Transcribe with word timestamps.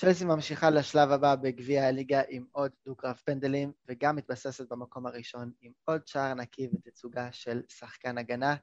צ'לסי 0.00 0.24
ממשיכה 0.24 0.70
לשלב 0.70 1.10
הבא 1.10 1.34
בגביע 1.34 1.86
הליגה 1.86 2.20
עם 2.28 2.44
עוד 2.52 2.70
דו-קרב 2.86 3.14
פנדלים, 3.24 3.72
וגם 3.88 4.16
מתבססת 4.16 4.68
במקום 4.72 5.06
הראשון 5.06 5.50
עם 5.62 5.72
עוד 5.84 6.00
שער 6.06 6.34
נקי 6.34 6.68
ותצוגה 6.72 7.28
של 7.32 7.62
שחקן 7.68 8.18
הגנה, 8.18 8.54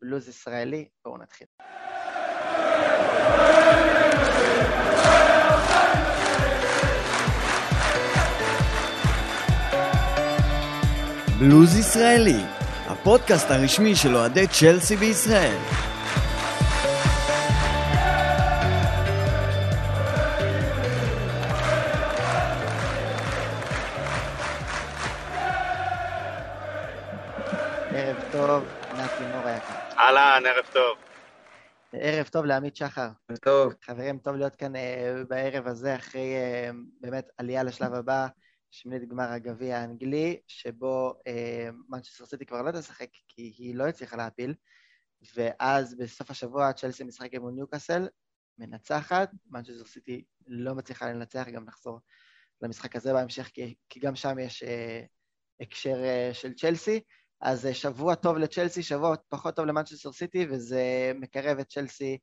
בלוז 0.00 0.28
ישראלי. 0.28 0.88
בואו 1.04 1.18
נתחיל. 1.18 1.46
בלוז 11.38 11.76
ישראלי, 11.78 12.40
הפודקאסט 12.86 13.50
הרשמי 13.50 13.96
של 13.96 14.16
אוהדי 14.16 14.46
צ'לסי 14.46 14.96
בישראל. 14.96 15.89
אהלן, 30.30 30.46
ערב 30.46 30.66
טוב. 30.72 30.98
ערב 31.92 32.26
טוב 32.26 32.44
לעמית 32.44 32.76
שחר. 32.76 33.08
טוב, 33.42 33.72
חברים, 33.82 34.18
טוב 34.18 34.36
להיות 34.36 34.56
כאן 34.56 34.76
אה, 34.76 35.14
בערב 35.28 35.66
הזה, 35.66 35.96
אחרי 35.96 36.36
אה, 36.36 36.70
באמת 37.00 37.28
עלייה 37.38 37.62
לשלב 37.62 37.94
הבא, 37.94 38.26
שמינית 38.70 39.08
גמר 39.08 39.32
הגביע 39.32 39.78
האנגלי, 39.78 40.40
שבו 40.46 41.14
מנצ'סטר 41.88 42.26
סיטי 42.26 42.46
כבר 42.46 42.62
לא 42.62 42.70
תשחק 42.70 43.08
כי 43.28 43.54
היא 43.58 43.74
לא 43.74 43.86
הצליחה 43.86 44.16
להפיל, 44.16 44.54
ואז 45.34 45.94
בסוף 45.94 46.30
השבוע 46.30 46.72
צ'לסי 46.72 47.04
משחק 47.04 47.34
מול 47.34 47.52
ניוקאסל, 47.52 48.08
מנצחת, 48.58 49.30
מנצ'סטר 49.46 49.84
סיטי 49.84 50.24
לא 50.46 50.74
מצליחה 50.74 51.12
לנצח, 51.12 51.48
גם 51.48 51.64
נחזור 51.64 52.00
למשחק 52.62 52.96
הזה 52.96 53.12
בהמשך, 53.12 53.50
כי, 53.54 53.74
כי 53.88 54.00
גם 54.00 54.16
שם 54.16 54.38
יש 54.38 54.62
אה, 54.62 55.02
הקשר 55.60 56.04
אה, 56.04 56.30
של 56.32 56.54
צ'לסי. 56.54 57.00
אז 57.40 57.66
אה, 57.66 57.74
שבוע 57.74 58.14
טוב 58.14 58.36
לצ'לסי, 58.36 58.82
שבוע 58.82 59.16
פחות 59.28 59.56
טוב 59.56 59.66
למנצ'סטר 59.66 60.12
סיטי, 60.12 60.46
וזה 60.50 61.12
מקרב 61.14 61.58
את 61.58 61.68
צ'לסי 61.68 62.18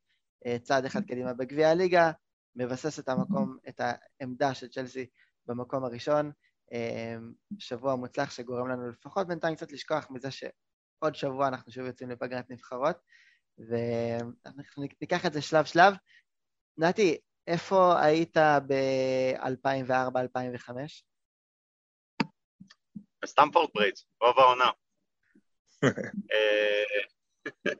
אה, 0.45 0.59
צעד 0.59 0.85
אחד 0.85 1.05
קדימה 1.05 1.33
בגביע 1.33 1.69
הליגה, 1.69 2.11
מבסס 2.55 2.99
את 2.99 3.09
המקום, 3.09 3.57
את 3.69 3.81
העמדה 4.19 4.53
של 4.53 4.67
צ'לסי 4.67 5.05
במקום 5.45 5.83
הראשון. 5.83 6.31
אה, 6.73 7.15
שבוע 7.59 7.95
מוצלח 7.95 8.31
שגורם 8.31 8.69
לנו 8.69 8.89
לפחות 8.89 9.27
בינתיים 9.27 9.55
קצת 9.55 9.71
לשכוח 9.71 10.07
מזה 10.09 10.31
שעוד 10.31 11.15
שבוע 11.15 11.47
אנחנו 11.47 11.71
שוב 11.71 11.85
יוצאים 11.85 12.09
לפגרת 12.09 12.49
נבחרות, 12.49 12.95
ואנחנו 13.57 14.83
ניקח 15.01 15.25
את 15.25 15.33
זה 15.33 15.41
שלב-שלב. 15.41 15.93
נתי, 16.77 17.17
איפה 17.47 18.01
היית 18.01 18.37
ב-2004-2005? 18.37 20.71
בסטמפורד 23.23 23.69
בריידג', 23.73 23.97
רוב 24.21 24.39
העונה. 24.39 24.71
אה, 25.83 26.83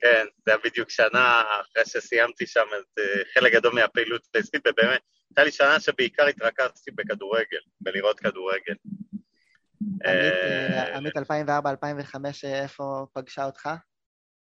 כן, 0.00 0.26
זה 0.46 0.52
היה 0.52 0.58
בדיוק 0.64 0.90
שנה 0.90 1.42
אחרי 1.60 1.82
שסיימתי 1.86 2.46
שם 2.46 2.66
את 2.80 2.98
אה, 2.98 3.22
חלק 3.34 3.52
גדול 3.52 3.74
מהפעילות 3.74 4.22
העסקית, 4.34 4.66
ובאמת, 4.66 5.00
הייתה 5.30 5.44
לי 5.44 5.50
שנה 5.50 5.80
שבעיקר 5.80 6.26
התרכזתי 6.26 6.90
בכדורגל, 6.90 7.60
בלראות 7.80 8.20
כדורגל. 8.20 8.74
עמית, 10.94 11.16
2004-2005, 11.16 11.20
איפה 12.44 13.06
פגשה 13.12 13.44
אותך? 13.44 13.68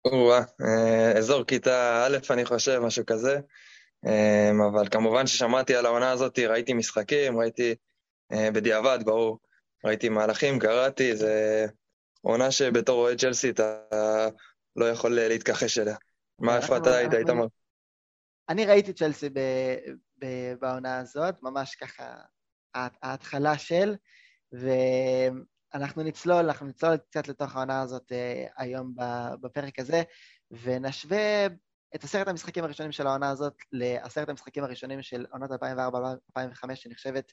או-אה, 0.04 1.18
אזור 1.18 1.44
כיתה 1.44 2.06
א', 2.06 2.32
אני 2.32 2.44
חושב, 2.44 2.78
משהו 2.78 3.06
כזה. 3.06 3.38
אבל 4.72 4.88
כמובן 4.90 5.26
ששמעתי 5.26 5.74
על 5.74 5.86
העונה 5.86 6.10
הזאת, 6.10 6.38
ראיתי 6.38 6.72
משחקים, 6.72 7.38
ראיתי 7.40 7.74
בדיעבד, 8.32 8.98
ברור. 9.04 9.38
ראיתי 9.84 10.08
מהלכים, 10.08 10.58
קראתי, 10.58 11.16
זה 11.16 11.66
עונה 12.20 12.50
שבתור 12.50 12.98
אוהד 12.98 13.18
צ'לסי 13.18 13.50
אתה 13.50 13.80
לא 14.76 14.84
יכול 14.84 15.10
להתכחש 15.14 15.78
אליה. 15.78 15.96
מה, 16.38 16.56
איפה 16.56 16.76
אתה 16.76 16.96
היית, 16.96 17.14
איתמר? 17.14 17.46
אני 18.48 18.66
ראיתי 18.66 18.92
צ'לסי 18.92 19.28
בעונה 20.60 20.98
הזאת, 20.98 21.34
ממש 21.42 21.74
ככה, 21.74 22.14
ההתחלה 22.74 23.58
של, 23.58 23.96
ואנחנו 24.52 26.02
נצלול, 26.02 26.44
אנחנו 26.44 26.66
נצלול 26.66 26.96
קצת 26.96 27.28
לתוך 27.28 27.56
העונה 27.56 27.80
הזאת 27.80 28.12
היום 28.56 28.94
בפרק 29.40 29.78
הזה, 29.78 30.02
ונשווה 30.50 31.46
את 31.94 32.04
עשרת 32.04 32.28
המשחקים 32.28 32.64
הראשונים 32.64 32.92
של 32.92 33.06
העונה 33.06 33.30
הזאת 33.30 33.54
לעשרת 33.72 34.28
המשחקים 34.28 34.64
הראשונים 34.64 35.02
של 35.02 35.26
עונות 35.32 35.50
2004-2005, 35.50 36.74
שנחשבת 36.74 37.32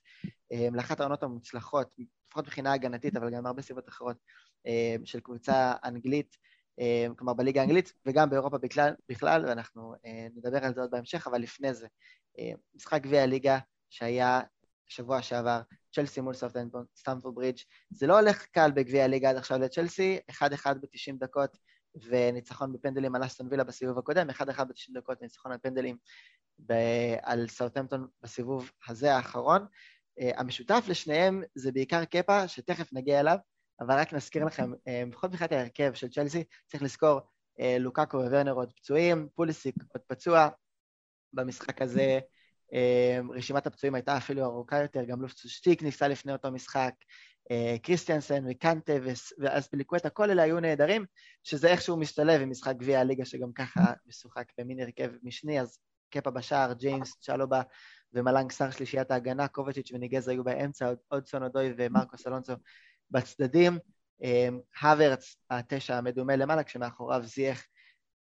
לאחת 0.72 1.00
העונות 1.00 1.24
המוצלחות, 1.24 1.88
לפחות 2.28 2.46
מבחינה 2.46 2.74
הגנתית, 2.74 3.16
אבל 3.18 3.30
גם 3.30 3.46
הרבה 3.46 3.62
סיבות 3.62 3.90
אחרות, 3.90 4.18
של 5.06 5.20
קבוצה 5.20 5.74
אנגלית, 5.86 6.38
כלומר 7.18 7.34
בליגה 7.34 7.62
האנגלית, 7.62 7.94
וגם 8.06 8.30
באירופה 8.30 8.58
בכלל, 8.58 8.94
בכלל, 9.10 9.46
ואנחנו 9.48 9.94
נדבר 10.36 10.66
על 10.66 10.74
זה 10.74 10.82
עוד 10.82 10.92
בהמשך, 10.92 11.28
אבל 11.28 11.42
לפני 11.42 11.74
זה, 11.74 11.88
משחק 12.76 13.02
גביע 13.02 13.24
הליגה 13.24 13.60
שהיה 13.90 14.42
שבוע 14.88 15.22
שעבר, 15.22 15.62
צ'לסי 15.96 16.22
מול 16.22 16.34
סטמפורד 16.96 17.36
ברידג', 17.36 17.58
זה 17.90 18.08
לא 18.08 18.20
הולך 18.20 18.46
קל 18.46 18.72
בגביע 18.72 19.04
הליגה 19.04 19.30
עד 19.30 19.38
עכשיו 19.38 19.60
לצ'לסי, 19.60 20.20
1-1 20.32 20.34
ב-90 20.82 21.18
דקות, 21.20 21.58
וניצחון 22.08 22.74
בפנדלים 22.74 23.16
על 23.16 23.26
אסטון 23.26 23.48
וילה 23.52 23.64
בסיבוב 23.64 23.98
הקודם, 23.98 24.30
1-1 24.30 24.34
ב-90 24.44 24.94
דקות 24.94 25.18
וניצחון 25.22 25.52
על 25.52 25.58
פנדלים 25.62 25.98
ב- 26.60 27.16
על 27.22 27.48
סאוטהמפטון 27.48 28.08
בסיבוב 28.22 28.72
הזה 28.88 29.16
האחרון. 29.16 29.66
המשותף 30.20 30.86
לשניהם 30.88 31.44
זה 31.56 31.72
בעיקר 31.72 32.06
קפה, 32.06 32.48
שתכף 32.48 32.94
נגיע 32.94 33.20
אליו, 33.20 33.38
אבל 33.80 34.00
רק 34.00 34.14
נזכיר 34.14 34.46
לכם, 34.46 34.74
uh, 34.74 35.12
בכל 35.12 35.28
מבחינת 35.28 35.52
ההרכב 35.52 35.94
של 35.94 36.10
צ'לסי, 36.10 36.44
צריך 36.68 36.84
לזכור, 36.84 37.20
uh, 37.20 37.62
לוקאקו 37.80 38.18
וורנר 38.18 38.54
עוד 38.54 38.74
פצועים, 38.74 39.28
פוליסיק 39.36 39.76
עוד 39.94 40.02
פצוע 40.08 40.50
במשחק 41.34 41.82
הזה. 41.82 42.20
uh, 42.72 43.34
רשימת 43.36 43.68
הפצועים 43.68 43.96
הייתה 43.96 44.18
אפילו 44.18 44.44
ארוכה 44.44 44.82
יותר, 44.82 45.04
גם 45.04 45.22
לופטושטיק 45.22 45.84
ניסה 45.84 46.08
לפני 46.08 46.34
אותו 46.34 46.52
משחק, 46.52 46.94
קריסטיאנסן 47.84 48.44
וקנטה 48.50 48.94
ואספליקווטה, 49.40 50.10
כל 50.10 50.30
אלה 50.30 50.44
היו 50.44 50.60
נהדרים, 50.60 51.06
שזה 51.44 51.68
איכשהו 51.68 51.98
משתלב 51.98 52.42
עם 52.42 52.50
משחק 52.50 52.76
גביע 52.78 53.00
הליגה 53.00 53.26
שגם 53.26 53.54
ככה 53.54 53.94
משוחק 54.08 54.46
במין 54.58 54.80
הרכב 54.80 55.12
משני, 55.24 55.62
אז 55.62 55.80
קפה 56.10 56.32
בשער, 56.32 56.74
ג'יימס, 56.74 57.20
צ'לובה 57.20 57.62
ומלנג 58.14 58.52
שר 58.52 58.72
שלישיית 58.72 59.12
ההגנה, 59.12 59.48
קובצ'יץ' 59.48 59.92
וניגז 59.92 60.28
היו 60.28 60.44
באמצע, 60.44 60.94
אודסון 61.12 61.44
אודוי 61.44 61.74
ומרקוס 61.78 62.28
אלונסו 62.28 62.54
בצדדים, 63.12 63.80
הוורץ, 64.82 65.36
התשע 65.50 65.96
המדומה 65.96 66.36
למעלה, 66.36 66.64
כשמאחוריו 66.64 67.24
זייח 67.24 67.64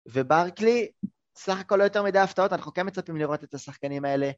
וברקלי, 0.05 0.91
סך 1.37 1.59
הכל 1.59 1.75
לא 1.75 1.83
יותר 1.83 2.03
מדי 2.03 2.19
הפתעות, 2.19 2.53
אנחנו 2.53 2.73
כן 2.73 2.87
מצפים 2.87 3.17
לראות 3.17 3.43
את 3.43 3.53
השחקנים 3.53 4.05
האלה 4.05 4.31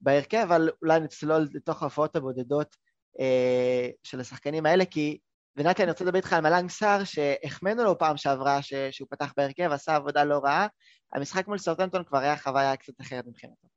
בהרכב, 0.00 0.38
אבל 0.48 0.70
אולי 0.82 1.00
נצלול 1.00 1.46
לתוך 1.54 1.82
ההופעות 1.82 2.16
הבודדות 2.16 2.76
אה, 3.20 3.90
של 4.02 4.20
השחקנים 4.20 4.66
האלה, 4.66 4.84
כי, 4.84 5.18
ונתי, 5.56 5.82
אני 5.82 5.90
רוצה 5.90 6.04
לדבר 6.04 6.16
איתך 6.16 6.32
על 6.32 6.40
מלנג 6.40 6.70
סער, 6.70 7.04
שהחמאנו 7.04 7.84
לו 7.84 7.98
פעם 7.98 8.16
שעברה 8.16 8.62
ש, 8.62 8.74
שהוא 8.90 9.08
פתח 9.10 9.32
בהרכב, 9.36 9.70
עשה 9.72 9.96
עבודה 9.96 10.24
לא 10.24 10.38
רעה. 10.44 10.66
המשחק 11.12 11.48
מול 11.48 11.58
סרטנטון 11.58 12.04
כבר 12.04 12.18
היה 12.18 12.36
חוויה 12.36 12.76
קצת 12.76 13.00
אחרת 13.00 13.26
מבחינתו. 13.26 13.68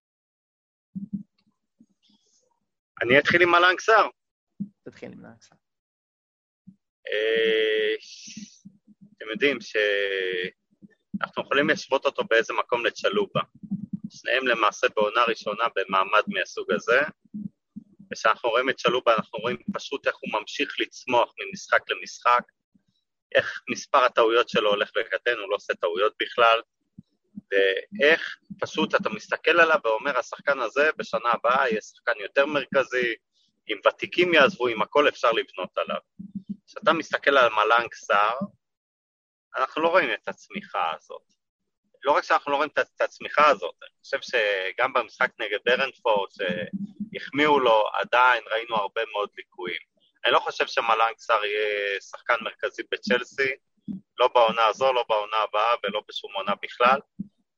אני 3.04 3.20
אתחיל 3.20 3.42
עם 3.42 3.50
מלנג 3.50 3.80
סער. 3.80 4.08
תתחיל 4.84 5.12
עם 5.12 5.20
מלנג 5.20 5.42
סער. 5.42 5.67
אה, 7.12 7.96
אתם 9.18 9.26
יודעים 9.32 9.58
שאנחנו 9.62 11.44
יכולים 11.44 11.70
להשוות 11.70 12.06
אותו 12.06 12.24
באיזה 12.24 12.54
מקום 12.54 12.86
לצ'לובה. 12.86 13.42
שניהם 14.10 14.48
למעשה 14.48 14.88
בעונה 14.96 15.24
ראשונה 15.24 15.64
במעמד 15.76 16.24
מהסוג 16.28 16.72
הזה, 16.72 17.02
וכשאנחנו 18.12 18.50
רואים 18.50 18.70
את 18.70 18.80
שלובה 18.80 19.16
אנחנו 19.16 19.40
רואים 19.40 19.58
פשוט 19.74 20.08
איך 20.08 20.16
הוא 20.22 20.40
ממשיך 20.40 20.76
לצמוח 20.80 21.34
ממשחק 21.40 21.82
למשחק, 21.90 22.42
איך 23.36 23.62
מספר 23.70 23.98
הטעויות 23.98 24.50
שלו 24.50 24.70
הולך 24.70 24.90
וקטן, 24.98 25.38
הוא 25.40 25.50
לא 25.50 25.56
עושה 25.56 25.74
טעויות 25.74 26.14
בכלל, 26.20 26.62
ואיך 27.52 28.38
פשוט 28.60 28.96
אתה 28.96 29.10
מסתכל 29.10 29.60
עליו 29.60 29.80
ואומר, 29.84 30.20
השחקן 30.20 30.60
הזה 30.60 30.90
בשנה 30.98 31.30
הבאה 31.34 31.70
יהיה 31.70 31.82
שחקן 31.82 32.20
יותר 32.22 32.46
מרכזי, 32.46 33.16
אם 33.70 33.78
ותיקים 33.88 34.34
יעזבו, 34.34 34.68
אם 34.68 34.82
הכל 34.82 35.08
אפשר 35.08 35.32
לבנות 35.32 35.78
עליו. 35.78 36.00
כשאתה 36.68 36.94
מסתכל 36.94 37.38
על 37.38 37.50
מלנג 37.50 37.94
סער, 37.94 38.38
אנחנו 39.58 39.82
לא 39.82 39.88
רואים 39.88 40.14
את 40.14 40.28
הצמיחה 40.28 40.94
הזאת. 40.96 41.22
לא 42.04 42.12
רק 42.12 42.24
שאנחנו 42.24 42.52
לא 42.52 42.58
רואים 42.58 42.70
את 42.74 43.02
הצמיחה 43.02 43.48
הזאת, 43.50 43.76
אני 43.84 43.90
חושב 44.04 44.18
שגם 44.22 44.94
במשחק 44.94 45.32
נגד 45.40 45.58
ברנפורד, 45.66 46.30
שהחמיאו 46.32 47.60
לו, 47.60 47.84
עדיין 47.94 48.44
ראינו 48.52 48.76
הרבה 48.76 49.02
מאוד 49.12 49.30
ליקויים. 49.38 49.82
אני 50.26 50.34
לא 50.34 50.40
חושב 50.40 50.68
שמלנג 50.68 51.18
סער 51.18 51.46
יהיה 51.46 52.02
שחקן 52.02 52.36
מרכזי 52.42 52.84
בצ'לסי, 52.92 53.52
לא 54.20 54.28
בעונה 54.28 54.66
הזו, 54.66 54.94
לא 54.94 55.06
בעונה 55.10 55.38
הבאה 55.38 55.76
ולא 55.84 56.02
בשום 56.08 56.32
עונה 56.34 56.54
בכלל, 56.62 57.00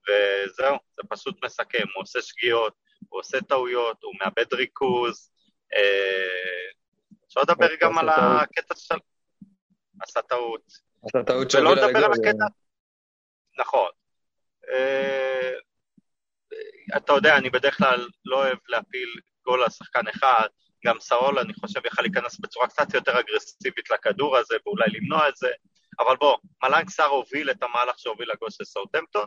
וזהו, 0.07 0.77
זה 0.95 1.01
פשוט 1.09 1.43
מסכם, 1.43 1.85
הוא 1.95 2.01
עושה 2.01 2.21
שגיאות, 2.21 2.73
הוא 3.09 3.19
עושה 3.19 3.41
טעויות, 3.41 4.03
הוא 4.03 4.13
מאבד 4.19 4.53
ריכוז. 4.53 5.31
אה, 5.73 6.78
אפשר 7.29 7.41
לדבר 7.41 7.67
גם 7.81 7.97
על 7.97 8.09
הקטע 8.09 8.75
של... 8.75 8.95
עשה 10.01 10.21
טעות. 10.21 10.61
עשה 11.03 11.23
טעות 11.23 11.55
ולא 11.55 11.75
שהובילה 11.75 11.87
לדבר 11.87 12.05
על 12.05 12.11
לגול. 12.11 12.27
הקטע... 12.27 12.45
נכון. 13.59 13.89
אה, 14.69 15.51
אתה 16.97 17.13
יודע, 17.13 17.37
אני 17.37 17.49
בדרך 17.49 17.77
כלל 17.77 18.07
לא 18.25 18.35
אוהב 18.35 18.57
להפיל 18.67 19.09
גול 19.45 19.63
על 19.63 19.69
שחקן 19.69 20.07
אחד, 20.07 20.47
גם 20.85 20.99
סאול, 20.99 21.39
אני 21.39 21.53
חושב, 21.53 21.85
יכל 21.85 22.01
להיכנס 22.01 22.39
בצורה 22.39 22.67
קצת 22.67 22.93
יותר 22.93 23.19
אגרסיבית 23.19 23.89
לכדור 23.89 24.37
הזה, 24.37 24.55
ואולי 24.65 24.85
למנוע 24.93 25.29
את 25.29 25.35
זה, 25.35 25.49
אבל 25.99 26.15
בוא, 26.15 26.37
מלנג 26.63 26.89
סאר 26.89 27.05
הוביל 27.05 27.51
את 27.51 27.63
המהלך 27.63 27.99
שהוביל 27.99 28.31
לגול 28.31 28.49
של 28.49 28.63
סאוטמפטון, 28.63 29.25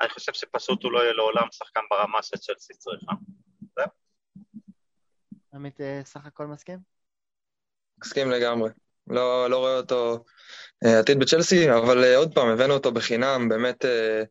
אני 0.00 0.08
חושב 0.08 0.32
שפשוט 0.32 0.82
הוא 0.82 0.92
לא 0.92 0.98
יהיה 0.98 1.12
לעולם 1.12 1.46
שחקן 1.52 1.80
ברמה 1.90 2.22
שצ'לסי 2.22 2.74
צריכה. 2.74 3.12
עמית 5.54 5.80
אה, 5.80 6.00
סך 6.04 6.26
הכל 6.26 6.46
מסכים? 6.46 6.99
מסכים 8.04 8.30
לגמרי. 8.30 8.70
לא, 9.06 9.50
לא 9.50 9.58
רואה 9.58 9.76
אותו 9.76 10.24
אה, 10.84 10.98
עתיד 10.98 11.18
בצ'לסי, 11.18 11.70
אבל 11.70 12.04
אה, 12.04 12.16
עוד 12.16 12.34
פעם, 12.34 12.48
הבאנו 12.48 12.74
אותו 12.74 12.92
בחינם, 12.92 13.48
באמת 13.48 13.84
אה, 13.84 14.22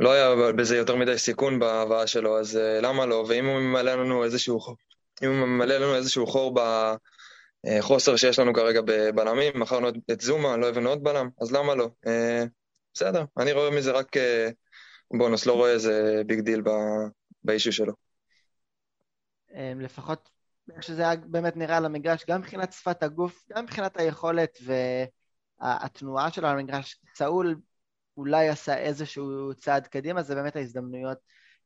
לא 0.00 0.12
היה 0.12 0.52
בזה 0.52 0.76
יותר 0.76 0.96
מדי 0.96 1.18
סיכון 1.18 1.58
בהבאה 1.58 2.06
שלו, 2.06 2.38
אז 2.38 2.60
למה 2.82 3.06
לא? 3.06 3.24
ואם 3.28 3.46
הוא 3.46 3.60
ממלא 3.60 3.94
לנו 3.94 4.24
איזשהו, 4.24 4.58
אם 5.22 5.28
הוא 5.28 5.36
ממלא 5.36 5.76
לנו 5.76 5.94
איזשהו 5.94 6.26
חור 6.26 6.54
בחוסר 7.64 8.16
שיש 8.16 8.38
לנו 8.38 8.54
כרגע 8.54 8.80
בבלמים, 8.84 9.60
מכרנו 9.60 9.88
את, 9.88 10.20
זומה, 10.20 10.56
לא 10.56 10.68
הבאנו 10.68 10.88
עוד 10.88 11.02
בלם, 11.02 11.28
אז 11.40 11.52
למה 11.52 11.74
לא? 11.74 11.88
בסדר, 12.94 13.24
אני 13.38 13.52
רואה 13.52 13.70
מזה 13.70 13.92
רק 13.92 14.16
בונוס, 15.18 15.46
לא 15.46 15.52
רואה 15.52 15.70
איזה 15.70 16.22
big 16.26 16.40
deal 16.40 16.62
ב 17.44 17.49
issue 17.49 17.72
שלו. 17.72 17.92
לפחות 19.76 20.30
שזה 20.80 21.02
היה 21.02 21.16
באמת 21.16 21.56
נראה 21.56 21.76
על 21.76 21.84
המגרש, 21.84 22.24
גם 22.28 22.40
מבחינת 22.40 22.72
שפת 22.72 23.02
הגוף, 23.02 23.44
גם 23.52 23.64
מבחינת 23.64 24.00
היכולת 24.00 24.58
והתנועה 25.60 26.30
שלו 26.30 26.48
על 26.48 26.58
המגרש. 26.58 27.00
צאול 27.14 27.56
אולי 28.16 28.48
עשה 28.48 28.78
איזשהו 28.78 29.54
צעד 29.54 29.86
קדימה, 29.86 30.22
זה 30.22 30.34
באמת 30.34 30.56
ההזדמנויות 30.56 31.18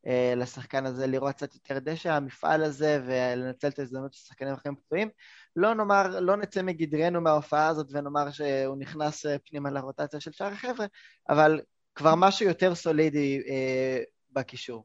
אה, 0.06 0.34
לשחקן 0.36 0.86
הזה 0.86 1.06
לראות 1.06 1.34
קצת 1.34 1.54
יותר 1.54 1.78
דשא, 1.78 2.10
המפעל 2.12 2.64
הזה, 2.64 3.02
ולנצל 3.06 3.68
את 3.68 3.78
ההזדמנות 3.78 4.12
של 4.12 4.20
שחקנים 4.20 4.52
אחרים 4.54 4.76
פצועים. 4.76 5.08
לא 5.56 5.74
נאמר, 5.74 6.20
לא 6.20 6.36
נצא 6.36 6.62
מגדרנו 6.62 7.20
מההופעה 7.20 7.66
הזאת 7.66 7.86
ונאמר 7.90 8.30
שהוא 8.30 8.76
נכנס 8.78 9.26
אה, 9.26 9.36
פנימה 9.38 9.70
לרוטציה 9.70 10.20
של 10.20 10.32
שאר 10.32 10.46
החבר'ה, 10.46 10.86
אבל 11.28 11.60
כבר 11.94 12.14
משהו 12.14 12.46
יותר 12.46 12.74
סולידי 12.74 13.42
אה, 13.48 14.02
בקישור. 14.32 14.84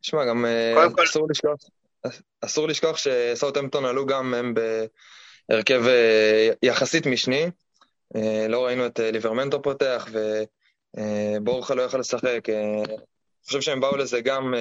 תשמע, 0.00 0.24
גם 0.24 0.44
אה, 0.44 0.86
אסור 1.04 1.26
לשכוח, 1.30 1.56
אסור 2.40 2.68
לשכוח 2.68 2.96
שסאוטהמפטון 2.96 3.84
עלו 3.84 4.06
גם 4.06 4.34
הם 4.34 4.54
בהרכב 5.48 5.86
אה, 5.86 6.50
יחסית 6.62 7.06
משני. 7.06 7.50
אה, 8.16 8.46
לא 8.48 8.64
ראינו 8.64 8.86
את 8.86 9.00
אה, 9.00 9.10
ליברמנטו 9.10 9.62
פותח 9.62 10.08
ובורחה 10.96 11.74
לא 11.74 11.82
יכל 11.82 11.98
לשחק. 11.98 12.48
אני 12.48 13.46
חושב 13.46 13.60
שהם 13.60 13.80
באו 13.80 13.96
לזה 13.96 14.20
גם 14.20 14.54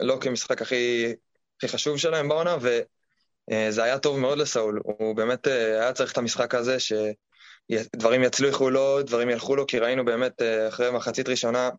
לא 0.00 0.18
כמשחק 0.20 0.62
הכי, 0.62 1.14
הכי 1.56 1.68
חשוב 1.68 1.98
שלהם 1.98 2.28
בעונה, 2.28 2.56
וזה 2.60 3.84
היה 3.84 3.98
טוב 3.98 4.18
מאוד 4.18 4.38
לסאול. 4.38 4.80
הוא 4.84 5.16
באמת 5.16 5.46
היה 5.46 5.92
צריך 5.92 6.12
את 6.12 6.18
המשחק 6.18 6.54
הזה, 6.54 6.76
שדברים 6.80 8.22
יצליחו 8.22 8.70
לו, 8.70 9.02
דברים 9.02 9.30
ילכו 9.30 9.56
לו, 9.56 9.66
כי 9.66 9.78
ראינו 9.78 10.04
באמת 10.04 10.42
אחרי 10.68 10.90
מחצית 10.90 11.28
ראשונה 11.28 11.70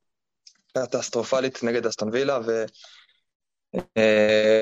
קטסטרופלית 0.77 1.63
נגד 1.63 1.85
אסטון 1.85 2.09
וילה, 2.11 2.39
ו... 2.45 2.65
אה, 3.97 4.61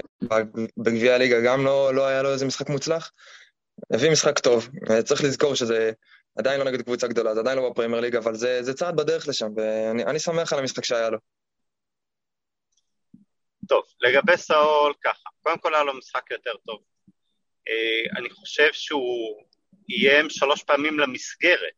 בגביע 0.77 1.15
הליגה 1.15 1.41
גם 1.45 1.65
לא, 1.65 1.93
לא 1.93 2.07
היה 2.07 2.21
לו 2.21 2.33
איזה 2.33 2.45
משחק 2.45 2.69
מוצלח. 2.69 3.11
הביא 3.93 4.11
משחק 4.11 4.39
טוב, 4.39 4.69
אה, 4.89 5.03
צריך 5.03 5.23
לזכור 5.23 5.55
שזה 5.55 5.91
עדיין 6.35 6.59
לא 6.59 6.65
נגד 6.65 6.81
קבוצה 6.81 7.07
גדולה, 7.07 7.33
זה 7.33 7.39
עדיין 7.39 7.57
לא 7.57 7.69
בפרמייר 7.69 8.01
ליג, 8.01 8.15
אבל 8.15 8.35
זה, 8.35 8.63
זה 8.63 8.73
צעד 8.73 8.95
בדרך 8.95 9.27
לשם, 9.27 9.47
ואני 9.55 10.05
אני 10.05 10.19
שמח 10.19 10.53
על 10.53 10.59
המשחק 10.59 10.85
שהיה 10.85 11.09
לו. 11.09 11.17
טוב, 13.67 13.83
לגבי 14.01 14.37
סאול, 14.37 14.93
ככה, 15.03 15.29
קודם 15.41 15.57
כל 15.57 15.75
היה 15.75 15.83
לו 15.83 15.97
משחק 15.97 16.31
יותר 16.31 16.53
טוב. 16.65 16.79
אה, 17.69 18.19
אני 18.19 18.29
חושב 18.29 18.69
שהוא 18.73 19.43
איים 19.89 20.29
שלוש 20.29 20.63
פעמים 20.63 20.99
למסגרת 20.99 21.73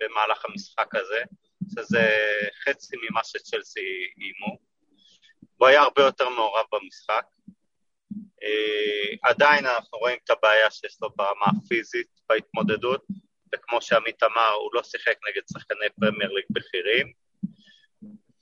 במהלך 0.00 0.44
המשחק 0.44 0.94
הזה, 0.94 1.22
שזה 1.74 2.08
חצי 2.64 2.96
ממה 2.96 3.20
שצ'לסי 3.24 3.80
איימו. 4.18 4.75
הוא 5.56 5.68
היה 5.68 5.82
הרבה 5.82 6.02
יותר 6.02 6.28
מעורב 6.28 6.64
במשחק. 6.72 7.24
אה, 8.42 9.30
עדיין 9.30 9.66
אנחנו 9.66 9.98
רואים 9.98 10.18
את 10.24 10.30
הבעיה 10.30 10.70
שיש 10.70 10.98
לו 11.02 11.10
ברמה 11.16 11.46
הפיזית 11.46 12.08
בהתמודדות, 12.28 13.06
וכמו 13.54 13.82
שעמית 13.82 14.22
אמר, 14.22 14.50
הוא 14.50 14.70
לא 14.74 14.82
שיחק 14.82 15.14
נגד 15.28 15.42
שחקני 15.52 15.86
פרמייר 16.00 16.32
ליג 16.32 16.44
בכירים. 16.50 17.12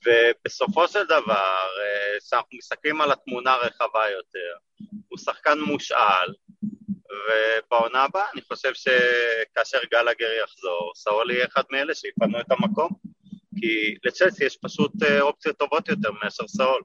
ובסופו 0.05 0.87
של 0.87 1.03
דבר, 1.05 1.67
אה, 1.81 2.19
כשאנחנו 2.27 2.57
מסתכלים 2.57 3.01
על 3.01 3.11
התמונה 3.11 3.53
הרחבה 3.53 4.09
יותר, 4.09 4.53
הוא 5.07 5.19
שחקן 5.19 5.59
מושאל, 5.59 6.33
ובעונה 7.09 8.03
הבאה 8.03 8.25
אני 8.33 8.41
חושב 8.41 8.73
שכאשר 8.73 9.77
גלגר 9.91 10.31
יחזור, 10.43 10.91
סאול 10.95 11.31
יהיה 11.31 11.45
אחד 11.45 11.63
מאלה 11.71 11.95
שיפנו 11.95 12.39
את 12.39 12.51
המקום, 12.51 12.89
כי 13.59 13.95
לצ'לסי 14.03 14.45
יש 14.45 14.57
פשוט 14.61 14.91
אה, 15.03 15.21
אופציות 15.21 15.57
טובות 15.57 15.89
יותר 15.89 16.11
מאשר 16.23 16.47
סאול. 16.47 16.81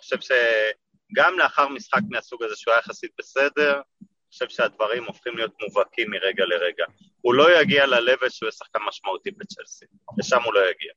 חושב 0.00 0.16
שגם 0.20 1.38
לאחר 1.38 1.68
משחק 1.68 2.00
מהסוג 2.10 2.42
הזה 2.42 2.56
שהוא 2.56 2.72
היה 2.72 2.80
יחסית 2.80 3.10
בסדר, 3.18 3.72
אני 3.74 4.32
חושב 4.32 4.48
שהדברים 4.48 5.04
הופכים 5.04 5.36
להיות 5.36 5.52
מובהקים 5.62 6.10
מרגע 6.10 6.44
לרגע. 6.44 6.84
הוא 7.20 7.34
לא 7.34 7.60
יגיע 7.60 7.86
ל-level 7.86 8.30
שהוא 8.30 8.46
יהיה 8.46 8.52
שחקן 8.52 8.78
משמעותי 8.88 9.30
בצ'לסי, 9.30 9.84
לשם 10.18 10.42
הוא 10.44 10.54
לא 10.54 10.60
יגיע. 10.70 10.92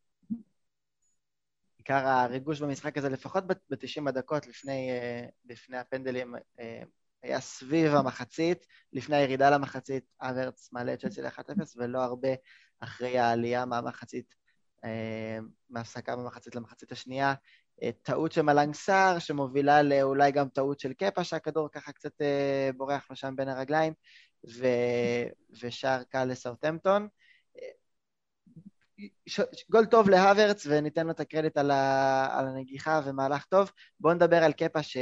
עיקר 1.78 2.08
הריגוש 2.08 2.62
במשחק 2.62 2.98
הזה, 2.98 3.10
לפחות 3.10 3.48
ב-90 3.48 4.10
הדקות 4.10 4.48
לפני, 4.48 4.92
אה, 4.92 5.26
לפני 5.46 5.78
הפנדלים, 5.78 6.36
אה, 6.60 6.84
היה 7.24 7.40
סביב 7.40 7.96
המחצית, 7.96 8.66
לפני 8.94 9.16
הירידה 9.16 9.50
למחצית, 9.50 10.04
אברץ 10.22 10.70
מעלה 10.72 10.94
את 10.94 11.00
צ'לסי 11.00 11.22
ל-1-0, 11.22 11.76
ולא 11.76 12.04
הרבה 12.04 12.30
אחרי 12.80 13.18
העלייה 13.18 13.66
מהמחצית, 13.66 14.36
אה, 14.84 15.38
מההפסקה 15.70 16.16
במחצית 16.16 16.56
למחצית 16.56 16.92
השנייה. 16.92 17.34
טעות 18.02 18.32
של 18.32 18.42
מלנג 18.42 18.74
סער, 18.74 19.20
שמובילה 19.20 19.82
לאולי 19.82 20.32
גם 20.32 20.50
טעות 20.50 20.80
של 20.80 20.94
קפה, 20.94 21.24
שהכדור 21.24 21.70
ככה 21.72 21.92
קצת 21.92 22.22
בורח 22.78 23.08
לו 23.10 23.16
שם 23.16 23.36
בין 23.36 23.50
הרגליים, 23.50 23.94
ו... 24.50 24.68
ושער 25.62 26.04
קל 26.04 26.26
לסאוטהמפטון. 26.26 27.08
גול 29.72 29.86
טוב 29.86 30.10
להוורץ, 30.10 30.66
וניתן 30.70 31.06
לו 31.06 31.12
את 31.12 31.20
הקרדיט 31.20 31.58
על, 31.58 31.72
ה, 31.72 32.28
על 32.40 32.48
הנגיחה 32.48 33.02
ומהלך 33.06 33.46
טוב. 33.46 33.72
בואו 34.00 34.14
נדבר 34.14 34.44
על 34.44 34.54
קפה 34.54 34.84
ש... 34.84 34.98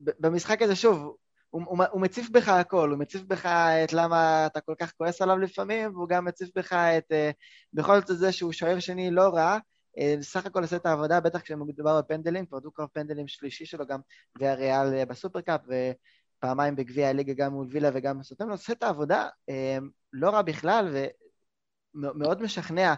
במשחק 0.00 0.62
הזה, 0.62 0.76
שוב, 0.76 1.16
הוא, 1.50 1.62
הוא, 1.66 1.84
הוא 1.90 2.00
מציף 2.00 2.30
בך 2.30 2.48
הכל, 2.48 2.90
הוא 2.90 2.98
מציף 2.98 3.22
בך 3.22 3.46
את 3.46 3.92
למה 3.92 4.46
אתה 4.46 4.60
כל 4.60 4.74
כך 4.78 4.92
כועס 4.98 5.22
עליו 5.22 5.38
לפעמים, 5.38 5.94
והוא 5.94 6.08
גם 6.08 6.24
מציף 6.24 6.48
בך 6.56 6.72
את, 6.72 7.12
בכל 7.72 8.00
זאת 8.00 8.18
זה 8.18 8.32
שהוא 8.32 8.52
שוער 8.52 8.80
שני 8.80 9.10
לא 9.10 9.28
רע, 9.28 9.58
סך 10.20 10.46
הכל 10.46 10.62
עושה 10.62 10.76
את 10.76 10.86
העבודה, 10.86 11.20
בטח 11.20 11.40
כשמדובר 11.40 12.00
בפנדלים, 12.00 12.46
כבר 12.46 12.58
דו-קרב 12.58 12.88
פנדלים 12.92 13.28
שלישי 13.28 13.66
שלו 13.66 13.86
גם, 13.86 14.00
והריאל 14.38 15.04
בסופרקאפ, 15.04 15.60
ופעמיים 16.38 16.76
בגביע 16.76 17.08
הליגה 17.08 17.32
גם 17.34 17.52
מול 17.52 17.66
וילה 17.70 17.90
וגם 17.94 18.18
בסוטם, 18.18 18.50
עושה 18.50 18.72
את 18.72 18.82
העבודה 18.82 19.28
לא 20.12 20.30
רע 20.30 20.42
בכלל, 20.42 20.88
ו... 20.92 21.06
מאוד 21.98 22.42
משכנע. 22.42 22.94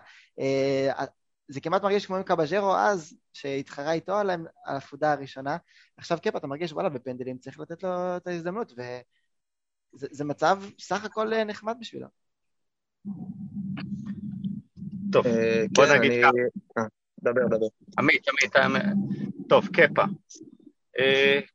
זה 1.48 1.60
כמעט 1.60 1.82
מרגיש 1.82 2.06
כמו 2.06 2.16
עם 2.16 2.22
קבז'רו 2.22 2.74
אז, 2.74 3.16
שהתחרה 3.32 3.92
איתו 3.92 4.16
על 4.16 4.30
ההפודה 4.66 5.12
הראשונה. 5.12 5.56
עכשיו 5.96 6.18
קפה, 6.22 6.38
אתה 6.38 6.46
מרגיש, 6.46 6.72
וואלה, 6.72 6.88
בפנדלים 6.88 7.38
צריך 7.38 7.60
לתת 7.60 7.82
לו 7.82 8.16
את 8.16 8.26
ההזדמנות, 8.26 8.72
וזה 9.94 10.24
מצב 10.24 10.62
סך 10.78 11.04
הכל 11.04 11.44
נחמד 11.44 11.76
בשבילו. 11.80 12.06
טוב, 15.12 15.26
בוא 15.72 15.86
כן, 15.86 15.98
נגיד 15.98 16.12
אני... 16.12 16.22
ככה. 16.22 16.30
אה, 16.78 16.84
דבר, 17.22 17.46
דבר. 17.46 17.66
עמית, 17.98 18.26
עמית, 18.28 18.82
טוב, 19.48 19.68
קפה. 19.68 20.04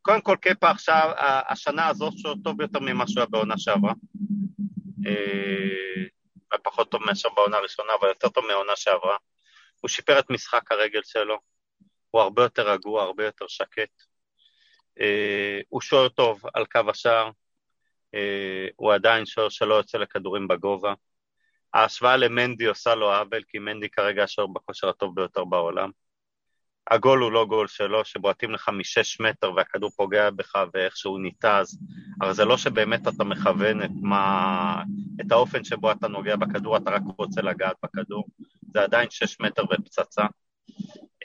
קודם 0.01 0.21
כל, 0.21 0.35
קפה 0.41 0.69
עכשיו, 0.69 1.11
השנה 1.49 1.87
הזאת 1.87 2.13
שלו 2.17 2.35
טוב 2.43 2.61
יותר 2.61 2.79
ממה 2.79 3.07
שהוא 3.07 3.19
היה 3.21 3.27
בעונה 3.29 3.57
שעברה. 3.57 3.93
פחות 6.63 6.91
טוב 6.91 7.01
מאשר 7.05 7.29
בעונה 7.35 7.57
הראשונה, 7.57 7.93
אבל 7.99 8.07
יותר 8.07 8.29
טוב 8.29 8.45
מהעונה 8.47 8.75
שעברה. 8.75 9.17
הוא 9.81 9.89
שיפר 9.89 10.19
את 10.19 10.29
משחק 10.29 10.71
הרגל 10.71 11.01
שלו, 11.03 11.39
הוא 12.11 12.21
הרבה 12.21 12.43
יותר 12.43 12.71
רגוע, 12.71 13.03
הרבה 13.03 13.25
יותר 13.25 13.45
שקט. 13.47 14.03
אה, 14.99 15.59
הוא 15.69 15.81
שוער 15.81 16.09
טוב 16.09 16.41
על 16.53 16.65
קו 16.65 16.79
השער, 16.89 17.29
אה, 18.13 18.67
הוא 18.75 18.93
עדיין 18.93 19.25
שוער 19.25 19.49
שלא 19.49 19.75
יוצא 19.75 19.97
לכדורים 19.97 20.47
בגובה. 20.47 20.93
ההשוואה 21.73 22.17
למנדי 22.17 22.65
עושה 22.65 22.95
לו 22.95 23.13
עוול, 23.13 23.43
כי 23.47 23.59
מנדי 23.59 23.89
כרגע 23.89 24.23
השוער 24.23 24.47
בכושר 24.47 24.89
הטוב 24.89 25.15
ביותר 25.15 25.45
בעולם. 25.45 25.89
הגול 26.91 27.19
הוא 27.19 27.31
לא 27.31 27.45
גול 27.45 27.67
שלו, 27.67 28.05
שבועטים 28.05 28.51
לך 28.51 28.69
משש 28.69 29.19
מטר 29.19 29.53
והכדור 29.53 29.89
פוגע 29.89 30.29
בך 30.29 30.53
ואיכשהו 30.73 31.17
ניתז, 31.17 31.79
אבל 32.21 32.33
זה 32.33 32.45
לא 32.45 32.57
שבאמת 32.57 33.07
אתה 33.07 33.23
מכוון 33.23 33.83
את, 33.83 33.89
מה, 34.01 34.83
את 35.21 35.31
האופן 35.31 35.63
שבו 35.63 35.91
אתה 35.91 36.07
נוגע 36.07 36.35
בכדור, 36.35 36.77
אתה 36.77 36.91
רק 36.91 37.01
רוצה 37.17 37.41
לגעת 37.41 37.75
בכדור, 37.83 38.25
זה 38.73 38.81
עדיין 38.81 39.09
שש 39.09 39.39
מטר 39.39 39.63
ופצצה. 39.63 40.23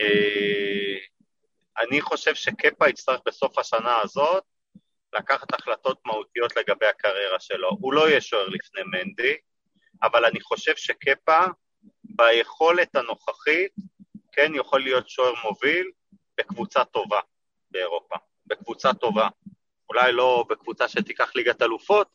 אה, 0.01 0.97
אני 1.81 2.01
חושב 2.01 2.35
שקפה 2.35 2.89
יצטרך 2.89 3.21
בסוף 3.27 3.59
השנה 3.59 3.99
הזאת 4.03 4.45
לקחת 5.13 5.55
החלטות 5.55 6.01
מהותיות 6.07 6.57
לגבי 6.57 6.87
הקריירה 6.87 7.41
שלו. 7.41 7.69
הוא 7.81 7.93
לא 7.93 8.09
יהיה 8.09 8.21
שוער 8.21 8.49
לפני 8.49 8.83
מנדי, 8.83 9.37
אבל 10.03 10.25
אני 10.25 10.41
חושב 10.41 10.77
שקפה, 10.77 11.39
ביכולת 12.05 12.97
הנוכחית, 12.97 13.73
כן 14.33 14.53
יכול 14.55 14.81
להיות 14.81 15.09
שוער 15.09 15.33
מוביל 15.45 15.91
בקבוצה 16.39 16.85
טובה 16.85 17.21
באירופה, 17.71 18.17
בקבוצה 18.47 18.95
טובה. 18.95 19.29
אולי 19.89 20.13
לא 20.13 20.45
בקבוצה 20.49 20.89
שתיקח 20.89 21.33
ליגת 21.35 21.63
אלופות, 21.63 22.09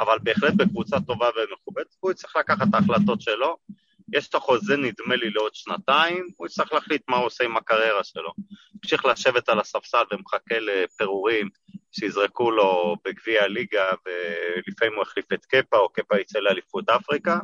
אבל 0.00 0.18
בהחלט 0.22 0.54
בקבוצה 0.56 0.96
טובה 1.06 1.28
ומכובדת, 1.36 1.96
הוא 2.00 2.10
יצטרך 2.10 2.36
לקחת 2.36 2.66
את 2.70 2.74
ההחלטות 2.74 3.20
שלו. 3.20 3.56
יש 4.12 4.28
את 4.28 4.34
החוזה, 4.34 4.76
נדמה 4.76 5.16
לי, 5.16 5.30
לעוד 5.30 5.54
שנתיים, 5.54 6.26
הוא 6.36 6.46
יצטרך 6.46 6.72
להחליט 6.72 7.02
מה 7.08 7.16
הוא 7.16 7.26
עושה 7.26 7.44
עם 7.44 7.56
הקריירה 7.56 8.04
שלו. 8.04 8.32
המשיך 8.82 9.04
לשבת 9.04 9.48
על 9.48 9.60
הספסל 9.60 10.02
ומחכה 10.12 10.58
לפירורים 10.60 11.48
שיזרקו 11.92 12.50
לו 12.50 12.96
בגביע 13.04 13.44
הליגה, 13.44 13.90
ולפעמים 14.06 14.94
הוא 14.94 15.02
החליף 15.02 15.32
את 15.32 15.44
קפה, 15.44 15.76
או 15.76 15.88
קפה 15.88 16.20
יצא 16.20 16.38
לאליפות 16.38 16.88
אפריקה, 16.88 17.38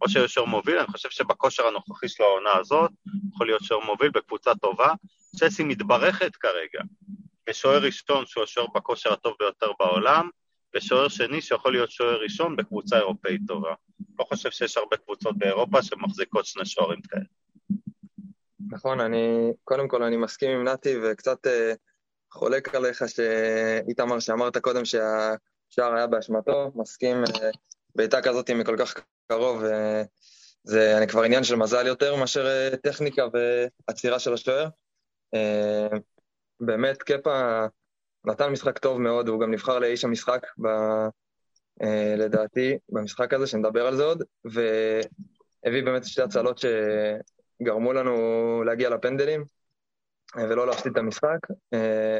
או 0.00 0.08
שהוא 0.08 0.26
שוער 0.26 0.46
מוביל, 0.46 0.78
אני 0.78 0.86
חושב 0.86 1.10
שבכושר 1.10 1.66
הנוכחי 1.66 2.08
של 2.08 2.22
העונה 2.22 2.56
הזאת, 2.60 2.90
יכול 3.34 3.46
להיות 3.46 3.62
שוער 3.62 3.80
מוביל 3.80 4.10
בקבוצה 4.10 4.54
טובה. 4.54 4.92
צ'לסי 5.36 5.64
מתברכת 5.64 6.36
כרגע 6.36 6.80
בשוער 7.48 7.82
ראשון 7.82 8.26
שהוא 8.26 8.44
השוער 8.44 8.66
בכושר 8.74 9.12
הטוב 9.12 9.34
ביותר 9.38 9.72
בעולם, 9.78 10.28
ושוער 10.74 11.08
שני 11.08 11.40
שיכול 11.40 11.72
להיות 11.72 11.90
שוער 11.90 12.22
ראשון 12.22 12.56
בקבוצה 12.56 12.96
אירופאית 12.96 13.40
טובה. 13.46 13.74
לא 14.18 14.24
חושב 14.24 14.50
שיש 14.50 14.76
הרבה 14.76 14.96
קבוצות 14.96 15.38
באירופה 15.38 15.82
שמחזיקות 15.82 16.46
שני 16.46 16.66
שוערים 16.66 17.00
כאלה. 17.02 17.24
נכון, 18.70 19.00
אני, 19.00 19.52
קודם 19.64 19.88
כל 19.88 20.02
אני 20.02 20.16
מסכים 20.16 20.50
עם 20.50 20.68
נתי 20.68 20.94
וקצת 21.02 21.46
אה, 21.46 21.72
חולק 22.32 22.74
עליך 22.74 23.04
שאיתמר 23.08 24.20
שאמרת 24.20 24.58
קודם 24.58 24.84
שהשער 24.84 25.94
היה 25.94 26.06
באשמתו, 26.06 26.72
מסכים, 26.74 27.16
אה, 27.16 27.50
בעיטה 27.94 28.22
כזאת 28.22 28.50
מכל 28.50 28.76
כך 28.78 28.94
קרוב, 29.28 29.64
אה, 29.64 30.02
זה 30.64 30.98
אני 30.98 31.08
כבר 31.08 31.22
עניין 31.22 31.44
של 31.44 31.56
מזל 31.56 31.86
יותר 31.86 32.16
מאשר 32.16 32.46
אה, 32.46 32.76
טכניקה 32.76 33.22
ועצירה 33.88 34.18
של 34.18 34.34
השוער. 34.34 34.68
אה, 35.34 35.88
באמת, 36.60 37.02
קפה 37.02 37.66
נתן 38.24 38.48
משחק 38.48 38.78
טוב 38.78 39.00
מאוד, 39.00 39.28
הוא 39.28 39.40
גם 39.40 39.50
נבחר 39.50 39.78
לאיש 39.78 40.04
המשחק, 40.04 40.46
ב, 40.62 40.66
אה, 41.82 42.14
לדעתי, 42.16 42.78
במשחק 42.88 43.34
הזה, 43.34 43.46
שנדבר 43.46 43.86
על 43.86 43.96
זה 43.96 44.04
עוד, 44.04 44.22
והביא 44.44 45.82
באמת 45.84 46.04
שתי 46.04 46.22
הצלות 46.22 46.58
שגרמו 46.58 47.92
לנו 47.92 48.14
להגיע 48.66 48.90
לפנדלים 48.90 49.44
אה, 50.38 50.44
ולא 50.44 50.66
להפסיד 50.66 50.92
את 50.92 50.98
המשחק. 50.98 51.38
אה, 51.74 52.18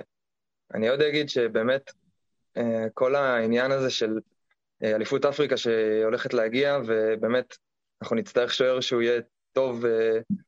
אני 0.74 0.88
עוד 0.88 1.00
אגיד 1.00 1.28
שבאמת 1.28 1.90
כל 2.94 3.14
העניין 3.14 3.70
הזה 3.70 3.90
של 3.90 4.18
אליפות 4.82 5.24
אפריקה 5.24 5.56
שהולכת 5.56 6.34
להגיע, 6.34 6.78
ובאמת 6.86 7.56
אנחנו 8.02 8.16
נצטרך 8.16 8.54
שוער 8.54 8.80
שהוא 8.80 9.02
יהיה 9.02 9.20
טוב 9.52 9.84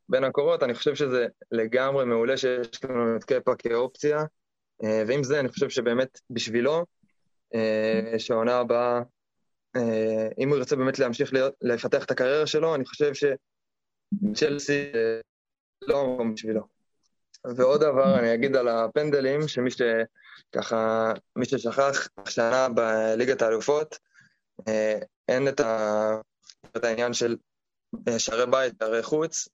בין 0.08 0.24
הקורות, 0.24 0.62
אני 0.62 0.74
חושב 0.74 0.94
שזה 0.94 1.26
לגמרי 1.52 2.04
מעולה 2.04 2.36
שיש 2.36 2.84
לנו 2.84 3.16
את 3.16 3.24
קפה 3.24 3.54
כאופציה, 3.58 4.24
ועם 4.82 5.24
זה 5.24 5.40
אני 5.40 5.48
חושב 5.48 5.70
שבאמת 5.70 6.20
בשבילו, 6.30 6.84
שהעונה 8.18 8.58
הבאה, 8.58 9.00
אם 10.38 10.48
הוא 10.48 10.56
ירצה 10.56 10.76
באמת 10.76 10.98
להמשיך 10.98 11.32
לפתח 11.62 12.04
את 12.04 12.10
הקריירה 12.10 12.46
שלו, 12.46 12.74
אני 12.74 12.84
חושב 12.84 13.12
שצ'לסי 13.14 14.92
לא 15.82 16.00
המקום 16.00 16.34
בשבילו. 16.34 16.66
ועוד 17.56 17.80
דבר, 17.80 18.18
אני 18.18 18.34
אגיד 18.34 18.56
על 18.56 18.68
הפנדלים, 18.68 19.48
שמי 19.48 19.70
שככה, 19.70 21.12
מי 21.36 21.44
ששכח, 21.44 22.08
השנה 22.16 22.68
בליגת 22.68 23.42
האלופות, 23.42 23.98
אין 25.28 25.48
את, 25.48 25.60
ה... 25.60 26.10
את 26.76 26.84
העניין 26.84 27.12
של 27.12 27.36
שערי 28.18 28.46
בית, 28.46 28.74
שערי 28.78 29.02
חוץ, 29.02 29.48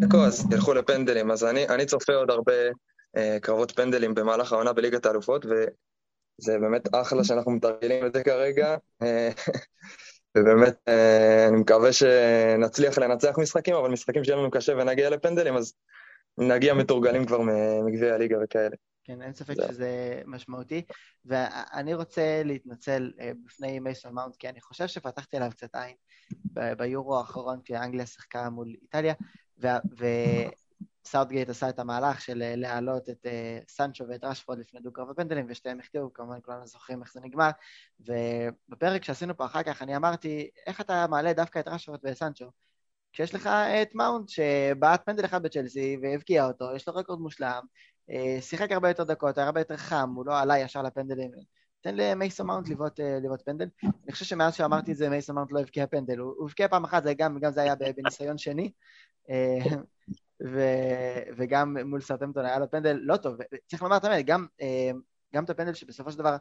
תיקו, 0.00 0.24
אז 0.26 0.46
תלכו 0.50 0.74
לפנדלים. 0.74 1.30
אז 1.30 1.44
אני, 1.44 1.68
אני 1.68 1.86
צופה 1.86 2.14
עוד 2.14 2.30
הרבה 2.30 2.52
אה, 2.52 2.70
קרבות 3.42 3.70
פנדלים 3.70 4.14
במהלך 4.14 4.52
העונה 4.52 4.72
בליגת 4.72 5.06
האלופות, 5.06 5.46
וזה 5.46 6.58
באמת 6.58 6.94
אחלה 6.94 7.24
שאנחנו 7.24 7.52
מתרגלים 7.52 8.06
את 8.06 8.12
זה 8.12 8.24
כרגע. 8.24 8.76
אה, 9.02 9.30
ובאמת, 10.36 10.74
אה, 10.88 11.48
אני 11.48 11.56
מקווה 11.56 11.92
שנצליח 11.92 12.98
לנצח 12.98 13.38
משחקים, 13.38 13.74
אבל 13.74 13.90
משחקים 13.90 14.24
שיהיה 14.24 14.38
לנו 14.38 14.50
קשה 14.50 14.72
ונגיע 14.72 15.10
לפנדלים, 15.10 15.56
אז 15.56 15.74
נגיע 16.38 16.74
מתורגלים 16.74 17.26
כבר 17.26 17.40
מגביע 17.86 18.14
הליגה 18.14 18.36
וכאלה. 18.44 18.76
כן, 19.04 19.22
אין 19.22 19.34
ספק 19.34 19.54
זה. 19.54 19.68
שזה 19.68 20.22
משמעותי. 20.26 20.82
ואני 21.24 21.94
רוצה 21.94 22.42
להתנצל 22.44 23.12
בפני 23.44 23.80
מייסון 23.80 24.14
מאונט, 24.14 24.36
כי 24.36 24.48
אני 24.48 24.60
חושב 24.60 24.86
שפתחתי 24.86 25.36
עליו 25.36 25.50
קצת 25.50 25.74
עין 25.74 25.96
ביורו 26.76 27.18
האחרון, 27.18 27.60
כשאנגליה 27.64 28.06
שיחקה 28.06 28.50
מול 28.50 28.74
איטליה, 28.82 29.14
וסאוטגייט 31.06 31.48
עשה 31.48 31.68
את 31.68 31.78
המהלך 31.78 32.20
של 32.20 32.42
uh, 32.42 32.56
להעלות 32.56 33.08
את 33.08 33.26
uh, 33.26 33.72
סנצ'ו 33.72 34.04
ואת 34.08 34.24
רשפורד 34.24 34.58
לפני 34.58 34.80
דו-קרב 34.80 35.10
הפנדלים, 35.10 35.46
ושתיהם 35.48 35.80
החטיאו, 35.80 36.12
כמובן 36.12 36.38
כולנו 36.42 36.66
זוכרים 36.66 37.02
איך 37.02 37.12
זה 37.12 37.20
נגמר. 37.20 37.50
ובפרק 38.00 39.04
שעשינו 39.04 39.36
פה 39.36 39.44
אחר 39.44 39.62
כך, 39.62 39.82
אני 39.82 39.96
אמרתי, 39.96 40.48
איך 40.66 40.80
אתה 40.80 41.06
מעלה 41.10 41.32
דווקא 41.32 41.58
את 41.58 41.68
רשפורד 41.68 42.00
וסנצ'ו? 42.04 42.50
כשיש 43.12 43.34
לך 43.34 43.46
את 43.46 43.94
מאונט 43.94 44.28
שבעט 44.28 45.06
פנדל 45.06 45.24
אחד 45.24 45.42
בצ'לסי 45.42 45.96
והבקיע 46.02 46.46
אותו, 46.46 46.64
יש 46.76 46.88
לו 46.88 46.94
רקורד 46.94 47.20
מושלם, 47.20 47.62
אה, 48.10 48.38
שיחק 48.40 48.72
הרבה 48.72 48.88
יותר 48.88 49.04
דקות, 49.04 49.38
היה 49.38 49.46
הרבה 49.46 49.60
יותר 49.60 49.76
חם, 49.76 50.12
הוא 50.16 50.26
לא 50.26 50.38
עלה 50.38 50.58
ישר 50.58 50.82
לפנדלים. 50.82 51.30
תן 51.80 51.94
למייסון 51.96 52.46
מאונט 52.46 52.68
לבעוט, 52.68 53.00
אה, 53.00 53.18
לבעוט 53.22 53.42
פנדל. 53.42 53.68
אני 53.84 54.12
חושב 54.12 54.24
שמאז 54.24 54.54
שאמרתי 54.54 54.92
את 54.92 54.96
זה, 54.96 55.08
מייסון 55.08 55.34
מאונט 55.34 55.52
לא 55.52 55.60
הבקיע 55.60 55.86
פנדל. 55.86 56.18
הוא 56.18 56.46
הבקיע 56.46 56.68
פעם 56.68 56.84
אחת, 56.84 57.02
זה 57.02 57.14
גם, 57.14 57.38
גם 57.38 57.52
זה 57.52 57.62
היה 57.62 57.74
בניסיון 57.96 58.38
שני, 58.38 58.72
אה, 59.30 59.58
ו, 60.42 60.60
וגם 61.36 61.76
מול 61.76 62.00
סאות'המפטון 62.00 62.44
היה 62.44 62.58
לו 62.58 62.70
פנדל 62.70 62.98
לא 63.02 63.16
טוב. 63.16 63.36
צריך 63.66 63.82
לומר 63.82 63.96
את 63.96 64.04
האמת, 64.04 64.26
גם, 64.26 64.46
גם 65.34 65.44
את 65.44 65.50
הפנדל 65.50 65.74
שבסופו 65.74 66.12
של 66.12 66.18
דבר 66.18 66.36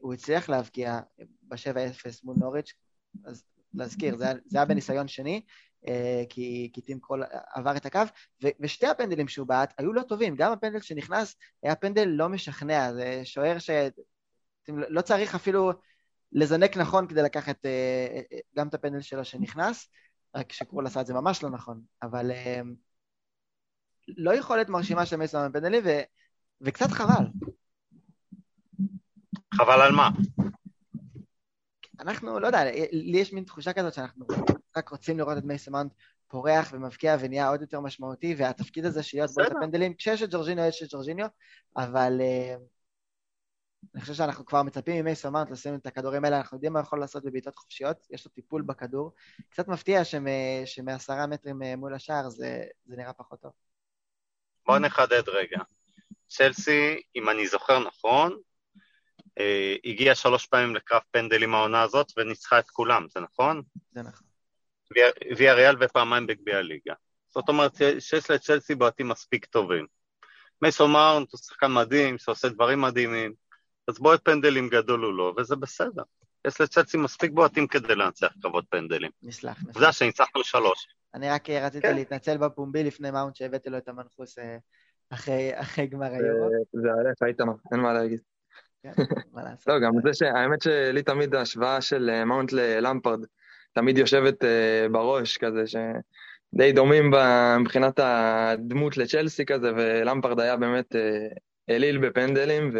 הוא 0.00 0.14
הצליח 0.14 0.48
להבקיע 0.48 1.00
ב-7-0 1.42 2.20
מול 2.24 2.36
נוריץ', 2.38 2.74
אז 3.24 3.44
להזכיר, 3.74 4.16
זה, 4.16 4.26
זה 4.46 4.58
היה 4.58 4.64
בניסיון 4.64 5.08
שני, 5.08 5.42
אה, 5.88 6.22
כי, 6.28 6.70
כי 6.72 6.80
טים 6.80 7.00
קרול 7.00 7.22
עבר 7.54 7.76
את 7.76 7.86
הקו, 7.86 8.00
ו, 8.44 8.48
ושתי 8.60 8.86
הפנדלים 8.86 9.28
שהוא 9.28 9.46
בעט 9.46 9.74
היו 9.78 9.92
לא 9.92 10.02
טובים, 10.02 10.36
גם 10.36 10.52
הפנדל 10.52 10.80
שנכנס 10.80 11.36
היה 11.62 11.74
פנדל 11.74 12.04
לא 12.08 12.28
משכנע, 12.28 12.92
זה 12.92 13.20
שוער 13.24 13.58
ש... 13.58 13.70
לא 14.68 15.00
צריך 15.00 15.34
אפילו 15.34 15.72
לזנק 16.32 16.76
נכון 16.76 17.06
כדי 17.08 17.22
לקחת 17.22 17.66
אה, 17.66 18.20
אה, 18.32 18.38
גם 18.56 18.68
את 18.68 18.74
הפנדל 18.74 19.00
שלו 19.00 19.24
שנכנס, 19.24 19.88
רק 20.34 20.52
שקרול 20.52 20.86
עשה 20.86 21.00
את 21.00 21.06
זה 21.06 21.14
ממש 21.14 21.42
לא 21.42 21.50
נכון, 21.50 21.82
אבל 22.02 22.30
לא 24.08 24.34
יכולת 24.34 24.68
מרשימה 24.68 25.06
של 25.06 25.16
מייסון 25.16 25.52
בפנדלים, 25.52 25.82
ו, 25.84 25.88
וקצת 26.60 26.90
חבל. 26.90 27.24
חבל 29.54 29.80
על 29.80 29.92
מה? 29.92 30.10
אנחנו, 32.00 32.40
לא 32.40 32.46
יודע, 32.46 32.64
לי 32.92 33.18
יש 33.18 33.32
מין 33.32 33.44
תחושה 33.44 33.72
כזאת 33.72 33.94
שאנחנו 33.94 34.26
רק 34.76 34.88
רוצים 34.88 35.18
לראות 35.18 35.38
את 35.38 35.44
מייסון 35.44 35.72
מאונט 35.72 35.92
פורח 36.28 36.70
ומבקיע 36.72 37.16
ונהיה 37.20 37.48
עוד 37.48 37.60
יותר 37.60 37.80
משמעותי, 37.80 38.34
והתפקיד 38.38 38.84
הזה 38.84 39.02
שיהיה 39.02 39.26
בו 39.26 39.42
את 39.42 39.52
הפנדלים, 39.52 39.94
כשיש 39.94 40.22
את 40.22 40.30
ג'ורג'יניו 40.30 40.64
יש 40.64 40.82
את 40.82 40.88
ג'ורג'יניו, 40.92 41.26
אבל 41.76 42.20
uh, 42.20 42.60
אני 43.94 44.00
חושב 44.00 44.14
שאנחנו 44.14 44.44
כבר 44.44 44.62
מצפים 44.62 45.00
ממייסון 45.00 45.32
מאונט 45.32 45.50
לשים 45.50 45.74
את 45.74 45.86
הכדורים 45.86 46.24
האלה, 46.24 46.38
אנחנו 46.38 46.56
יודעים 46.56 46.72
מה 46.72 46.80
יכול 46.80 47.00
לעשות 47.00 47.24
בבעיטות 47.24 47.56
חופשיות, 47.56 48.06
יש 48.10 48.24
לו 48.24 48.30
טיפול 48.30 48.62
בכדור. 48.62 49.12
קצת 49.50 49.68
מפתיע 49.68 50.02
שמעשרה 50.64 51.26
מטרים 51.26 51.62
אה, 51.62 51.76
מול 51.76 51.94
השער 51.94 52.28
זה, 52.28 52.64
זה 52.84 52.96
נראה 52.96 53.12
פחות 53.12 53.40
טוב. 53.40 53.52
בוא 54.66 54.78
נחדד 54.78 55.28
רגע. 55.28 55.58
צ'לסי, 56.28 57.02
אם 57.16 57.28
אני 57.28 57.46
זוכר 57.46 57.78
נכון, 57.78 58.38
אה, 59.38 59.76
הגיעה 59.84 60.14
שלוש 60.14 60.46
פעמים 60.46 60.76
לקרב 60.76 61.00
פנדלים 61.10 61.54
העונה 61.54 61.82
הזאת 61.82 62.12
וניצחה 62.16 62.58
את 62.58 62.70
כולם, 62.70 63.06
זה 63.14 63.20
נכון? 63.20 63.62
זה 63.92 64.02
נכון. 64.02 64.26
ויה 65.36 65.54
ריאל 65.54 65.76
ופעמיים 65.80 66.26
בגביע 66.26 66.58
הליגה. 66.58 66.94
זאת 67.30 67.48
אומרת 67.48 67.76
שיש 67.98 68.30
לצ'לסי 68.30 68.74
בועטים 68.74 69.08
מספיק 69.08 69.44
טובים. 69.44 69.86
מייסון 70.62 70.92
מאונט 70.92 71.32
הוא 71.32 71.38
שחקן 71.38 71.72
מדהים, 71.72 72.18
שעושה 72.18 72.48
דברים 72.48 72.80
מדהימים, 72.80 73.34
אז 73.88 73.98
בועט 73.98 74.24
פנדלים 74.24 74.68
גדול 74.68 75.04
הוא 75.04 75.14
לא, 75.14 75.34
וזה 75.36 75.56
בסדר. 75.56 76.02
יש 76.46 76.60
לצ'לסי 76.60 76.96
מספיק 76.96 77.30
בועטים 77.32 77.66
כדי 77.66 77.94
לנצח 77.94 78.28
קרבות 78.42 78.64
פנדלים. 78.68 79.10
נסלח, 79.22 79.58
נסלח. 79.58 79.66
עובדה 79.66 79.92
שניצחנו 79.92 80.44
שלוש. 80.44 80.86
אני 81.14 81.30
רק 81.30 81.50
רציתי 81.50 81.86
כן. 81.88 81.94
להתנצל 81.94 82.36
בפומבי 82.36 82.84
לפני 82.84 83.10
מאונט 83.10 83.36
שהבאתי 83.36 83.70
לו 83.70 83.78
את 83.78 83.88
המנחוס 83.88 84.38
אה, 84.38 84.56
אחרי 85.10 85.50
אחרי 85.54 85.86
גמר 85.86 86.12
היורו. 86.12 86.50
זה 86.72 86.88
עליך, 87.00 87.22
איתמר, 87.26 87.52
אין 87.72 87.80
מה 87.80 87.92
להגיד. 87.92 88.20
כן, 88.82 88.92
מה 89.34 89.42
לעשות. 89.42 89.66
לא, 89.66 89.78
גם 89.78 89.92
זה 90.04 90.14
שהאמת 90.14 90.62
שלי 90.62 91.02
תמיד 91.02 91.34
ההשוואה 91.34 91.80
של 91.80 92.10
אה, 92.10 92.24
מאונט 92.24 92.52
ללמפרד 92.52 93.20
תמיד 93.72 93.98
יושבת 93.98 94.44
אה, 94.44 94.86
בראש 94.92 95.36
כזה, 95.36 95.62
שדי 95.66 96.72
דומים 96.72 97.12
מבחינת 97.60 98.00
הדמות 98.02 98.96
לצ'לסי 98.96 99.46
כזה, 99.46 99.72
ולמפרד 99.76 100.40
היה 100.40 100.56
באמת 100.56 100.96
אה, 100.96 101.28
אליל 101.70 101.98
בפנדלים, 101.98 102.70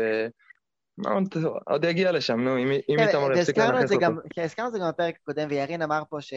ומאונט 0.98 1.36
עוד 1.66 1.84
יגיע 1.84 2.12
לשם, 2.12 2.40
נו, 2.40 2.58
אם 2.58 2.68
כן, 2.96 3.08
איתמר 3.08 3.32
יפסיק 3.32 3.58
לנכס 3.58 3.88
זה 3.88 3.94
אותו. 3.94 4.06
גם, 4.06 4.18
כן, 4.30 4.42
הזכרנו 4.42 4.68
את 4.68 4.72
זה 4.72 4.78
גם 4.78 4.88
בפרק 4.88 5.14
הקודם, 5.22 5.48
וירין 5.50 5.82
אמר 5.82 6.02
פה 6.08 6.20
ש... 6.20 6.34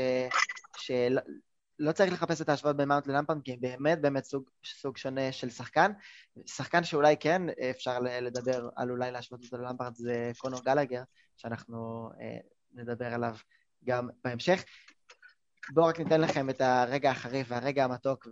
לא 1.79 1.91
צריך 1.91 2.13
לחפש 2.13 2.41
את 2.41 2.49
ההשוואות 2.49 2.77
בין 2.77 2.87
מאונט 2.87 3.07
ללמפרד, 3.07 3.41
כי 3.43 3.57
באמת 3.57 4.01
באמת 4.01 4.23
סוג, 4.23 4.43
סוג 4.65 4.97
שונה 4.97 5.31
של 5.31 5.49
שחקן. 5.49 5.91
שחקן 6.45 6.83
שאולי 6.83 7.17
כן 7.19 7.41
אפשר 7.69 7.99
ל- 7.99 8.19
לדבר 8.19 8.69
על 8.75 8.91
אולי 8.91 9.11
להשוות 9.11 9.43
אותו 9.43 9.57
ללמפרד 9.57 9.95
זה 9.95 10.31
קונור 10.37 10.63
גלגר, 10.63 11.03
שאנחנו 11.37 12.09
אה, 12.21 12.37
נדבר 12.73 13.13
עליו 13.13 13.35
גם 13.85 14.09
בהמשך. 14.23 14.63
בואו 15.73 15.85
רק 15.85 15.99
ניתן 15.99 16.21
לכם 16.21 16.49
את 16.49 16.61
הרגע 16.61 17.11
החריף 17.11 17.47
והרגע 17.49 17.83
המתוק, 17.83 18.27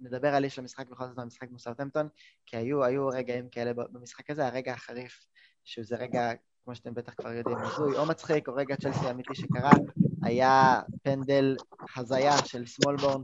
ונדבר 0.00 0.34
על 0.34 0.44
איש 0.44 0.58
המשחק 0.58 0.88
בכל 0.88 1.06
זאת 1.06 1.16
במשחק 1.16 1.50
מול 1.50 1.58
סאוטהמפטון, 1.58 2.08
כי 2.46 2.56
היו, 2.56 2.84
היו 2.84 3.08
רגעים 3.08 3.48
כאלה 3.48 3.72
במשחק 3.74 4.30
הזה, 4.30 4.46
הרגע 4.46 4.72
החריף, 4.72 5.26
שזה 5.64 5.96
רגע, 5.96 6.30
כמו 6.64 6.74
שאתם 6.74 6.94
בטח 6.94 7.14
כבר 7.14 7.32
יודעים, 7.32 7.58
הזוי 7.58 7.96
או 7.98 8.06
מצחיק, 8.06 8.48
או 8.48 8.54
רגע 8.54 8.76
צ'לסי 8.76 9.10
אמיתי 9.10 9.34
שקרה, 9.34 9.70
היה 10.22 10.80
פנדל 11.02 11.56
הזיה 11.96 12.36
של 12.44 12.66
סמולבון, 12.66 13.22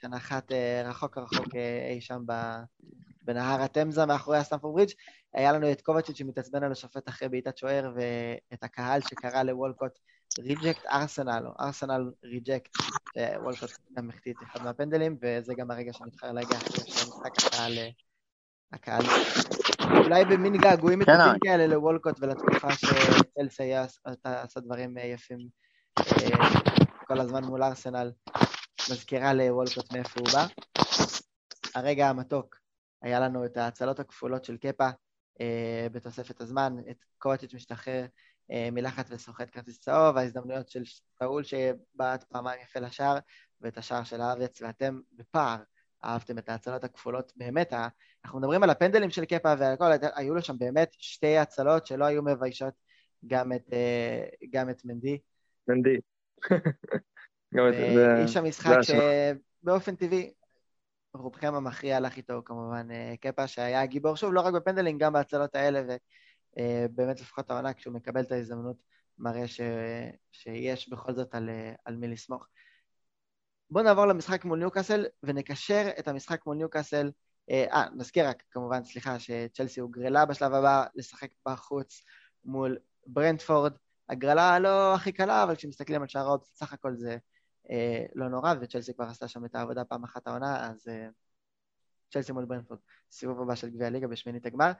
שנחת 0.00 0.52
אה, 0.52 0.82
רחוק 0.84 1.18
רחוק 1.18 1.54
אה, 1.56 1.88
אי 1.90 2.00
שם. 2.00 2.22
בנהר 3.24 3.62
התמזה 3.62 4.06
מאחורי 4.06 4.38
הסטמפורד 4.38 4.74
ברידג'. 4.74 4.92
היה 5.34 5.52
לנו 5.52 5.72
את 5.72 5.80
קובצ'יץ' 5.80 6.16
שמתעצבן 6.16 6.62
על 6.62 6.72
השופט 6.72 7.08
אחרי 7.08 7.28
בעיטת 7.28 7.58
שוער, 7.58 7.92
ואת 7.94 8.62
הקהל 8.62 9.00
שקרא 9.00 9.42
לוולקוט 9.42 9.98
reject 10.38 10.86
ארסנל, 10.86 11.42
או 11.46 11.52
ארסנל 11.60 12.10
reject, 12.24 12.70
שוולקוט 13.18 13.70
גם 13.96 14.10
החטיא 14.10 14.32
את 14.32 14.42
אחד 14.42 14.62
מהפנדלים, 14.64 15.16
וזה 15.22 15.54
גם 15.54 15.70
הרגע 15.70 15.92
שנבחר 15.92 16.32
להגיע 16.32 16.58
אחרי 16.58 16.84
של 16.86 17.06
המשחק 17.06 17.46
הקהל, 17.46 17.78
אה, 17.78 17.88
הקהל, 18.72 19.02
אולי 20.04 20.24
במין 20.24 20.56
געגועים 20.56 21.04
כן, 21.04 21.12
מטובים 21.12 21.28
אבל- 21.30 21.38
כאלה 21.44 21.66
לוולקוט 21.66 22.14
ולתקופה 22.20 22.68
שצלסי 22.72 23.72
עשה 24.24 24.60
דברים 24.60 24.98
אה, 24.98 25.04
יפים 25.06 25.38
אה, 25.38 25.44
כל 27.06 27.20
הזמן 27.20 27.44
מול 27.44 27.62
ארסנל, 27.62 28.12
מזכירה 28.90 29.32
לוולקוט 29.34 29.92
מאיפה 29.92 30.20
הוא 30.20 30.28
בא. 30.32 30.46
הרגע 31.74 32.08
המתוק, 32.08 32.56
היה 33.02 33.20
לנו 33.20 33.44
את 33.44 33.56
ההצלות 33.56 34.00
הכפולות 34.00 34.44
של 34.44 34.56
קפה 34.56 34.88
אה, 35.40 35.86
בתוספת 35.92 36.40
הזמן, 36.40 36.76
את 36.90 36.96
קואצ'יץ' 37.18 37.54
משתחרר 37.54 38.06
אה, 38.50 38.68
מלחץ 38.72 39.06
וסוחט 39.10 39.50
כרטיס 39.52 39.80
צהוב, 39.80 40.16
ההזדמנויות 40.16 40.68
של 40.68 40.82
פאול 41.18 41.44
שבעט 41.44 42.24
פעמיים 42.24 42.60
יפה 42.62 42.80
לשער, 42.80 43.18
ואת 43.60 43.78
השער 43.78 44.04
של 44.04 44.20
הארץ, 44.20 44.62
ואתם 44.62 45.00
בפער 45.12 45.56
אהבתם 46.04 46.38
את 46.38 46.48
ההצלות 46.48 46.84
הכפולות. 46.84 47.32
באמת, 47.36 47.72
אנחנו 48.24 48.38
מדברים 48.38 48.62
על 48.62 48.70
הפנדלים 48.70 49.10
של 49.10 49.24
קפה 49.24 49.54
והכל, 49.58 49.90
היו 50.14 50.34
לו 50.34 50.42
שם 50.42 50.58
באמת 50.58 50.88
שתי 50.92 51.38
הצלות 51.38 51.86
שלא 51.86 52.04
היו 52.04 52.22
מביישות 52.22 52.74
גם 53.26 53.52
את, 53.52 53.72
אה, 53.72 54.24
גם 54.50 54.70
את 54.70 54.84
מנדי. 54.84 55.18
מנדי. 55.68 55.96
זה... 57.54 57.94
ואיש 57.96 58.36
המשחק. 58.36 58.76
שבאופן 58.82 59.96
טבעי, 59.96 60.32
רובכם 61.14 61.54
המכריע 61.54 61.96
הלך 61.96 62.16
איתו 62.16 62.42
כמובן 62.44 62.90
אה, 62.90 63.14
קפה, 63.20 63.46
שהיה 63.46 63.82
הגיבור, 63.82 64.16
שוב, 64.16 64.32
לא 64.32 64.40
רק 64.40 64.54
בפנדלים, 64.54 64.98
גם 64.98 65.12
בהצלות 65.12 65.54
האלה, 65.54 65.82
ובאמת 66.58 67.20
לפחות 67.20 67.50
העונה, 67.50 67.74
כשהוא 67.74 67.94
מקבל 67.94 68.20
את 68.20 68.32
ההזדמנות, 68.32 68.76
מראה 69.18 69.48
ש... 69.48 69.60
שיש 70.32 70.88
בכל 70.88 71.14
זאת 71.14 71.34
על, 71.34 71.48
אה, 71.48 71.72
על 71.84 71.96
מי 71.96 72.08
לסמוך. 72.08 72.48
בואו 73.70 73.84
נעבור 73.84 74.06
למשחק 74.06 74.44
מול 74.44 74.58
ניוקאסל, 74.58 75.06
ונקשר 75.22 75.88
את 75.98 76.08
המשחק 76.08 76.46
מול 76.46 76.56
ניוקאסל. 76.56 77.10
אה, 77.50 77.64
אה, 77.72 77.84
נזכיר 77.94 78.28
רק, 78.28 78.42
כמובן, 78.50 78.84
סליחה, 78.84 79.18
שצ'לסי 79.18 79.80
הוגרלה 79.80 80.26
בשלב 80.26 80.54
הבא 80.54 80.84
לשחק 80.94 81.28
בחוץ 81.48 82.04
מול 82.44 82.78
ברנדפורד. 83.06 83.72
הגרלה 84.08 84.58
לא 84.58 84.94
הכי 84.94 85.12
קלה, 85.12 85.42
אבל 85.42 85.56
כשמסתכלים 85.56 86.02
על 86.02 86.08
שער 86.08 86.26
האופציה, 86.26 86.56
סך 86.56 86.72
הכל 86.72 86.94
זה 86.96 87.16
אה, 87.70 88.04
לא 88.14 88.28
נורא, 88.28 88.54
וצ'לסי 88.60 88.94
כבר 88.94 89.04
עשתה 89.04 89.28
שם 89.28 89.44
את 89.44 89.54
העבודה 89.54 89.84
פעם 89.84 90.04
אחת 90.04 90.26
העונה, 90.26 90.70
אז 90.70 90.88
אה, 90.88 91.08
צ'לסי 92.10 92.32
מול 92.32 92.44
ברנדפורד, 92.44 92.80
סיבוב 93.10 93.40
הבא 93.42 93.54
של 93.54 93.70
גביע 93.70 93.86
הליגה 93.86 94.08
בשמינית 94.08 94.46
הגמר. 94.46 94.72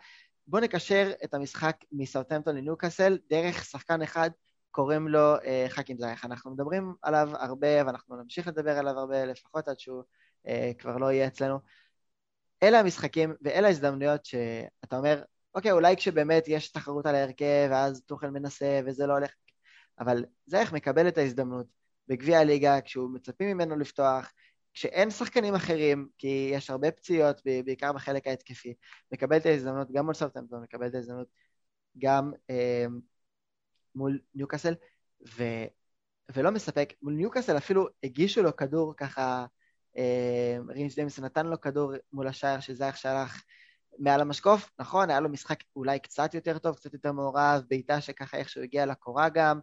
בואו 0.47 0.63
נקשר 0.63 1.13
את 1.25 1.35
המשחק 1.35 1.77
מסאוטהמפטון 1.93 2.57
לניוקאסל 2.57 3.19
דרך 3.31 3.65
שחקן 3.65 4.03
אחד, 4.03 4.31
קוראים 4.71 5.09
לו 5.09 5.37
אה, 5.45 5.67
חכים 5.69 5.99
זייח. 5.99 6.25
אנחנו 6.25 6.51
מדברים 6.51 6.95
עליו 7.03 7.31
הרבה, 7.33 7.87
ואנחנו 7.87 8.17
נמשיך 8.17 8.49
לדבר 8.49 8.79
עליו 8.79 8.99
הרבה, 8.99 9.25
לפחות 9.25 9.69
עד 9.69 9.79
שהוא 9.79 10.03
אה, 10.47 10.73
כבר 10.79 10.97
לא 10.97 11.13
יהיה 11.13 11.27
אצלנו. 11.27 11.59
אלה 12.63 12.81
המשחקים 12.81 13.35
ואלה 13.43 13.69
ההזדמנויות 13.69 14.25
שאתה 14.25 14.97
אומר, 14.97 15.23
אוקיי, 15.55 15.73
אולי 15.73 15.97
כשבאמת 15.97 16.45
יש 16.49 16.73
תחרות 16.73 17.07
על 17.07 17.15
ההרכב, 17.15 17.69
ואז 17.71 18.03
טוחל 18.07 18.31
מנסה 18.31 18.81
וזה 18.87 19.07
לא 19.07 19.12
הולך, 19.12 19.31
אבל 20.01 20.25
זייח 20.47 20.73
מקבל 20.73 21.09
את 21.09 21.19
ההזדמנות 21.19 21.67
בגביע 22.09 22.38
הליגה, 22.38 22.81
כשהוא 22.81 23.11
מצפים 23.11 23.49
ממנו 23.49 23.77
לפתוח, 23.77 24.33
כשאין 24.75 25.11
שחקנים 25.11 25.55
אחרים, 25.55 26.09
כי 26.19 26.51
יש 26.55 26.71
הרבה 26.71 26.91
פציעות, 26.91 27.41
בעיקר 27.65 27.93
בחלק 27.93 28.27
ההתקפי, 28.27 28.75
מקבל 29.12 29.37
את 29.37 29.47
ההזדמנות 29.47 29.93
גם 29.93 30.05
מול 30.05 30.15
סאוטהמפטון, 30.15 30.62
מקבל 30.62 30.87
את 30.87 30.95
ההזדמנות 30.95 31.29
גם 31.99 32.33
אה, 32.51 32.87
מול 33.95 34.21
ניוקאסל, 34.35 34.75
ו, 35.37 35.45
ולא 36.35 36.51
מספק. 36.51 36.93
מול 37.03 37.12
ניוקאסל 37.12 37.57
אפילו 37.57 37.88
הגישו 38.03 38.43
לו 38.43 38.57
כדור 38.57 38.95
ככה, 38.97 39.47
אה, 39.97 40.57
רינג' 40.69 40.95
דיימסון 40.95 41.25
נתן 41.25 41.47
לו 41.47 41.61
כדור 41.61 41.93
מול 42.12 42.29
השער 42.29 42.61
שזייח 42.61 42.97
שלח 42.97 43.43
מעל 43.99 44.21
המשקוף, 44.21 44.71
נכון, 44.79 45.11
היה 45.11 45.21
לו 45.21 45.29
משחק 45.29 45.59
אולי 45.77 45.99
קצת 45.99 46.35
יותר 46.35 46.59
טוב, 46.59 46.77
קצת 46.77 46.93
יותר 46.93 47.13
מעורב, 47.13 47.63
בעיטה 47.69 48.01
שככה 48.01 48.37
איכשהו 48.37 48.63
הגיע 48.63 48.87
לקורה 48.87 49.29
גם, 49.29 49.61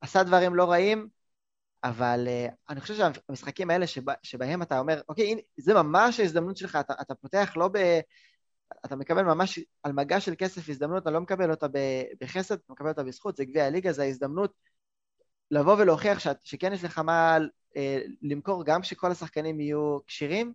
עשה 0.00 0.22
דברים 0.22 0.54
לא 0.54 0.70
רעים, 0.70 1.08
אבל 1.84 2.28
uh, 2.28 2.52
אני 2.68 2.80
חושב 2.80 2.94
שהמשחקים 2.94 3.70
האלה 3.70 3.86
שבה, 3.86 4.14
שבהם 4.22 4.62
אתה 4.62 4.78
אומר, 4.78 5.00
אוקיי, 5.08 5.26
הנה, 5.26 5.40
זה 5.56 5.74
ממש 5.74 6.20
ההזדמנות 6.20 6.56
שלך, 6.56 6.76
אתה, 6.80 6.94
אתה 7.00 7.14
פותח 7.14 7.52
לא 7.56 7.68
ב... 7.68 8.00
אתה 8.86 8.96
מקבל 8.96 9.22
ממש 9.22 9.58
על 9.82 9.92
מגע 9.92 10.20
של 10.20 10.34
כסף 10.38 10.68
הזדמנות, 10.68 11.02
אתה 11.02 11.10
לא 11.10 11.20
מקבל 11.20 11.50
אותה 11.50 11.66
בחסד, 12.20 12.54
אתה 12.54 12.72
מקבל 12.72 12.88
אותה 12.88 13.04
בזכות, 13.04 13.36
זה 13.36 13.44
גביע 13.44 13.64
הליגה, 13.64 13.92
זה 13.92 14.02
ההזדמנות 14.02 14.52
לבוא 15.50 15.76
ולהוכיח 15.78 16.18
שאת, 16.18 16.36
שכן 16.44 16.72
יש 16.72 16.84
לך 16.84 16.98
מה 16.98 17.38
אה, 17.76 17.98
למכור 18.22 18.64
גם 18.64 18.80
כשכל 18.80 19.10
השחקנים 19.10 19.60
יהיו 19.60 19.98
כשירים, 20.06 20.52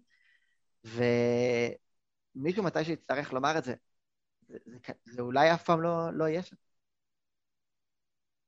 ומישהו 2.42 2.64
מתי 2.64 2.84
שיצטרך 2.84 3.34
לומר 3.34 3.58
את 3.58 3.64
זה, 3.64 3.74
זה, 4.48 4.58
זה, 4.66 4.78
זה 5.06 5.22
אולי 5.22 5.54
אף 5.54 5.64
פעם 5.64 5.82
לא, 5.82 6.14
לא 6.14 6.28
יהיה 6.28 6.44
שם. 6.44 6.56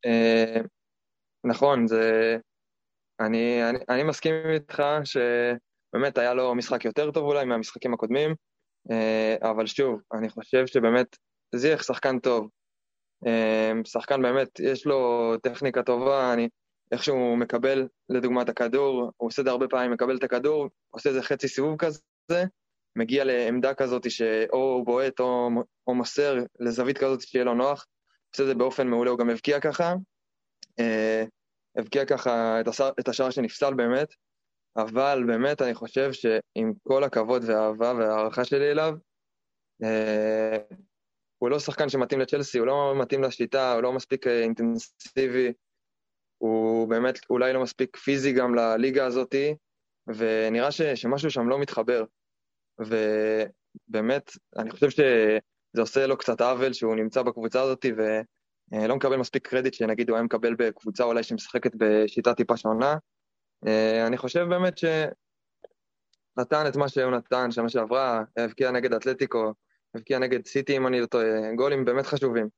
אה, 0.06 0.62
נכון, 1.44 1.88
זה... 1.88 2.38
אני, 3.20 3.70
אני, 3.70 3.80
אני 3.90 4.04
מסכים 4.04 4.34
איתך 4.54 4.84
שבאמת 5.04 6.18
היה 6.18 6.34
לו 6.34 6.56
משחק 6.56 6.86
יותר 6.86 7.12
טוב 7.12 7.24
אולי 7.24 7.46
מהמשחקים 7.46 7.94
הקודמים, 7.94 8.36
אה, 8.92 9.36
אבל 9.42 9.66
שוב, 9.68 10.00
אני 10.14 10.30
חושב 10.30 10.68
שבאמת 10.68 11.18
זייח 11.56 11.84
שחקן 11.84 12.20
טוב. 12.20 12.50
אה, 13.28 13.72
שחקן 13.86 14.22
באמת, 14.22 14.60
יש 14.60 14.86
לו 14.86 15.34
טכניקה 15.44 15.84
טובה, 15.84 16.34
אני, 16.34 16.50
איך 16.92 17.04
שהוא 17.04 17.38
מקבל 17.38 17.88
לדוגמה 18.10 18.42
את 18.42 18.50
הכדור, 18.50 19.12
הוא 19.18 19.28
עושה 19.28 19.42
את 19.42 19.46
זה 19.46 19.52
הרבה 19.52 19.68
פעמים, 19.68 19.92
מקבל 19.92 20.18
את 20.18 20.24
הכדור, 20.24 20.70
עושה 20.90 21.10
איזה 21.10 21.22
חצי 21.22 21.48
סיבוב 21.48 21.76
כזה, 21.78 22.46
מגיע 22.96 23.24
לעמדה 23.24 23.74
כזאת 23.74 24.12
שאו 24.12 24.58
הוא 24.58 24.86
בועט 24.86 25.20
או, 25.20 25.50
או 25.88 25.96
מוסר 25.96 26.36
לזווית 26.60 26.98
כזאת 26.98 27.22
שיהיה 27.22 27.46
לו 27.46 27.54
נוח, 27.54 27.86
עושה 28.30 28.44
את 28.44 28.48
זה 28.48 28.56
באופן 28.56 28.88
מעולה, 28.88 29.12
הוא 29.12 29.20
גם 29.20 29.30
הבקיע 29.30 29.60
ככה. 29.60 29.94
אה, 30.80 31.24
הבקיע 31.78 32.06
ככה 32.06 32.62
את 32.62 32.68
השער, 32.68 32.92
את 33.00 33.08
השער 33.08 33.30
שנפסל 33.30 33.74
באמת, 33.74 34.14
אבל 34.78 35.24
באמת 35.28 35.62
אני 35.62 35.74
חושב 35.74 36.14
שעם 36.14 36.74
כל 36.84 37.04
הכבוד 37.04 37.44
והאהבה 37.44 37.94
וההערכה 37.98 38.46
שלי 38.46 38.72
אליו, 38.72 38.94
אה, 39.84 40.58
הוא 41.38 41.50
לא 41.50 41.60
שחקן 41.60 41.90
שמתאים 41.90 42.20
לצ'לסי, 42.20 42.58
הוא 42.58 42.68
לא 42.68 42.94
מתאים 43.02 43.24
לשיטה, 43.24 43.74
הוא 43.74 43.82
לא 43.82 43.94
מספיק 43.94 44.28
אה, 44.28 44.44
אינטנסיבי, 44.44 45.54
הוא 46.38 46.90
באמת 46.90 47.20
אולי 47.30 47.54
לא 47.54 47.64
מספיק 47.64 47.98
פיזי 47.98 48.34
גם 48.34 48.56
לליגה 48.56 49.06
הזאתי, 49.06 49.56
ונראה 50.08 50.72
ש, 50.72 50.82
שמשהו 50.82 51.30
שם 51.30 51.50
לא 51.50 51.60
מתחבר. 51.60 52.04
ובאמת, 52.80 54.32
אני 54.58 54.72
חושב 54.72 54.90
שזה 54.90 55.82
עושה 55.82 56.08
לו 56.08 56.18
קצת 56.18 56.42
עוול 56.42 56.74
שהוא 56.74 56.96
נמצא 56.96 57.22
בקבוצה 57.22 57.62
הזאתי, 57.62 57.92
ו... 57.98 58.02
לא 58.88 58.96
מקבל 58.96 59.18
מספיק 59.18 59.48
קרדיט 59.48 59.74
שנגיד 59.74 60.10
הוא 60.10 60.16
היה 60.16 60.24
מקבל 60.24 60.56
בקבוצה 60.56 61.04
אולי 61.04 61.24
שמשחקת 61.24 61.72
בשיטה 61.78 62.34
טיפה 62.34 62.58
שונה, 62.58 62.96
אני 64.08 64.18
חושב 64.18 64.46
באמת 64.50 64.78
שנתן 64.78 66.68
את 66.68 66.76
מה 66.76 66.90
שהוא 66.90 67.12
נתן 67.12 67.52
שנה 67.52 67.70
שעברה, 67.70 68.24
הבקיע 68.38 68.72
נגד 68.72 68.94
אתלטיקו, 68.94 69.54
הבקיע 69.96 70.20
נגד 70.20 70.46
סיטי 70.46 70.78
אם 70.78 70.88
אני 70.88 71.02
לא 71.02 71.06
טועה, 71.06 71.56
גולים 71.56 71.86
באמת 71.86 72.06
חשובים. 72.06 72.50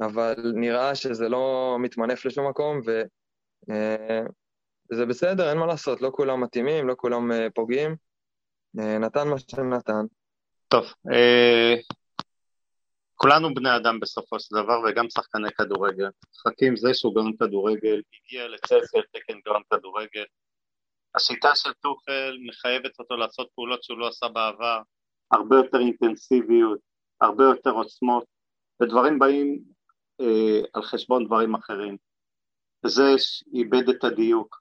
אבל 0.00 0.34
נראה 0.54 0.94
שזה 0.94 1.28
לא 1.28 1.76
מתמנף 1.80 2.24
לשום 2.24 2.48
מקום, 2.48 2.80
וזה 2.80 3.04
אה, 5.02 5.06
בסדר, 5.06 5.50
אין 5.50 5.58
מה 5.58 5.66
לעשות, 5.66 6.02
לא 6.02 6.10
כולם 6.14 6.40
מתאימים, 6.40 6.88
לא 6.88 6.94
כולם 6.98 7.32
אה, 7.32 7.48
פוגעים. 7.54 7.96
נתן 8.74 9.28
מה 9.28 9.38
שנתן. 9.38 10.06
טוב, 10.68 10.84
אה, 11.12 11.74
כולנו 13.14 13.54
בני 13.54 13.76
אדם 13.76 14.00
בסופו 14.00 14.40
של 14.40 14.56
דבר, 14.62 14.80
וגם 14.88 15.10
שחקני 15.10 15.50
כדורגל. 15.50 16.08
חכים 16.42 16.76
זה 16.76 16.94
שהוא 16.94 17.14
גאון 17.14 17.32
כדורגל, 17.36 18.02
הגיע 18.14 18.48
לצלסי 18.48 18.98
על 18.98 19.04
תקן 19.12 19.40
גאון 19.46 19.62
כדורגל. 19.70 20.24
השיטה 21.14 21.54
של 21.54 21.72
טוחל 21.72 22.36
מחייבת 22.48 22.98
אותו 22.98 23.16
לעשות 23.16 23.48
פעולות 23.54 23.82
שהוא 23.82 23.98
לא 23.98 24.08
עשה 24.08 24.28
בעבר, 24.28 24.80
הרבה 25.30 25.56
יותר 25.56 25.78
אינטנסיביות, 25.78 26.78
הרבה 27.20 27.44
יותר 27.44 27.70
עוצמות, 27.70 28.24
ודברים 28.82 29.18
באים 29.18 29.62
אה, 30.20 30.60
על 30.72 30.82
חשבון 30.82 31.26
דברים 31.26 31.54
אחרים. 31.54 31.96
זה 32.86 33.14
איבד 33.54 33.88
את 33.88 34.04
הדיוק, 34.04 34.60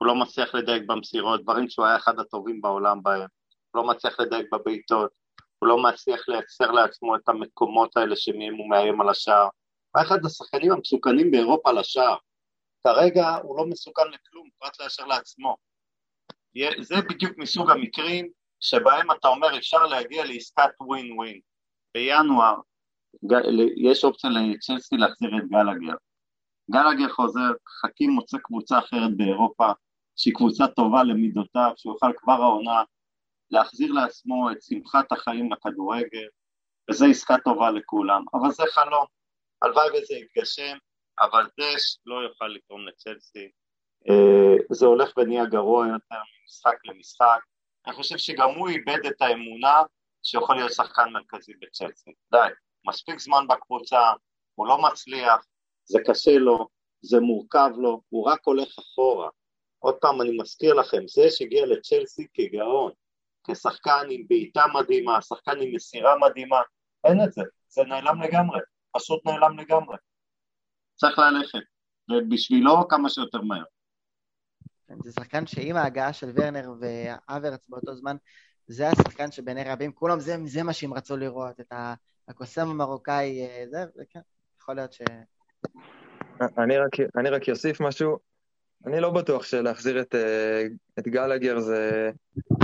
הוא 0.00 0.06
לא 0.06 0.14
מצליח 0.14 0.54
לדייק 0.54 0.82
במסירות, 0.86 1.42
דברים 1.42 1.68
שהוא 1.68 1.86
היה 1.86 1.96
אחד 1.96 2.18
הטובים 2.18 2.60
בעולם 2.60 3.02
בהם, 3.02 3.26
הוא 3.70 3.82
לא 3.82 3.90
מצליח 3.90 4.20
לדייק 4.20 4.46
בבעיטות, 4.52 5.10
הוא 5.58 5.68
לא 5.68 5.82
מצליח 5.82 6.28
לייצר 6.28 6.70
לעצמו 6.70 7.16
את 7.16 7.28
המקומות 7.28 7.96
האלה 7.96 8.16
שמהם 8.16 8.54
הוא 8.54 8.70
מאיים 8.70 9.00
על 9.00 9.08
השער. 9.08 9.48
הוא 9.94 10.02
אחד 10.02 10.24
השחקנים 10.26 10.72
המסוכנים 10.72 11.30
באירופה 11.30 11.72
לשער. 11.72 12.16
כרגע 12.84 13.28
הוא 13.42 13.58
לא 13.58 13.66
מסוכן 13.66 14.08
לכלום, 14.08 14.48
פרט 14.58 14.80
לאשר 14.80 15.06
לעצמו. 15.06 15.56
זה 16.80 16.94
בדיוק 17.08 17.38
מסוג 17.38 17.70
המקרים 17.70 18.30
שבהם 18.60 19.10
אתה 19.10 19.28
אומר 19.28 19.58
אפשר 19.58 19.86
להגיע 19.86 20.24
לעסקת 20.24 20.70
ווין 20.80 21.12
ווין. 21.12 21.40
בינואר 21.94 22.54
יש 23.76 24.04
אופציה 24.04 24.30
לצ'לסי 24.30 24.96
להחזיר 24.96 25.30
את 25.38 25.48
גלגר. 25.48 25.96
גלגר 26.70 27.12
חוזר, 27.12 27.50
חכים 27.80 28.10
מוצא 28.10 28.38
קבוצה 28.38 28.78
אחרת 28.78 29.16
באירופה, 29.16 29.72
שהיא 30.20 30.34
קבוצה 30.34 30.66
טובה 30.66 31.02
למידותיו, 31.02 31.72
שהוא 31.76 31.92
יוכל 31.92 32.12
כבר 32.16 32.32
העונה 32.32 32.82
להחזיר 33.50 33.92
לעצמו 33.92 34.50
את 34.52 34.62
שמחת 34.62 35.12
החיים 35.12 35.52
לכדורגל, 35.52 36.28
וזו 36.90 37.06
עסקה 37.06 37.34
טובה 37.44 37.70
לכולם. 37.70 38.24
אבל 38.34 38.50
זה 38.50 38.62
חלום, 38.70 39.06
הלוואי 39.62 39.86
וזה 39.88 40.14
יתגשם, 40.14 40.76
אבל 41.20 41.44
דש 41.60 41.98
לא 42.06 42.14
יוכל 42.14 42.46
לתרום 42.48 42.88
לצ'לסי. 42.88 43.50
אה, 44.10 44.56
זה 44.70 44.86
הולך 44.86 45.12
ונהיה 45.16 45.44
גרוע 45.46 45.86
יותר 45.86 46.22
ממשחק 46.42 46.76
למשחק. 46.84 47.40
אני 47.86 47.94
חושב 47.94 48.16
שגם 48.18 48.50
הוא 48.56 48.68
איבד 48.68 49.06
את 49.06 49.22
האמונה 49.22 49.82
שיכול 50.22 50.56
להיות 50.56 50.72
שחקן 50.72 51.10
מרכזי 51.12 51.52
בצ'לסי. 51.60 52.10
די, 52.32 52.48
מספיק 52.88 53.18
זמן 53.18 53.46
בקבוצה, 53.48 54.12
הוא 54.54 54.66
לא 54.66 54.82
מצליח, 54.82 55.46
זה 55.84 55.98
קשה 56.06 56.38
לו, 56.38 56.68
זה 57.02 57.20
מורכב 57.20 57.70
לו, 57.76 58.00
הוא 58.08 58.26
רק 58.26 58.40
הולך 58.44 58.78
אחורה. 58.78 59.28
עוד 59.80 59.94
פעם, 60.00 60.22
אני 60.22 60.36
מזכיר 60.40 60.74
לכם, 60.74 61.08
זה 61.08 61.30
שהגיע 61.30 61.66
לצ'לסי 61.66 62.26
כגאון, 62.34 62.92
כשחקן 63.50 64.06
עם 64.10 64.22
בעיטה 64.28 64.62
מדהימה, 64.74 65.22
שחקן 65.22 65.60
עם 65.60 65.74
מסירה 65.74 66.14
מדהימה, 66.18 66.60
אין 67.04 67.24
את 67.24 67.32
זה, 67.32 67.42
זה 67.68 67.82
נעלם 67.82 68.22
לגמרי, 68.22 68.60
פשוט 68.92 69.26
נעלם 69.26 69.58
לגמרי. 69.58 69.96
צריך 70.94 71.18
ללכת, 71.18 71.58
ובשבילו 72.10 72.88
כמה 72.88 73.08
שיותר 73.08 73.40
מהר. 73.40 73.64
זה 75.02 75.12
שחקן 75.12 75.46
שעם 75.46 75.76
ההגעה 75.76 76.12
של 76.12 76.30
ורנר 76.34 76.70
ואברץ 76.80 77.68
באותו 77.68 77.94
זמן, 77.94 78.16
זה 78.66 78.88
השחקן 78.88 79.30
שבעיני 79.30 79.64
רבים, 79.64 79.92
כולם 79.92 80.20
זה, 80.20 80.36
זה 80.44 80.62
מה 80.62 80.72
שהם 80.72 80.94
רצו 80.94 81.16
לראות, 81.16 81.60
את 81.60 81.72
הקוסם 82.28 82.68
המרוקאי, 82.68 83.46
אה, 83.46 83.64
זה, 83.70 83.84
זה 83.94 84.02
כן, 84.10 84.20
יכול 84.60 84.74
להיות 84.74 84.92
ש... 84.92 85.02
אני 86.58 86.78
רק, 86.78 86.90
אני 87.16 87.30
רק 87.30 87.48
אוסיף 87.48 87.80
משהו, 87.80 88.18
אני 88.86 89.00
לא 89.00 89.10
בטוח 89.10 89.42
שלהחזיר 89.42 90.00
את, 90.00 90.14
אה, 90.14 90.66
את 90.98 91.08
גלגר 91.08 91.60
זה, 91.60 92.10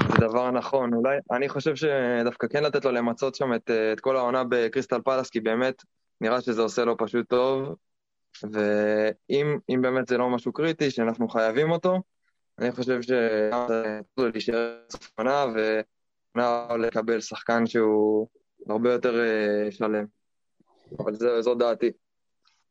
זה 0.08 0.16
דבר 0.20 0.50
נכון. 0.50 0.94
אולי, 0.94 1.18
אני 1.30 1.48
חושב 1.48 1.76
שדווקא 1.76 2.46
כן 2.46 2.62
לתת 2.62 2.84
לו 2.84 2.92
למצות 2.92 3.34
שם 3.34 3.54
את, 3.54 3.70
אה, 3.70 3.92
את 3.92 4.00
כל 4.00 4.16
העונה 4.16 4.42
בקריסטל 4.48 5.00
פלאס, 5.04 5.30
כי 5.30 5.40
באמת 5.40 5.82
נראה 6.20 6.40
שזה 6.40 6.62
עושה 6.62 6.84
לו 6.84 6.96
פשוט 6.96 7.28
טוב, 7.28 7.74
ואם 8.42 9.82
באמת 9.82 10.08
זה 10.08 10.18
לא 10.18 10.30
משהו 10.30 10.52
קריטי, 10.52 10.90
שאנחנו 10.90 11.28
חייבים 11.28 11.70
אותו, 11.70 12.02
אני 12.58 12.72
חושב 12.72 13.02
שזה 13.02 13.50
להישאר 14.18 14.78
סוף 14.90 15.10
עונה, 15.18 15.44
לקבל 16.78 17.20
שחקן 17.20 17.66
שהוא 17.66 18.28
הרבה 18.68 18.92
יותר 18.92 19.20
אה, 19.20 19.70
שלם. 19.70 20.04
אבל 20.98 21.14
זה, 21.14 21.42
זו 21.42 21.54
דעתי. 21.54 21.90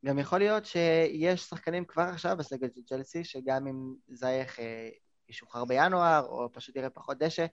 גם 0.05 0.19
יכול 0.19 0.39
להיות 0.39 0.65
שיש 0.65 1.41
שחקנים 1.41 1.85
כבר 1.85 2.03
עכשיו 2.03 2.37
בסגל 2.37 2.67
של 2.75 2.81
צ'לסי, 2.85 3.23
שגם 3.23 3.67
אם 3.67 3.93
זייח 4.07 4.59
אה, 4.59 4.89
ישוחרר 5.29 5.65
בינואר, 5.65 6.25
או 6.25 6.49
פשוט 6.53 6.75
יראה 6.75 6.89
פחות 6.89 7.17
דשא, 7.17 7.45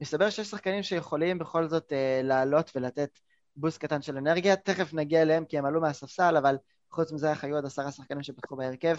מסתבר 0.00 0.30
שיש 0.30 0.48
שחקנים 0.48 0.82
שיכולים 0.82 1.38
בכל 1.38 1.68
זאת 1.68 1.92
אה, 1.92 2.20
לעלות 2.24 2.70
ולתת 2.74 3.18
בוסט 3.56 3.78
קטן 3.78 4.02
של 4.02 4.16
אנרגיה. 4.16 4.56
תכף 4.56 4.94
נגיע 4.94 5.22
אליהם 5.22 5.44
כי 5.44 5.58
הם 5.58 5.64
עלו 5.64 5.80
מהספסל, 5.80 6.36
אבל 6.36 6.56
חוץ 6.90 7.12
מזה 7.12 7.32
היו 7.42 7.54
עוד 7.54 7.64
עשרה 7.64 7.92
שחקנים 7.92 8.22
שפתחו 8.22 8.56
בהרכב. 8.56 8.96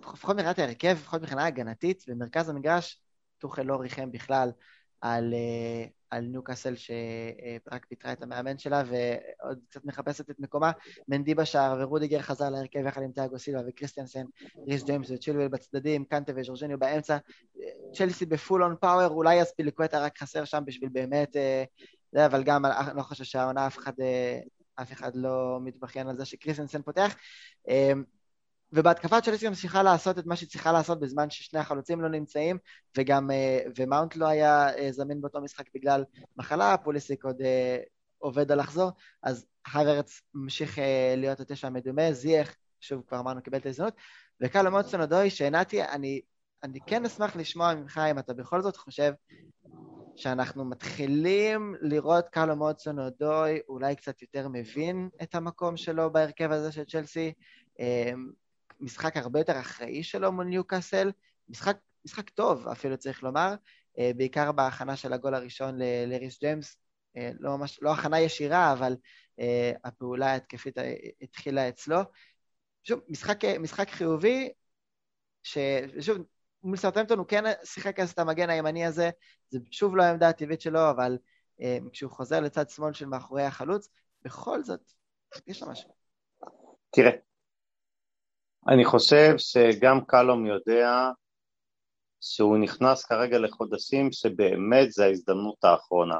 לפחות 0.00 0.36
מבחינת 0.36 0.58
ההרכב, 0.58 0.96
לפחות 1.00 1.20
מבחינה 1.22 1.46
הגנתית, 1.46 2.04
במרכז 2.08 2.48
המגרש, 2.48 3.00
טוחל 3.38 3.62
לא 3.62 3.76
ריחם 3.76 4.12
בכלל 4.12 4.52
על, 5.00 5.34
אה, 5.34 5.86
על 6.10 6.24
ניוקאסל 6.24 6.74
שרק 6.76 7.86
פיטרה 7.88 8.12
את 8.12 8.22
המאמן 8.22 8.58
שלה 8.58 8.82
ועוד 8.86 9.58
קצת 9.68 9.84
מחפשת 9.84 10.30
את 10.30 10.36
מקומה. 10.38 10.70
מנדי 11.08 11.34
בשער 11.34 11.76
ורודיגר 11.80 12.20
חזר 12.20 12.50
להרכב 12.50 12.86
יחד 12.86 13.02
עם 13.02 13.12
תיאגו 13.12 13.38
סילבה 13.38 13.62
וקריסטיאנסן, 13.68 14.24
ריס 14.68 14.82
ג'יימס 14.82 15.10
וצ'ילואל 15.10 15.48
בצדדים, 15.48 16.04
קנטה 16.04 16.32
וז'ורג'ניו 16.36 16.78
באמצע. 16.78 17.16
צ'לסי 17.94 18.26
ב 18.26 18.33
full 18.33 18.62
on 18.64 18.76
power, 18.80 19.08
אולי 19.08 19.42
אספיליקווטה 19.42 20.04
רק 20.04 20.18
חסר 20.18 20.44
שם 20.44 20.62
בשביל 20.66 20.88
באמת... 20.92 21.36
אה, 21.36 21.64
זה, 22.12 22.26
אבל 22.26 22.42
גם 22.42 22.66
אני 22.66 22.96
לא 22.96 23.02
חושב 23.02 23.24
שהעונה 23.24 23.66
אף 23.66 23.78
אחד, 23.78 23.92
אה, 24.00 24.40
אף 24.74 24.92
אחד 24.92 25.10
לא 25.14 25.58
מתבכיין 25.60 26.08
על 26.08 26.16
זה 26.16 26.24
שקריסטיאנסן 26.24 26.82
פותח. 26.82 27.16
ובהתקפה 28.72 29.20
צ'לסי 29.20 29.48
ממשיכה 29.48 29.82
לעשות 29.82 30.18
את 30.18 30.26
מה 30.26 30.36
שהיא 30.36 30.48
צריכה 30.48 30.72
לעשות 30.72 31.00
בזמן 31.00 31.30
ששני 31.30 31.60
החלוצים 31.60 32.00
לא 32.00 32.08
נמצאים, 32.08 32.58
וגם, 32.98 33.30
אה, 33.30 33.58
ומאונט 33.78 34.16
לא 34.16 34.26
היה 34.26 34.76
אה, 34.76 34.92
זמין 34.92 35.20
באותו 35.20 35.40
משחק 35.40 35.64
בגלל 35.74 36.04
מחלה, 36.36 36.76
פוליסיק 36.76 37.24
עוד 37.24 37.40
אה, 37.42 37.78
עובד 38.18 38.52
על 38.52 38.58
לחזור, 38.58 38.90
אז 39.22 39.46
הוורץ 39.72 40.20
ממשיך 40.34 40.78
להיות 41.16 41.40
התשע 41.40 41.66
המדומה, 41.66 42.12
זייח, 42.12 42.56
שוב 42.80 43.02
כבר 43.08 43.20
אמרנו, 43.20 43.42
קיבל 43.42 43.58
את 43.58 43.66
ההזדמנות, 43.66 43.94
וקלו 44.40 44.70
מוטסון 44.70 45.00
אודוי, 45.00 45.30
שנתי, 45.30 45.82
אני, 45.82 46.20
אני 46.62 46.78
כן 46.86 47.04
אשמח 47.04 47.36
לשמוע 47.36 47.74
ממך 47.74 48.00
אם 48.10 48.18
אתה 48.18 48.34
בכל 48.34 48.62
זאת 48.62 48.76
חושב 48.76 49.12
שאנחנו 50.16 50.64
מתחילים 50.64 51.74
לראות 51.80 52.28
קלו 52.28 52.56
מודסון 52.56 52.98
אודוי 52.98 53.60
אולי 53.68 53.96
קצת 53.96 54.22
יותר 54.22 54.48
מבין 54.48 55.08
את 55.22 55.34
המקום 55.34 55.76
שלו 55.76 56.12
בהרכב 56.12 56.52
הזה 56.52 56.72
של 56.72 56.84
צ'לסי, 56.84 57.32
משחק 58.80 59.16
הרבה 59.16 59.40
יותר 59.40 59.60
אחראי 59.60 60.02
שלו 60.02 60.32
מול 60.32 60.46
ניוקאסל, 60.46 61.12
משחק, 61.48 61.78
משחק 62.04 62.30
טוב 62.30 62.68
אפילו 62.68 62.96
צריך 62.96 63.22
לומר, 63.22 63.54
אה, 63.98 64.10
בעיקר 64.16 64.52
בהכנה 64.52 64.96
של 64.96 65.12
הגול 65.12 65.34
הראשון 65.34 65.78
לריס 66.06 66.40
ג'יימס, 66.40 66.76
אה, 67.16 67.30
לא 67.40 67.56
ממש, 67.56 67.78
לא 67.82 67.92
הכנה 67.92 68.20
ישירה, 68.20 68.72
אבל 68.72 68.96
אה, 69.40 69.72
הפעולה 69.84 70.26
ההתקפית 70.26 70.76
התחילה 71.22 71.68
אצלו. 71.68 71.98
שוב, 72.84 73.00
משחק, 73.08 73.44
משחק 73.44 73.90
חיובי, 73.90 74.52
ששוב, 75.42 76.18
מול 76.62 76.76
סרטמפטון 76.76 77.18
הוא 77.18 77.26
כן 77.26 77.44
שיחק 77.64 78.00
אז 78.00 78.10
את 78.10 78.18
המגן 78.18 78.50
הימני 78.50 78.84
הזה, 78.86 79.10
זה 79.50 79.58
שוב 79.70 79.96
לא 79.96 80.02
העמדה 80.02 80.28
הטבעית 80.28 80.60
שלו, 80.60 80.90
אבל 80.90 81.18
כשהוא 81.92 82.10
חוזר 82.10 82.40
לצד 82.40 82.70
שמאל 82.70 82.92
של 82.92 83.06
מאחורי 83.06 83.42
החלוץ, 83.42 83.88
בכל 84.22 84.62
זאת, 84.62 84.92
יש 85.46 85.62
לו 85.62 85.70
משהו. 85.70 85.90
תראה, 86.90 87.10
אני 88.70 88.84
חושב 88.84 89.34
שגם 89.38 90.04
קלום 90.06 90.46
יודע 90.46 91.10
שהוא 92.20 92.58
נכנס 92.58 93.04
כרגע 93.04 93.38
לחודשים 93.38 94.12
שבאמת 94.12 94.90
זו 94.90 95.02
ההזדמנות 95.02 95.64
האחרונה. 95.64 96.18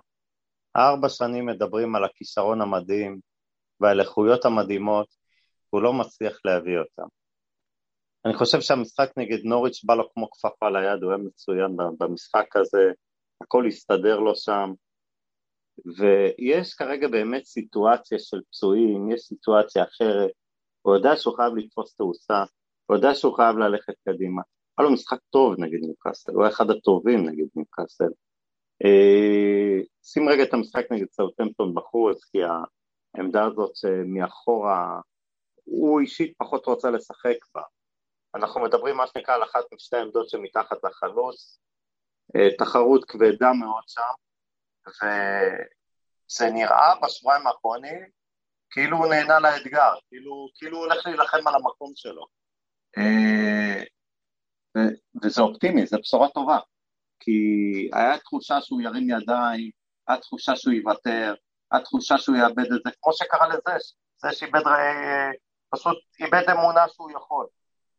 ארבע 0.77 1.09
שנים 1.09 1.47
מדברים 1.47 1.97
על 1.97 2.05
הכישרון 2.05 2.61
המדהים 2.61 3.21
ועל 3.81 4.01
איכויות 4.01 4.45
המדהימות, 4.45 5.07
והוא 5.73 5.83
לא 5.83 5.93
מצליח 5.93 6.39
להביא 6.45 6.79
אותם. 6.79 7.09
אני 8.25 8.35
חושב 8.35 8.61
שהמשחק 8.61 9.11
נגד 9.17 9.45
נוריץ' 9.45 9.85
בא 9.85 9.95
לו 9.95 10.13
כמו 10.13 10.31
כפפה 10.31 10.71
ליד, 10.71 11.03
הוא 11.03 11.13
היה 11.13 11.19
מצוין 11.19 11.77
במשחק 11.99 12.57
הזה, 12.57 12.93
הכל 13.41 13.67
הסתדר 13.67 14.19
לו 14.19 14.37
שם, 14.37 14.73
ויש 15.99 16.75
כרגע 16.75 17.09
באמת 17.09 17.45
סיטואציה 17.45 18.19
של 18.19 18.41
פצועים, 18.49 19.11
יש 19.13 19.21
סיטואציה 19.21 19.85
אחרת, 19.85 20.31
הוא 20.83 20.95
יודע 20.95 21.17
שהוא 21.17 21.37
חייב 21.37 21.57
לתפוס 21.57 21.95
תאוצה, 21.95 22.45
הוא 22.87 22.97
יודע 22.97 23.15
שהוא 23.15 23.37
חייב 23.37 23.57
ללכת 23.57 23.95
קדימה. 24.09 24.43
היה 24.79 24.89
לו 24.89 24.95
משחק 24.95 25.19
טוב 25.31 25.55
נגד 25.59 25.79
ניוקאסל, 25.81 26.33
הוא 26.33 26.43
היה 26.43 26.53
אחד 26.53 26.71
הטובים 26.71 27.29
נגד 27.29 27.47
ניוקאסל. 27.57 28.11
אה, 28.85 29.83
שים 30.03 30.29
רגע 30.29 30.43
את 30.43 30.55
המשחק 30.55 30.85
נגד 30.91 31.07
סאוטמפטון 31.11 31.75
בחוץ, 31.75 32.25
כי 32.25 32.39
העמדה 33.15 33.45
הזאת 33.45 33.73
מאחורה, 34.07 35.01
הוא 35.65 36.01
אישית 36.01 36.35
פחות 36.39 36.67
רוצה 36.67 36.91
לשחק 36.91 37.37
בה. 37.55 37.63
אנחנו 38.35 38.61
מדברים 38.61 38.97
מה 38.97 39.07
שנקרא 39.07 39.35
על 39.35 39.43
אחת 39.43 39.65
משתי 39.75 39.97
העמדות 39.97 40.29
שמתחת 40.29 40.85
לחלוץ, 40.85 41.61
אה, 42.37 42.49
תחרות 42.59 43.05
כבדה 43.05 43.53
מאוד 43.53 43.83
שם, 43.87 44.13
וזה 44.89 46.51
נראה 46.51 46.95
בשבועיים 47.03 47.47
האחרונים 47.47 48.20
כאילו 48.71 48.97
הוא 48.97 49.07
נהנה 49.07 49.41
לאתגר, 49.41 49.93
כאילו, 50.09 50.49
כאילו 50.55 50.77
הוא 50.77 50.87
הולך 50.87 51.07
להילחם 51.07 51.49
על 51.49 51.55
המקום 51.55 51.93
שלו. 51.95 52.27
אה, 52.99 53.83
וזה 55.23 55.43
אופטימי, 55.43 55.87
זו 55.87 55.99
בשורה 55.99 56.29
טובה, 56.29 56.59
כי 57.21 57.33
היה 57.93 58.19
תחושה 58.19 58.61
שהוא 58.61 58.81
ירים 58.81 59.11
ידיים, 59.11 59.71
היה 60.09 60.19
תחושה 60.19 60.57
שהוא 60.57 60.75
יוותר, 60.75 61.35
היה 61.73 61.83
תחושה 61.83 62.19
שהוא 62.19 62.37
יאבד 62.37 62.73
את 62.73 62.81
זה, 62.85 62.91
כמו 63.03 63.13
שקרה 63.13 63.49
לזה, 63.49 63.79
זה 64.17 64.33
שאיבד, 64.33 64.67
אה, 64.67 65.31
פשוט 65.71 65.97
איבד 66.21 66.51
אמונה 66.51 66.89
שהוא 66.89 67.11
יכול. 67.11 67.47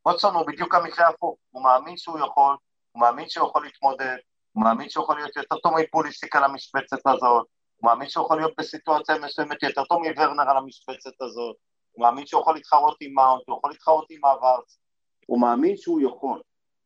ווטסון 0.06 0.36
הוא 0.36 0.48
בדיוק 0.48 0.76
המקרה 0.76 1.08
הפוך, 1.08 1.38
הוא 1.50 1.64
מאמין 1.64 1.98
שהוא 1.98 2.20
יכול, 2.20 2.56
הוא 2.92 3.02
מאמין 3.02 3.30
שהוא 3.30 3.48
יכול 3.48 3.64
להתמודד, 3.64 4.18
הוא 4.52 4.64
מאמין 4.64 4.90
שהוא 4.90 5.04
יכול 5.04 5.16
להיות 5.16 5.36
יותר 5.36 5.56
טוב 5.56 5.74
מפוליסיק 5.80 6.36
על 6.36 6.44
המשבצת 6.44 7.08
הזאת, 7.08 7.48
הוא 7.82 7.90
מאמין 7.90 8.10
שהוא 8.10 8.26
יכול 8.26 8.38
להיות 8.38 8.54
בסיטואציה 8.58 9.16
מסוימת 9.20 9.64
יותר 9.64 9.84
טוב 9.84 10.02
מוורנר 10.08 10.50
על 10.50 10.58
המשבצת 10.58 11.22
הזאת, 11.22 11.56
הוא 11.92 12.06
מאמין 12.06 12.26
שהוא 12.26 12.42
יכול 12.42 12.54
להתחרות 12.54 12.98
עם 13.02 13.14
מאונט, 13.14 13.44
הוא 13.48 13.58
יכול 13.58 13.72
להתחרות 13.72 14.06
עם 14.10 14.26
אברץ, 14.26 14.80
הוא 15.26 15.42
מאמין 15.42 15.78
שהוא 15.78 16.02
יכול. 16.02 16.42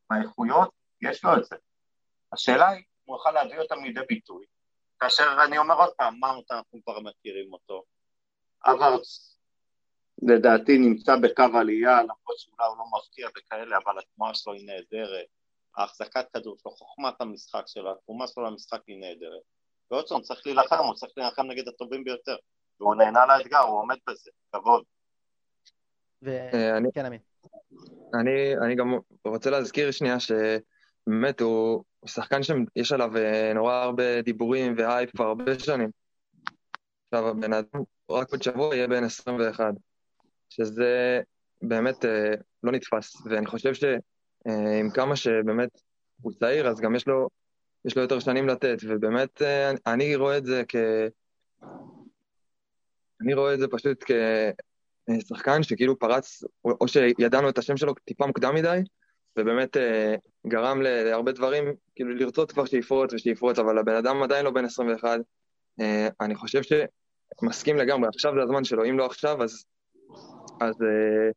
באיכויות, 0.10 0.70
יש 1.02 1.24
לו 1.24 1.38
את 1.38 1.46
זה. 1.46 1.56
השאלה 2.34 2.70
היא, 2.70 2.84
הוא 3.06 3.18
יוכל 3.18 3.32
להביא 3.32 3.60
אותם 3.60 3.84
לידי 3.84 4.02
ביטוי, 4.10 4.46
כאשר 5.00 5.38
אני 5.48 5.58
אומר 5.58 5.76
עוד 5.76 5.94
פעם, 5.98 6.20
מאונט 6.20 6.52
אנחנו 6.52 6.80
כבר 6.84 7.00
מכירים 7.00 7.54
אותו, 7.54 7.84
אברץ 8.66 9.38
לדעתי 10.22 10.78
נמצא 10.78 11.16
בקו 11.16 11.58
עלייה, 11.60 12.02
למרות 12.02 12.38
שאולי 12.38 12.68
הוא 12.68 12.78
לא 12.78 12.86
מפתיע 12.98 13.28
וכאלה, 13.38 13.78
אבל 13.86 14.00
התנועה 14.00 14.34
שלו 14.34 14.54
היא 14.54 14.66
נהדרת, 14.66 15.26
ההחזקת 15.78 16.26
כדור 16.34 16.58
שלו, 16.58 16.72
חוכמת 16.72 17.22
המשחק 17.22 17.64
שלו, 17.68 17.92
התרומה 17.92 18.28
שלו 18.28 18.44
למשחק 18.44 18.82
היא 18.88 19.00
נהדרת. 19.00 19.55
ועוד 19.92 20.10
פעם, 20.10 20.22
צריך 20.22 20.42
להילחם, 20.46 20.84
הוא 20.84 20.94
צריך 20.94 21.14
להילחם 21.18 21.46
נגד 21.48 21.68
הטובים 21.68 22.04
ביותר, 22.04 22.36
והוא 22.80 22.96
נהנה 22.96 23.26
לאתגר, 23.26 23.60
הוא 23.60 23.80
עומד 23.80 23.98
בזה, 24.10 24.32
כבוד. 24.52 24.84
אה, 26.28 26.78
כן, 26.94 27.06
אמין. 27.06 27.20
אני 28.64 28.76
גם 28.76 28.94
רוצה 29.26 29.50
להזכיר 29.50 29.92
שנייה 29.92 30.18
שבאמת 30.20 31.42
הוא 31.42 31.84
שחקן 32.06 32.40
שיש 32.44 32.92
עליו 32.92 33.18
אה, 33.18 33.54
נורא 33.54 33.74
הרבה 33.74 34.22
דיבורים 34.22 34.76
והייפ 34.78 35.12
כבר 35.12 35.26
הרבה 35.26 35.60
שנים. 35.60 35.90
עכשיו 37.06 37.30
הבן 37.30 37.54
אדם 37.54 37.84
רק 38.12 38.32
עוד 38.32 38.44
שבוע 38.44 38.76
יהיה 38.76 38.88
בן 38.88 39.04
21. 39.04 39.74
שזה 40.50 41.22
באמת 41.62 42.06
אה, 42.06 42.32
לא 42.64 42.72
נתפס, 42.72 43.26
ואני 43.26 43.46
חושב 43.46 43.74
שעם 43.74 44.00
אה, 44.48 44.82
כמה 44.94 45.16
שבאמת 45.16 45.70
הוא 46.22 46.32
צעיר, 46.40 46.68
אז 46.68 46.80
גם 46.80 46.96
יש 46.96 47.08
לו, 47.08 47.30
יש 47.86 47.96
לו 47.96 48.02
יותר 48.02 48.20
שנים 48.20 48.48
לתת, 48.48 48.78
ובאמת 48.88 49.42
אה, 49.42 49.72
אני 49.88 50.16
רואה 50.16 50.38
את 50.38 50.46
זה 50.46 50.64
כ... 50.68 50.76
אני 53.22 53.34
רואה 53.34 53.54
את 53.54 53.60
זה 53.60 53.68
פשוט 53.68 54.04
כשחקן 55.20 55.64
שכאילו 55.64 56.00
פרץ, 56.00 56.44
או 56.66 56.88
שידענו 56.88 57.50
את 57.50 57.58
השם 57.58 57.78
שלו 57.78 57.94
טיפה 57.94 58.28
מוקדם 58.28 58.56
מדי, 58.56 58.80
ובאמת 59.38 59.78
אה, 59.78 60.16
גרם 60.48 60.82
להרבה 60.82 61.32
דברים, 61.32 61.64
כאילו 61.96 62.16
לרצות 62.16 62.52
כבר 62.52 62.66
שיפרוץ 62.66 63.14
ושיפרוץ, 63.14 63.60
אבל 63.60 63.78
הבן 63.78 63.96
אדם 63.96 64.24
עדיין 64.24 64.46
לא 64.46 64.52
בן 64.52 64.66
21. 64.66 65.20
אה, 65.82 66.08
אני 66.22 66.36
חושב 66.36 66.62
שמסכים 66.62 67.78
לגמרי, 67.78 68.08
עכשיו 68.08 68.34
זה 68.36 68.44
הזמן 68.44 68.64
שלו, 68.64 68.86
אם 68.86 68.98
לא 68.98 69.06
עכשיו, 69.06 69.44
אז 69.44 69.66
אז 70.62 70.76
אה, 70.82 71.30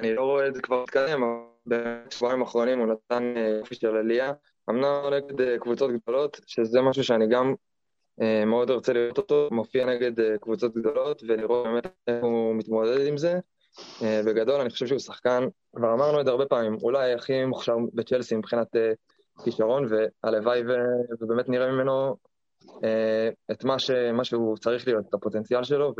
אני 0.00 0.14
לא 0.14 0.22
רואה 0.22 0.48
את 0.48 0.54
זה 0.54 0.62
כבר 0.62 0.82
מתקדם, 0.82 1.22
אבל 1.22 1.53
בשבועיים 1.66 2.40
האחרונים 2.40 2.78
הוא 2.78 2.86
נתן 2.86 3.34
אה, 3.36 3.56
יופי 3.58 3.74
של 3.74 3.96
עלייה. 3.96 4.32
אמנם 4.70 5.02
נגד 5.12 5.40
אה, 5.40 5.58
קבוצות 5.58 5.90
גדולות, 5.90 6.40
שזה 6.46 6.82
משהו 6.82 7.04
שאני 7.04 7.26
גם 7.28 7.54
מאוד 8.46 8.70
ארצה 8.70 8.92
לראות 8.92 9.18
אותו, 9.18 9.48
מופיע 9.52 9.86
נגד 9.86 10.12
קבוצות 10.40 10.74
גדולות, 10.74 11.22
ולראות 11.28 11.66
באמת 11.66 11.86
איך 12.06 12.22
הוא 12.22 12.54
מתמודד 12.54 13.06
עם 13.06 13.16
זה. 13.16 13.38
בגדול, 14.02 14.60
אני 14.60 14.70
חושב 14.70 14.86
שהוא 14.86 14.98
שחקן, 14.98 15.44
כבר 15.76 15.92
אמרנו 15.94 16.20
את 16.20 16.24
זה 16.24 16.30
הרבה 16.30 16.46
פעמים, 16.46 16.76
אולי 16.82 17.12
הכי 17.12 17.44
מוכשר 17.44 17.76
בצ'לסי 17.94 18.36
מבחינת 18.36 18.66
כישרון, 19.44 19.88
והלוואי 19.90 20.62
ובאמת 21.20 21.48
נראה 21.48 21.72
ממנו 21.72 22.16
את 23.50 23.64
מה, 23.64 24.24
שהוא 24.24 24.56
צריך 24.56 24.88
להיות, 24.88 25.04
את 25.08 25.14
הפוטנציאל 25.14 25.64
שלו, 25.64 25.94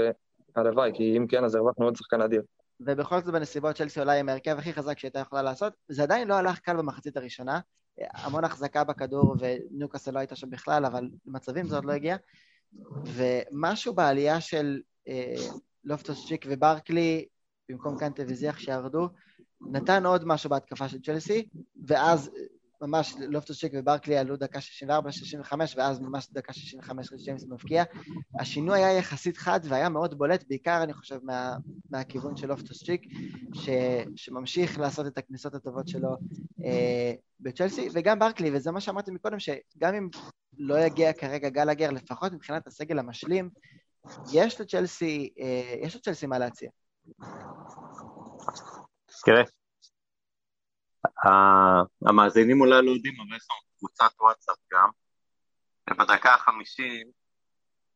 הלוואי, 0.56 0.90
כי 0.94 1.16
אם 1.16 1.26
כן, 1.26 1.44
אז 1.44 1.54
הרווחנו 1.54 1.84
עוד 1.84 1.96
שחקן 1.96 2.20
אדיר. 2.20 2.42
ובכל 2.80 3.20
זאת 3.20 3.34
בנסיבות 3.34 3.76
צ'לסי 3.76 4.00
עולה 4.00 4.12
עם 4.12 4.28
ההרכב 4.28 4.58
הכי 4.58 4.72
חזק 4.72 4.98
שהייתה 4.98 5.18
יכולה 5.18 5.42
לעשות, 5.42 5.72
זה 5.88 6.02
עדיין 6.02 6.28
לא 6.28 6.34
הלך 6.34 6.58
קל 6.58 6.76
במחצית 6.76 7.16
הראשונה, 7.16 7.60
המון 7.98 8.44
החזקה 8.44 8.84
בכדור 8.84 9.36
וניוקאסל 9.38 10.10
לא 10.10 10.18
הייתה 10.18 10.36
שם 10.36 10.50
בכלל, 10.50 10.84
אבל 10.84 11.10
במצבים 11.26 11.68
זה 11.68 11.76
עוד 11.76 11.84
לא 11.84 11.92
הגיע, 11.92 12.16
ומשהו 13.04 13.94
בעלייה 13.94 14.40
של 14.40 14.80
אה, 15.08 15.34
לופטוס 15.84 16.28
צ'יק 16.28 16.46
וברקלי, 16.48 17.26
במקום 17.68 17.98
קנטה 17.98 18.22
וזיח 18.26 18.58
שירדו, 18.58 19.08
נתן 19.60 20.06
עוד 20.06 20.24
משהו 20.24 20.50
בהתקפה 20.50 20.88
של 20.88 21.02
צ'לסי, 21.02 21.48
ואז 21.86 22.30
ממש 22.86 23.14
לופטוס 23.28 23.60
צ'ק 23.60 23.70
וברקלי 23.74 24.16
עלו 24.16 24.36
דקה 24.36 24.58
64-65, 25.50 25.54
ואז 25.76 26.00
ממש 26.00 26.28
דקה 26.32 26.52
65 26.52 27.24
ג'יימס 27.24 27.44
מבקיע. 27.48 27.84
השינוי 28.40 28.78
היה 28.78 28.98
יחסית 28.98 29.36
חד 29.36 29.60
והיה 29.64 29.88
מאוד 29.88 30.18
בולט, 30.18 30.44
בעיקר 30.48 30.82
אני 30.82 30.92
חושב 30.92 31.18
מה, 31.22 31.56
מהכיוון 31.90 32.36
של 32.36 32.46
לופטוס 32.46 32.84
צ'יק, 32.84 33.02
שממשיך 34.16 34.78
לעשות 34.78 35.06
את 35.06 35.18
הכניסות 35.18 35.54
הטובות 35.54 35.88
שלו 35.88 36.08
אה, 36.64 37.12
בצ'לסי, 37.40 37.88
וגם 37.92 38.18
ברקלי, 38.18 38.50
וזה 38.56 38.70
מה 38.70 38.80
שאמרתי 38.80 39.10
מקודם, 39.10 39.38
שגם 39.38 39.94
אם 39.94 40.08
לא 40.58 40.78
יגיע 40.78 41.12
כרגע 41.12 41.48
גל 41.48 41.68
הגר, 41.68 41.90
לפחות 41.90 42.32
מבחינת 42.32 42.66
הסגל 42.66 42.98
המשלים, 42.98 43.50
יש 44.32 44.60
לצ'לסי, 44.60 45.32
אה, 45.40 45.74
יש 45.80 45.96
לצ'לסי 45.96 46.26
מה 46.26 46.38
להציע. 46.38 46.70
תראה, 49.24 49.42
המאזינים 52.06 52.60
אולי 52.60 52.86
לא 52.86 52.90
יודעים, 52.90 53.14
אבל 53.20 53.36
יש 53.36 53.46
לנו 53.50 53.78
קבוצת 53.78 54.20
וואטסאפ 54.20 54.56
גם, 54.72 54.88
ובדקה 55.90 56.34
החמישים 56.34 57.06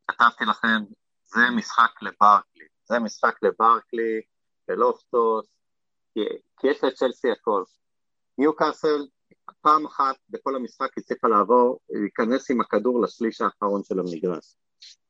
כתבתי 0.09 0.45
לכם, 0.45 0.83
זה 1.25 1.41
משחק 1.57 2.03
לברקלי, 2.03 2.67
זה 2.85 2.99
משחק 2.99 3.35
לברקלי, 3.43 4.21
ללופטוס, 4.69 5.47
כי, 6.15 6.21
יש 6.65 6.85
לצ'לסי 6.85 7.31
הכל. 7.31 7.63
ניו 8.39 8.57
קאסל, 8.57 9.07
פעם 9.61 9.87
אחת 9.87 10.17
בכל 10.29 10.57
המשחק 10.57 10.99
הצליחה 10.99 11.29
לעבור, 11.29 11.79
להיכנס 11.91 12.51
עם 12.51 12.61
הכדור 12.61 13.03
לשליש 13.03 13.41
האחרון 13.41 13.83
של 13.85 13.99
המגרש. 13.99 14.57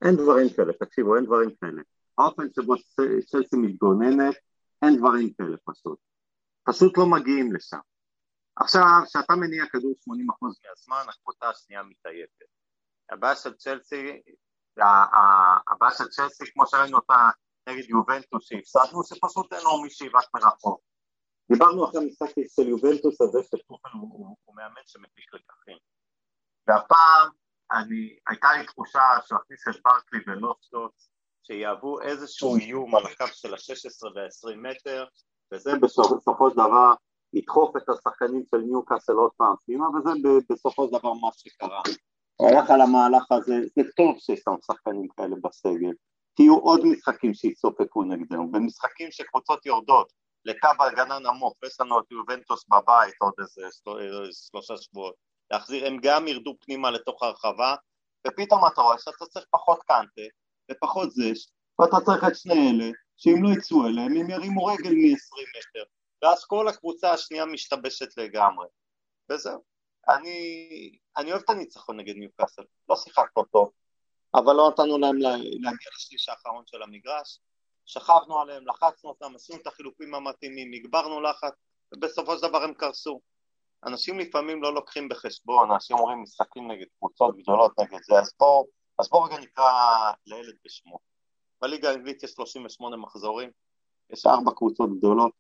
אין 0.05 0.17
דברים 0.17 0.49
כאלה, 0.57 0.73
תקשיבו, 0.73 1.17
אין 1.17 1.25
דברים 1.25 1.51
כאלה. 1.61 1.83
האופן 2.19 2.47
שבו 2.57 2.75
צ'לסי 3.27 3.57
מתגוננת, 3.57 4.35
אין 4.83 4.97
דברים 4.97 5.33
כאלה 5.33 5.57
פשוט. 5.65 5.99
פשוט 6.65 6.99
לא 6.99 7.07
מגיעים 7.07 7.53
לשם. 7.53 7.79
עכשיו, 8.61 8.83
כשאתה 9.07 9.37
מניע 9.37 9.65
כדור 9.73 9.93
80% 9.93 10.13
מהזמן, 10.43 11.05
הקבוצה 11.09 11.49
השנייה 11.49 11.83
מתעייפת. 11.83 12.47
הבעיה 13.11 13.37
של 13.37 13.55
צ'לסי, 13.55 14.23
הבעיה 15.69 15.93
של 15.99 16.09
צ'לסי, 16.09 16.45
כמו 16.53 16.67
שראינו 16.67 16.97
אותה 16.97 17.31
נגד 17.69 17.91
יובנטוס 17.91 18.49
שהפסדנו, 18.49 19.05
שפשוט 19.05 19.53
אין 19.53 19.61
לו 19.65 19.83
מי 19.83 19.91
שיבט 19.91 20.25
מרחוק. 20.35 20.81
דיברנו 21.53 21.85
אחרי 21.85 22.01
המשחק 22.01 22.27
של 22.57 22.69
יובנטוס 22.69 23.21
על 23.21 23.27
זה 23.33 23.39
שטופל 23.43 23.89
הוא, 23.93 24.37
מאמן 24.55 24.83
שמפיק 24.87 25.35
לקחים. 25.35 25.79
והפעם 26.67 27.29
אני, 27.73 28.19
הייתה 28.29 28.49
לי 28.53 28.67
תחושה 28.67 29.01
שהוא 29.27 29.39
הכניס 29.39 29.69
את 29.69 29.83
ברקלי 29.85 30.21
ולופטוס, 30.27 31.11
שיהוו 31.43 32.01
איזשהו 32.01 32.57
איום 32.57 32.95
על 32.95 33.03
הקו 33.07 33.27
של 33.33 33.55
ה-16 33.55 34.07
וה-20 34.15 34.57
מטר, 34.57 35.05
וזה 35.53 35.71
בסופו 35.83 36.51
של 36.51 36.57
דבר 36.57 36.95
לדחוף 37.33 37.77
את 37.77 37.89
השחקנים 37.89 38.43
של 38.51 38.57
ניוקאסל 38.59 39.13
עוד 39.13 39.31
פעם 39.37 39.55
פנימה, 39.67 39.87
וזה 39.89 40.11
בסופו 40.51 40.87
של 40.87 40.99
דבר 40.99 41.13
מה 41.13 41.29
שקרה. 41.33 41.83
הוא 42.37 42.49
הלך 42.49 42.71
על 42.71 42.81
המהלך 42.81 43.33
הזה, 43.33 43.55
זה 43.77 43.83
טוב 43.97 44.19
שיש 44.19 44.43
לנו 44.49 44.57
שחקנים 44.67 45.09
כאלה 45.09 45.37
בסגל. 45.45 45.93
תהיו 46.35 46.59
עוד 46.59 46.81
משחקים 46.85 47.35
שיצופפו 47.35 48.03
נגדנו, 48.03 48.51
במשחקים 48.51 49.09
שקבוצות 49.11 49.67
יורדות 49.67 50.13
לקו 50.45 50.69
הגנה 50.81 51.19
נמוך, 51.19 51.55
ויש 51.63 51.81
לנו 51.81 52.01
את 52.01 52.05
יובנטוס 52.11 52.65
בבית 52.69 53.15
עוד 53.21 53.33
איזה 53.39 53.63
שלושה 54.33 54.77
שבועות, 54.77 55.15
להחזיר, 55.51 55.87
הם 55.87 55.99
גם 56.03 56.29
ירדו 56.29 56.55
פנימה 56.61 56.91
לתוך 56.91 57.23
הרחבה, 57.23 57.75
ופתאום 58.27 58.61
אתה 58.73 58.81
רואה 58.81 58.99
שאתה 58.99 59.27
צריך 59.27 59.47
פחות 59.51 59.79
קנטה 59.83 60.23
ופחות 60.71 61.11
זש, 61.11 61.49
ואתה 61.79 61.97
צריך 62.05 62.25
את 62.25 62.37
שני 62.37 62.71
אלה, 62.71 62.91
שאם 63.17 63.43
לא 63.43 63.49
יצאו 63.49 63.87
אליהם, 63.87 64.17
הם 64.17 64.31
ירימו 64.31 64.65
רגל 64.65 64.91
מ-20 64.91 65.45
מטר. 65.59 65.85
ואז 66.23 66.45
כל 66.45 66.69
הקבוצה 66.69 67.13
השנייה 67.13 67.45
משתבשת 67.47 68.17
לגמרי. 68.17 68.67
וזהו. 69.31 69.63
אני, 70.09 70.99
אני 71.17 71.33
אוהב 71.33 71.43
את 71.43 71.51
הניצחון 71.51 71.97
נגד 71.97 72.17
ניוקאסל, 72.17 72.63
לא 72.89 72.97
שיחקנו 72.97 73.45
טוב, 73.45 73.71
אבל 74.35 74.53
לא 74.53 74.71
נתנו 74.73 74.99
להם 74.99 75.17
להגיע 75.19 75.89
לשליש 75.97 76.29
האחרון 76.29 76.65
של 76.67 76.83
המגרש, 76.83 77.41
שכבנו 77.87 78.41
עליהם, 78.41 78.69
לחצנו 78.69 79.11
אותם, 79.11 79.35
עשינו 79.35 79.61
את 79.61 79.67
החילופים 79.67 80.15
המתאימים, 80.15 80.73
הגברנו 80.73 81.21
לחץ, 81.21 81.53
ובסופו 81.93 82.37
של 82.37 82.49
דבר 82.49 82.63
הם 82.63 82.75
קרסו. 82.75 83.21
אנשים 83.87 84.19
לפעמים 84.19 84.63
לא 84.63 84.75
לוקחים 84.75 85.09
בחשבון, 85.09 85.71
אנשים 85.71 85.97
אומרים 85.97 86.23
משחקים 86.23 86.71
נגד 86.71 86.87
קבוצות 86.99 87.37
גדולות 87.37 87.81
נגד 87.81 87.99
זה, 88.03 88.19
אז 88.19 88.33
בואו 88.39 88.67
אז 88.99 89.09
בוא 89.09 89.27
רגע 89.27 89.39
נקרא 89.39 89.73
לילד 90.27 90.55
בשמו. 90.65 90.99
בליגה 91.61 91.91
האנגלית 91.91 92.23
יש 92.23 92.31
38 92.31 92.97
מחזורים, 92.97 93.51
יש 94.11 94.27
ארבע 94.27 94.51
קבוצות 94.57 94.91
גדולות, 94.99 95.33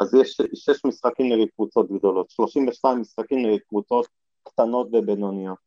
אז 0.00 0.14
יש 0.14 0.40
שש 0.54 0.84
משחקים 0.84 1.32
נגד 1.32 1.50
קבוצות 1.54 1.88
גדולות, 1.90 2.30
32 2.30 3.00
משחקים 3.00 3.46
נגד 3.46 3.60
קבוצות 3.68 4.06
קטנות 4.42 4.86
ובינוניות. 4.92 5.58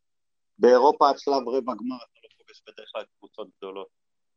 באירופה 0.58 1.08
עד 1.08 1.18
שלב 1.18 1.48
רבע 1.48 1.72
גמר 1.74 1.96
אתה 1.96 2.20
לא 2.22 2.28
פוגש 2.38 2.62
בדרך 2.66 2.88
כלל 2.92 3.02
קבוצות 3.18 3.48
גדולות. 3.58 3.86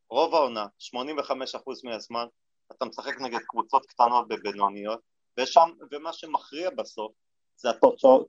רוב 0.10 0.36
העונה, 0.36 0.66
85% 0.80 1.82
מהזמן, 1.84 2.26
אתה 2.72 2.86
משחק 2.86 3.22
נגד 3.22 3.40
קבוצות 3.48 3.86
קטנות 3.86 4.26
ובינוניות, 4.30 5.00
ושם, 5.40 5.70
ומה 5.92 6.14
שמכריע 6.14 6.70
בסוף 6.70 7.12
זה 7.56 7.70
התוצאות, 7.70 8.28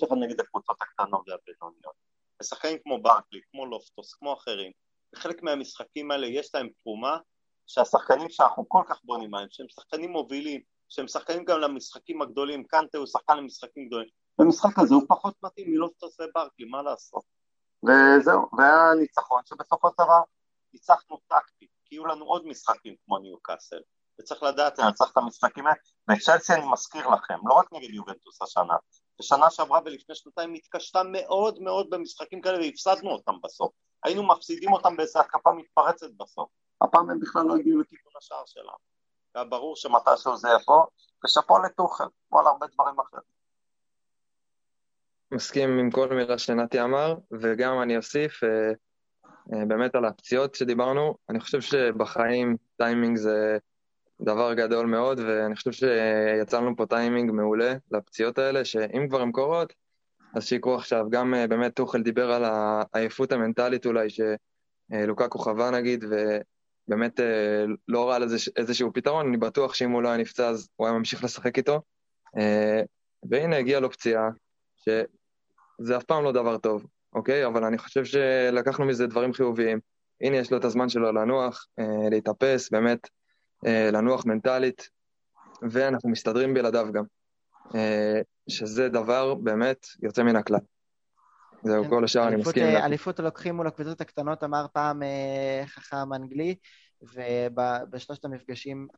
שלך 0.00 0.12
נגד 0.12 0.40
הקבוצות 0.40 0.76
הקטנות 0.80 1.20
והבינוניות. 1.28 1.94
משחקנים 2.42 2.78
כמו 2.82 3.02
ברקלי, 3.02 3.40
כמו 3.50 3.66
לופטוס, 3.66 4.14
כמו 4.14 4.34
אחרים, 4.34 4.72
בחלק 5.12 5.42
מהמשחקים 5.42 6.10
האלה 6.10 6.26
יש 6.26 6.54
להם 6.54 6.68
תרומה 6.82 7.18
שהשחקנים 7.66 8.30
שאנחנו 8.30 8.68
כל 8.68 8.82
כך 8.88 9.00
בונים 9.04 9.34
עליהם, 9.34 9.48
שהם 9.50 9.66
שחקנים 9.68 10.10
מובילים, 10.10 10.60
שהם 10.88 11.08
שחקנים 11.08 11.44
גם 11.44 11.60
למשחקים 11.60 12.22
הגדולים, 12.22 12.64
קנטה 12.64 12.98
הוא 12.98 13.06
שחקן 13.06 13.36
למשחקים 13.36 13.86
גדולים, 13.86 14.08
במשחק 14.38 14.78
הזה 14.78 14.94
הוא 14.94 15.02
פחות 15.08 15.34
מתאים 15.42 15.70
מלופטוס 15.70 16.16
וברקלי, 16.20 16.66
מה 16.66 16.82
לעשות? 16.82 17.22
וזהו, 17.84 18.48
והיה 18.58 18.94
ניצחון 19.00 19.42
שבסופו 19.44 19.88
של 19.88 20.04
דבר 20.04 20.20
ניצחנו 20.72 21.18
טקטית, 21.28 21.70
כי 21.84 21.94
יהיו 21.94 22.06
לנו 22.06 22.24
עוד 22.24 22.46
משחקים 22.46 22.94
כמו 23.04 23.18
ניו 23.18 23.38
קאסל, 23.42 23.80
וצריך 24.20 24.42
לדעת 24.42 24.78
לנצח 24.78 25.12
את 25.12 25.16
המשחקים 25.16 25.66
האלה, 25.66 25.76
וצ'לסי 26.10 26.52
אני 26.52 26.72
מזכיר 26.72 27.08
לכם, 27.08 27.38
לא 27.44 27.54
רק 27.54 27.72
נגד 27.72 27.90
יובנטוס 27.90 28.42
השנה, 28.42 28.76
בשנה 29.20 29.50
שעברה 29.50 29.80
ולפני 29.84 30.14
שנתיים 30.14 30.54
התקשתה 30.54 31.02
מאוד 31.04 31.60
מאוד 31.60 31.90
במשחקים 31.90 32.40
כאלה 32.40 32.58
והפסדנו 32.58 33.10
אותם 33.10 33.34
בסוף, 33.42 33.72
היינו 34.04 34.22
מפסידים 34.26 34.72
אותם 34.72 34.96
באיזו 34.96 35.20
התקפה 35.20 35.52
מתפרצת 35.52 36.10
בסוף, 36.16 36.48
הפעם 36.80 37.10
הם 37.10 37.20
בכלל 37.20 37.46
לא 37.46 37.56
הגיעו 37.56 37.80
לכיוון 37.80 38.12
השער 38.18 38.42
שלנו, 38.46 38.76
היה 39.34 39.44
ברור 39.44 39.76
שמתישהו 39.76 40.36
זה 40.36 40.48
יבוא, 40.48 40.86
ושאפו 41.24 41.58
לטוחל, 41.58 42.04
כמו 42.28 42.40
על 42.40 42.46
הרבה 42.46 42.66
דברים 42.74 43.00
אחרים. 43.00 43.36
מסכים 45.32 45.78
עם 45.78 45.90
כל 45.90 46.08
מילה 46.08 46.38
שנתי 46.38 46.82
אמר, 46.82 47.14
וגם 47.40 47.82
אני 47.82 47.96
אוסיף, 47.96 48.44
אה, 48.44 48.48
אה, 49.52 49.64
באמת 49.64 49.94
על 49.94 50.04
הפציעות 50.04 50.54
שדיברנו, 50.54 51.14
אני 51.30 51.40
חושב 51.40 51.60
שבחיים 51.60 52.56
טיימינג 52.76 53.16
זה 53.16 53.58
דבר 54.20 54.54
גדול 54.54 54.86
מאוד, 54.86 55.20
ואני 55.20 55.56
חושב 55.56 55.72
שיצא 55.72 56.60
לנו 56.60 56.76
פה 56.76 56.86
טיימינג 56.86 57.30
מעולה 57.30 57.74
לפציעות 57.90 58.38
האלה, 58.38 58.64
שאם 58.64 59.08
כבר 59.08 59.20
הן 59.20 59.32
קורות, 59.32 59.72
אז 60.36 60.44
שיקרו 60.44 60.74
עכשיו. 60.74 61.10
גם 61.10 61.34
אה, 61.34 61.46
באמת 61.46 61.74
טוחל 61.74 62.02
דיבר 62.02 62.32
על 62.32 62.44
העייפות 62.44 63.32
המנטלית 63.32 63.86
אולי, 63.86 64.08
שלוקאקו 64.10 65.38
חווה 65.38 65.70
נגיד, 65.70 66.04
ובאמת 66.88 67.20
לא 67.88 68.08
ראה 68.08 68.18
לזה 68.18 68.36
איזשהו 68.56 68.92
פתרון, 68.92 69.26
אני 69.28 69.36
בטוח 69.36 69.74
שאם 69.74 69.90
הוא 69.90 70.02
לא 70.02 70.08
היה 70.08 70.16
נפצע 70.16 70.48
אז 70.48 70.68
הוא 70.76 70.86
היה 70.86 70.98
ממשיך 70.98 71.24
לשחק 71.24 71.58
איתו. 71.58 71.80
והנה 73.30 73.56
הגיעה 73.56 73.80
לו 73.80 73.90
פציעה, 73.90 74.28
שזה 74.76 75.96
אף 75.96 76.04
פעם 76.04 76.24
לא 76.24 76.32
דבר 76.32 76.58
טוב, 76.58 76.86
אוקיי? 77.14 77.46
אבל 77.46 77.64
אני 77.64 77.78
חושב 77.78 78.04
שלקחנו 78.04 78.84
מזה 78.84 79.06
דברים 79.06 79.32
חיוביים. 79.32 79.80
הנה, 80.20 80.36
יש 80.36 80.50
לו 80.52 80.58
את 80.58 80.64
הזמן 80.64 80.88
שלו 80.88 81.12
לנוח, 81.12 81.66
אה, 81.78 82.08
להתאפס, 82.10 82.70
באמת, 82.70 83.08
אה, 83.66 83.90
לנוח 83.92 84.26
מנטלית, 84.26 84.88
ואנחנו 85.70 86.10
מסתדרים 86.10 86.54
בלעדיו 86.54 86.86
גם. 86.92 87.04
אה, 87.74 88.20
שזה 88.48 88.88
דבר 88.88 89.34
באמת 89.34 89.86
יוצא 90.02 90.22
מן 90.22 90.36
הכלל. 90.36 90.58
זהו. 91.66 91.88
כל 91.88 92.04
השאר 92.04 92.28
אני 92.28 92.36
מסכים. 92.36 92.76
אליפות 92.76 93.20
לוקחים 93.20 93.56
מול 93.56 93.66
הקבוצות 93.66 94.00
הקטנות, 94.00 94.44
אמר 94.44 94.66
פעם 94.72 95.02
אה, 95.02 95.62
חכם 95.66 96.12
אנגלי, 96.14 96.54
ובשלושת 97.02 98.24
המפגשים 98.24 98.88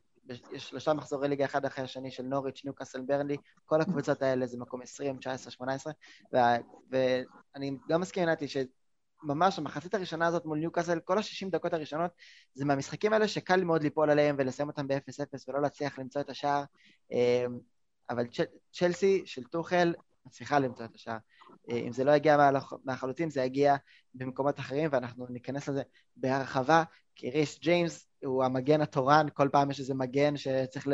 יש 0.51 0.69
שלושה 0.69 0.93
מחזורי 0.93 1.27
ליגה 1.27 1.45
אחד 1.45 1.65
אחרי 1.65 1.83
השני 1.83 2.11
של 2.11 2.23
נוריץ', 2.23 2.61
ניוקאסל, 2.65 3.01
ברנלי, 3.01 3.37
כל 3.65 3.81
הקבוצות 3.81 4.21
האלה 4.21 4.47
זה 4.47 4.57
מקום 4.57 4.81
20, 4.81 5.17
19, 5.17 5.51
18, 5.51 5.93
ואני 6.31 7.77
גם 7.89 8.01
מסכים 8.01 8.23
עם 8.23 8.29
נתי 8.29 8.45
שממש 8.47 9.59
המחצית 9.59 9.93
הראשונה 9.93 10.27
הזאת 10.27 10.45
מול 10.45 10.59
ניוקאסל, 10.59 10.99
כל 10.99 11.17
ה-60 11.17 11.49
דקות 11.51 11.73
הראשונות, 11.73 12.11
זה 12.53 12.65
מהמשחקים 12.65 13.13
האלה 13.13 13.27
שקל 13.27 13.63
מאוד 13.63 13.83
ליפול 13.83 14.09
עליהם 14.09 14.35
ולסיים 14.39 14.67
אותם 14.67 14.87
ב-0-0 14.87 15.43
ולא 15.47 15.61
להצליח 15.61 15.99
למצוא 15.99 16.21
את 16.21 16.29
השער, 16.29 16.63
אמ, 17.11 17.59
אבל 18.09 18.25
צ'לסי 18.73 19.21
של 19.25 19.43
טוחל 19.43 19.93
מצליחה 20.25 20.59
למצוא 20.59 20.85
את 20.85 20.95
השער. 20.95 21.17
אה, 21.69 21.77
אם 21.77 21.91
זה 21.91 22.03
לא 22.03 22.11
יגיע 22.11 22.37
מהחלוטין, 22.83 23.29
זה 23.29 23.41
יגיע 23.41 23.75
במקומות 24.13 24.59
אחרים, 24.59 24.89
ואנחנו 24.93 25.27
ניכנס 25.29 25.67
לזה 25.67 25.81
בהרחבה, 26.15 26.83
כי 27.15 27.29
ריס 27.29 27.59
ג'יימס 27.59 28.07
הוא 28.25 28.43
המגן 28.43 28.81
התורן, 28.81 29.27
כל 29.33 29.49
פעם 29.51 29.71
יש 29.71 29.79
איזה 29.79 29.93
מגן 29.93 30.37
שצריך 30.37 30.87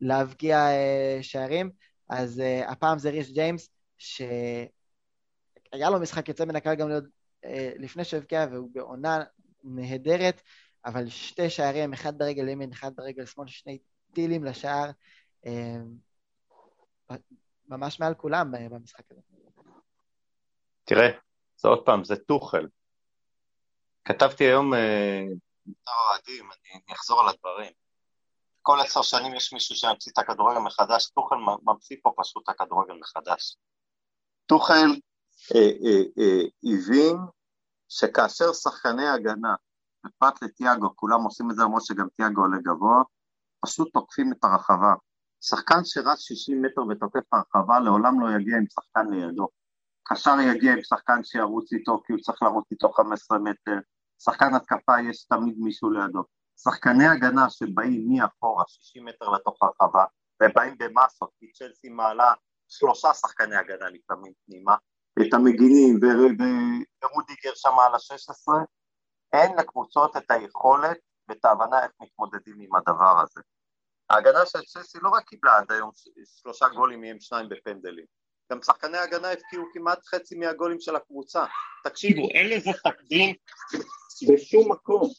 להבקיע 0.00 0.56
אה, 0.58 1.18
שערים, 1.22 1.70
אז 2.08 2.42
uh, 2.42 2.70
הפעם 2.70 2.98
זה 2.98 3.10
ריס 3.10 3.30
ג'יימס, 3.30 3.70
שהיה 3.98 4.70
לו 5.90 6.00
משחק 6.00 6.28
יוצא 6.28 6.44
מן 6.44 6.56
הכלל 6.56 6.74
גם 6.74 6.88
להיות, 6.88 7.04
לפני 7.78 8.04
שהבקיע, 8.04 8.46
והוא 8.50 8.70
בעונה 8.72 9.18
נהדרת, 9.64 10.42
אבל 10.84 11.08
שתי 11.08 11.50
שערים, 11.50 11.92
אחד 11.92 12.18
ברגל 12.18 12.48
ימין, 12.48 12.72
אחד 12.72 12.96
ברגל 12.96 13.26
שמאל, 13.26 13.48
שני 13.48 13.78
טילים 14.12 14.44
לשער, 14.44 14.90
ממש 17.68 18.00
מעל 18.00 18.14
כולם 18.14 18.52
במשחק 18.70 19.04
הזה. 19.10 19.47
תראה, 20.88 21.08
זה 21.56 21.68
עוד 21.68 21.84
פעם, 21.84 22.04
זה 22.04 22.16
טוחל. 22.16 22.66
כתבתי 24.04 24.44
היום 24.44 24.72
בתור 25.66 25.94
אוהדים, 26.10 26.50
אני 26.74 26.94
אחזור 26.94 27.20
על 27.20 27.28
הדברים. 27.28 27.72
כל 28.62 28.80
עשר 28.80 29.02
שנים 29.02 29.34
יש 29.34 29.52
מישהו 29.52 29.76
שימציא 29.76 30.12
את 30.12 30.18
הכדורגל 30.18 30.58
מחדש, 30.58 31.10
טוחל 31.10 31.36
ממציא 31.64 31.96
פה 32.02 32.12
פשוט 32.16 32.42
את 32.44 32.48
הכדורגל 32.48 32.94
מחדש. 32.94 33.56
טוחל 34.46 34.86
אה, 35.54 35.70
אה, 35.84 36.02
אה, 36.18 36.42
הבין 36.64 37.16
שכאשר 37.88 38.52
שחקני 38.52 39.08
הגנה, 39.08 39.54
בפרט 40.04 40.42
לטיאגו, 40.42 40.96
כולם 40.96 41.22
עושים 41.22 41.50
את 41.50 41.56
זה 41.56 41.62
למרות 41.62 41.84
שגם 41.84 42.06
טיאגו 42.16 42.40
עולה 42.40 42.58
גבוה, 42.58 43.02
פשוט 43.60 43.92
תוקפים 43.92 44.32
את 44.32 44.44
הרחבה. 44.44 44.94
שחקן 45.40 45.84
שרץ 45.84 46.18
60 46.20 46.62
מטר 46.62 46.80
ותוקף 46.90 47.32
הרחבה 47.32 47.80
לעולם 47.80 48.20
לא 48.20 48.38
יגיע 48.38 48.56
עם 48.56 48.64
שחקן 48.70 49.06
לידו. 49.10 49.48
קשר 50.12 50.34
יגיע 50.40 50.72
עם 50.72 50.82
שחקן 50.82 51.24
שירוץ 51.24 51.72
איתו 51.72 52.02
כי 52.06 52.12
הוא 52.12 52.20
צריך 52.20 52.42
לרוץ 52.42 52.66
איתו 52.70 52.92
15 52.92 53.38
מטר, 53.38 53.78
שחקן 54.18 54.54
התקפה 54.54 55.00
יש 55.10 55.24
תמיד 55.24 55.54
מישהו 55.58 55.90
לידו. 55.90 56.22
שחקני 56.62 57.06
הגנה 57.08 57.50
שבאים 57.50 58.08
מאחורה 58.08 58.64
60 58.68 59.04
מטר 59.04 59.28
לתוך 59.28 59.62
הרחבה 59.62 60.04
ובאים 60.42 60.74
במסות, 60.78 61.30
כי 61.38 61.52
צ'לסי 61.52 61.88
מעלה 61.88 62.32
שלושה 62.68 63.14
שחקני 63.14 63.56
הגנה 63.56 63.88
לפעמים 63.88 64.32
פנימה, 64.46 64.76
את 65.20 65.34
המגינים 65.34 66.00
ורודיגר 67.02 67.54
שם 67.54 67.78
על 67.78 67.94
ה-16, 67.94 68.64
אין 69.32 69.58
לקבוצות 69.58 70.16
את 70.16 70.30
היכולת 70.30 70.98
ואת 71.28 71.44
ההבנה 71.44 71.82
איך 71.82 71.90
מתמודדים 72.00 72.60
עם 72.60 72.74
הדבר 72.76 73.20
הזה. 73.20 73.40
ההגנה 74.10 74.46
של 74.46 74.60
צ'לסי 74.62 74.98
לא 75.02 75.08
רק 75.08 75.24
קיבלה 75.24 75.58
עד 75.58 75.72
היום 75.72 75.90
שלושה 76.40 76.68
גולים 76.68 77.00
מהם 77.00 77.20
שניים 77.20 77.48
בפנדלים, 77.48 78.06
גם 78.52 78.62
שחקני 78.62 78.96
ההגנה 78.98 79.32
הפקיעו 79.32 79.64
כמעט 79.72 80.04
חצי 80.04 80.34
מהגולים 80.34 80.80
של 80.80 80.96
הקבוצה. 80.96 81.44
תקשיבו, 81.84 82.28
אין 82.30 82.50
לזה 82.50 82.70
תקדים 82.84 83.34
בשום 84.28 84.72
מקום, 84.72 85.10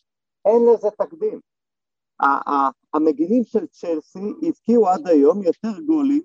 אין 0.46 0.62
לזה 0.74 0.88
תקדים. 0.98 1.40
המגינים 2.94 3.44
של 3.44 3.68
צ'לסי 3.68 4.20
הבקיעו 4.48 4.90
עד 4.90 5.08
היום 5.08 5.44
יותר 5.44 5.80
גולים 5.86 6.22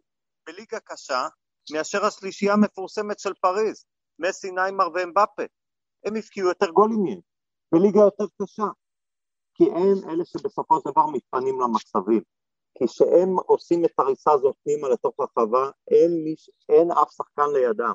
בליגה 0.47 0.79
קשה 0.81 1.29
מאשר 1.73 2.05
השלישייה 2.05 2.53
המפורסמת 2.53 3.19
של 3.19 3.35
פריז, 3.41 3.85
מסי, 4.19 4.51
ניימר 4.51 4.89
ואמבפה. 4.95 5.43
הם 6.05 6.17
הבקיעו 6.17 6.49
יותר 6.49 6.71
גולים 6.71 6.99
מהם, 7.05 7.21
בליגה 7.73 8.01
יותר 8.01 8.25
קשה. 8.43 8.67
כי 9.55 9.65
הם 9.65 10.11
אלה 10.11 10.25
שבסופו 10.25 10.81
של 10.81 10.91
דבר 10.91 11.07
מתפנים 11.07 11.61
למצבים. 11.61 12.23
כי 12.79 12.87
כשהם 12.87 13.29
עושים 13.47 13.85
את 13.85 13.93
הריסה 13.99 14.33
הזאת 14.33 14.57
פנימה 14.65 14.89
לתוך 14.89 15.15
הרחבה, 15.19 15.71
אין, 15.91 16.25
מיש, 16.25 16.51
אין 16.69 16.91
אף 16.91 17.11
שחקן 17.11 17.49
לידם, 17.53 17.95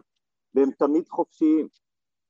והם 0.54 0.72
תמיד 0.72 1.10
חופשיים. 1.10 1.68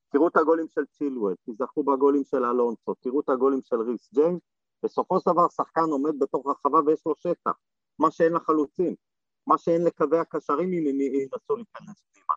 תראו 0.09 0.27
את 0.27 0.37
הגולים 0.37 0.67
של 0.69 0.85
צ'ילואל, 0.85 1.35
תזכרו 1.49 1.83
בגולים 1.83 2.23
של 2.23 2.45
אלונסו, 2.45 2.93
תראו 2.99 3.19
את 3.19 3.29
הגולים 3.29 3.61
של 3.63 3.81
ריס 3.81 4.09
ג'יימס, 4.13 4.41
בסופו 4.83 5.19
של 5.19 5.31
דבר 5.31 5.49
שחקן 5.49 5.81
עומד 5.81 6.19
בתוך 6.19 6.45
הרחבה 6.45 6.79
ויש 6.85 7.01
לו 7.05 7.13
שטח, 7.17 7.51
מה 7.99 8.11
שאין 8.11 8.33
לחלוצים, 8.33 8.95
מה 9.47 9.57
שאין 9.57 9.83
לקווי 9.83 10.19
הקשרים 10.19 10.73
אם 10.73 10.87
הם 10.89 11.01
ינסו 11.01 11.55
להיכנס 11.55 12.03
פנימה. 12.13 12.33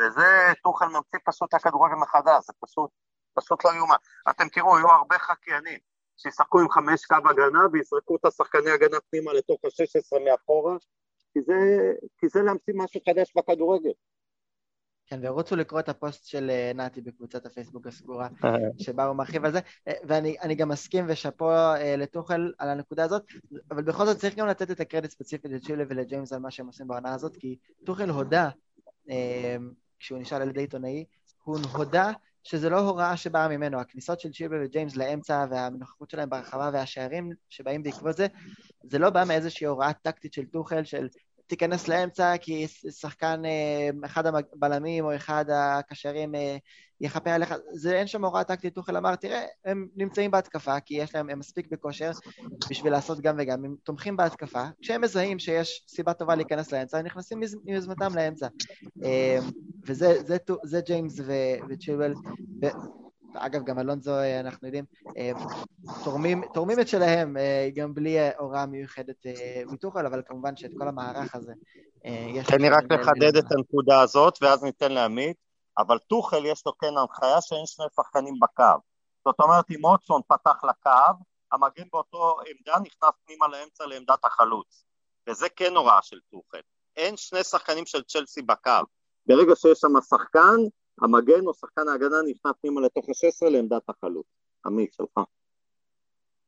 וזה 0.00 0.52
טוחל 0.62 0.86
ממציא 0.86 1.18
פשוט 1.24 1.54
הכדורגל 1.54 1.94
מחדש, 1.94 2.46
זה 2.46 2.52
פשוט, 2.60 2.90
פשוט 3.34 3.64
לא 3.64 3.70
יאומן. 3.70 3.96
אתם 4.30 4.48
תראו, 4.48 4.78
יהיו 4.78 4.90
הרבה 4.90 5.18
חקיינים 5.18 5.78
שישחקו 6.16 6.60
עם 6.60 6.70
חמש 6.70 7.06
קו 7.06 7.16
הגנה 7.30 7.60
ויזרקו 7.72 8.16
את 8.16 8.24
השחקני 8.24 8.70
הגנה 8.70 8.96
פנימה 9.10 9.32
לתוך 9.32 9.60
ה-16 9.64 10.24
מאחורה, 10.24 10.76
כי 11.32 11.40
זה, 11.46 11.54
כי 12.18 12.28
זה 12.28 12.42
להמציא 12.42 12.74
משהו 12.76 13.00
חדש 13.08 13.32
בכדורגל. 13.36 13.92
כן, 15.06 15.20
ורוצו 15.22 15.56
לקרוא 15.56 15.80
את 15.80 15.88
הפוסט 15.88 16.26
של 16.26 16.50
אה, 16.50 16.72
נתי 16.74 17.00
בקבוצת 17.00 17.46
הפייסבוק 17.46 17.86
הסגורה, 17.86 18.28
שבה 18.78 19.04
הוא 19.04 19.16
מרחיב 19.16 19.44
על 19.44 19.52
זה, 19.52 19.58
אה, 19.88 19.92
ואני 20.04 20.54
גם 20.54 20.68
מסכים 20.68 21.04
ושאפו 21.08 21.50
אה, 21.50 21.96
לטוחל 21.96 22.52
על 22.58 22.68
הנקודה 22.68 23.04
הזאת, 23.04 23.22
אבל 23.70 23.82
בכל 23.82 24.06
זאת 24.06 24.18
צריך 24.18 24.34
גם 24.34 24.46
לתת 24.46 24.70
את 24.70 24.80
הקרדיט 24.80 25.10
ספציפית 25.10 25.50
לצ'ילי 25.50 25.84
ולג'יימס 25.88 26.32
על 26.32 26.38
מה 26.38 26.50
שהם 26.50 26.66
עושים 26.66 26.88
בעונה 26.88 27.14
הזאת, 27.14 27.36
כי 27.36 27.58
טוחל 27.84 28.10
הודה, 28.10 28.50
כשהוא 29.98 30.18
נשאל 30.18 30.42
על 30.42 30.48
ידי 30.48 30.60
עיתונאי, 30.60 31.04
הוא 31.44 31.58
הודה 31.72 32.12
שזה 32.44 32.70
לא 32.70 32.78
הוראה 32.78 33.16
שבאה 33.16 33.48
ממנו, 33.48 33.80
הכניסות 33.80 34.20
של 34.20 34.32
צ'ילה 34.32 34.56
וג'יימס 34.64 34.96
לאמצע 34.96 35.46
והנוכחות 35.50 36.10
שלהם 36.10 36.30
ברחבה 36.30 36.70
והשערים 36.72 37.30
שבאים 37.50 37.82
בעקבות 37.82 38.16
זה, 38.16 38.26
זה 38.82 38.98
לא 38.98 39.10
בא 39.10 39.24
מאיזושהי 39.28 39.66
הוראה 39.66 39.92
טקטית 39.92 40.32
של 40.32 40.44
טוחל 40.44 40.84
של 40.84 41.08
תיכנס 41.46 41.88
לאמצע 41.88 42.36
כי 42.40 42.66
שחקן, 42.90 43.42
אה, 43.44 43.90
אחד 44.04 44.26
הבלמים 44.26 45.04
או 45.04 45.16
אחד 45.16 45.44
הקשרים 45.50 46.34
אה, 46.34 46.56
יחפה 47.00 47.30
עליך, 47.30 47.54
זה 47.72 47.96
אין 47.96 48.06
שם 48.06 48.24
הוראה 48.24 48.44
טקטית, 48.44 48.74
טוחל 48.74 48.96
אמר, 48.96 49.16
תראה, 49.16 49.44
הם 49.64 49.88
נמצאים 49.96 50.30
בהתקפה, 50.30 50.80
כי 50.80 50.94
יש 50.94 51.14
להם, 51.14 51.30
הם 51.30 51.38
מספיק 51.38 51.66
בכושר 51.70 52.10
בשביל 52.70 52.92
לעשות 52.92 53.20
גם 53.20 53.36
וגם, 53.38 53.64
הם 53.64 53.76
תומכים 53.82 54.16
בהתקפה, 54.16 54.64
כשהם 54.82 55.00
מזהים 55.00 55.38
שיש 55.38 55.84
סיבה 55.88 56.12
טובה 56.12 56.34
להיכנס 56.34 56.72
לאמצע, 56.72 56.98
הם 56.98 57.06
נכנסים 57.06 57.40
מיוזמתם 57.64 58.14
לאמצע. 58.14 58.48
אה, 59.84 59.92
וזה 59.92 60.22
זה, 60.24 60.36
זה, 60.64 60.80
ג'יימס 60.80 61.20
וצ'ילואל, 61.68 62.14
אגב, 63.36 63.64
גם 63.64 63.78
אלונזו, 63.78 64.14
אה, 64.14 64.40
אנחנו 64.40 64.68
יודעים, 64.68 64.84
אה, 65.16 65.30
תורמים, 66.04 66.42
תורמים 66.54 66.80
את 66.80 66.88
שלהם 66.88 67.36
אה, 67.36 67.68
גם 67.74 67.94
בלי 67.94 68.16
הוראה 68.38 68.66
מיוחדת 68.66 69.26
מטוחל, 69.66 70.06
אבל 70.06 70.22
כמובן 70.26 70.56
שאת 70.56 70.70
כל 70.78 70.88
המערך 70.88 71.34
הזה 71.34 71.52
יש... 72.04 72.46
תן 72.46 72.60
לי 72.60 72.68
רק 72.68 72.84
לחדד 72.90 73.36
את 73.36 73.52
הנקודה 73.52 74.00
הזאת, 74.00 74.38
ואז 74.42 74.64
ניתן 74.64 74.92
לעמית, 74.92 75.36
אבל 75.78 75.98
טוחל 75.98 76.46
יש 76.46 76.62
לו 76.66 76.78
כן 76.78 76.96
הנחיה 76.96 77.40
שאין 77.40 77.66
שני 77.66 77.86
שחקנים 77.96 78.34
בקו. 78.40 78.80
זאת 79.24 79.40
אומרת, 79.40 79.70
אם 79.70 79.84
אוטסון 79.84 80.20
פתח 80.28 80.64
לקו, 80.64 80.90
המגן 81.52 81.84
באותו 81.92 82.36
עמדה 82.46 82.80
נכנס 82.80 83.10
פנימה 83.26 83.48
לאמצע 83.48 83.86
לעמדת 83.86 84.24
החלוץ. 84.24 84.84
וזה 85.28 85.48
כן 85.48 85.76
הוראה 85.76 86.02
של 86.02 86.18
טוחל. 86.30 86.60
אין 86.96 87.16
שני 87.16 87.44
שחקנים 87.44 87.86
של 87.86 88.02
צ'לסי 88.02 88.42
בקו. 88.42 88.70
ברגע 89.26 89.56
שיש 89.56 89.78
שם 89.78 90.00
שחקן, 90.08 90.56
המגן 91.02 91.46
או 91.46 91.54
שחקן 91.54 91.88
ההגנה 91.88 92.16
נכנס 92.30 92.52
פנימה 92.60 92.80
לתוך 92.80 93.08
ה-16 93.08 93.50
לעמדת 93.50 93.82
החלוץ. 93.88 94.26
עמית, 94.66 94.92
שלך. 94.92 95.18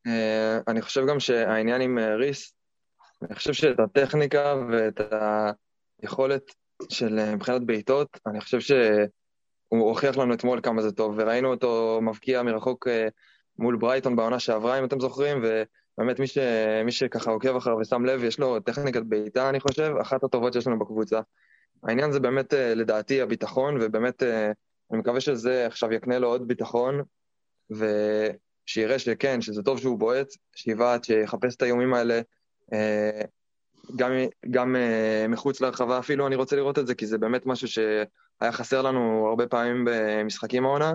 אה, 0.07 0.59
אני 0.69 0.83
חושב 0.83 1.07
גם 1.07 1.21
שהעניין 1.21 1.81
עם 1.81 1.99
אה, 1.99 2.17
ריס, 2.17 2.55
אני 3.23 3.35
חושב 3.35 3.53
שאת 3.53 3.81
הטכניקה 3.81 4.55
ואת 4.71 5.01
היכולת 6.03 6.43
של 6.89 7.19
אה, 7.19 7.35
מבחינת 7.35 7.63
בעיטות, 7.63 8.19
אני 8.27 8.41
חושב 8.41 8.61
שהוא 8.61 9.89
הוכיח 9.89 10.17
לנו 10.17 10.35
אתמול 10.35 10.61
כמה 10.63 10.83
זה 10.83 10.93
טוב, 10.93 11.15
וראינו 11.19 11.51
אותו 11.51 11.99
מבקיע 12.03 12.43
מרחוק 12.43 12.89
מול 13.59 13.77
ברייטון 13.77 14.17
בעונה 14.17 14.39
שעברה, 14.39 14.79
אם 14.79 14.85
אתם 14.85 15.01
זוכרים, 15.01 15.39
ובאמת 15.39 16.21
מי, 16.21 16.27
ש... 16.27 16.39
מי 16.85 16.93
שככה 16.93 17.31
עוקב 17.31 17.57
אחריו 17.57 17.77
ושם 17.79 18.05
לב, 18.05 18.25
יש 18.25 18.39
לו 18.39 18.61
טכניקת 18.61 19.03
בעיטה, 19.03 19.49
אני 19.49 19.61
חושב, 19.61 19.95
אחת 20.03 20.25
הטובות 20.25 20.53
שיש 20.53 20.67
לנו 20.67 20.79
בקבוצה. 20.79 21.21
העניין 21.87 22.13
זה 22.13 22.21
באמת, 22.21 22.55
אה, 22.55 22.75
לדעתי, 22.75 23.21
הביטחון, 23.21 23.79
ובאמת, 23.81 24.23
אה, 24.23 24.53
אני 24.91 24.99
מקווה 24.99 25.21
שזה 25.21 25.67
עכשיו 25.67 25.93
יקנה 25.93 26.19
לו 26.19 26.29
עוד 26.29 26.49
ביטחון, 26.49 27.03
ושיראה 27.71 28.99
שכן, 28.99 29.41
שזה 29.41 29.63
טוב 29.63 29.79
שהוא 29.79 29.99
בועט, 29.99 30.29
שיבעט, 30.57 31.05
שיחפש 31.05 31.57
את 31.57 31.63
האיומים 31.63 31.95
האלה, 31.95 32.21
אה, 32.73 33.21
גם, 33.97 34.11
גם 34.51 34.77
מחוץ 35.29 35.61
להרחבה 35.61 35.99
אפילו, 35.99 36.27
אני 36.27 36.37
רוצה 36.37 36.57
לראות 36.57 36.79
את 36.79 36.87
זה, 36.87 36.95
כי 36.95 37.07
זה 37.07 37.19
באמת 37.19 37.47
משהו 37.47 37.69
שהיה 37.69 38.53
חסר 38.53 38.83
לנו 38.83 39.27
הרבה 39.29 39.47
פעמים 39.47 39.85
במשחקים 39.91 40.65
העונה. 40.65 40.93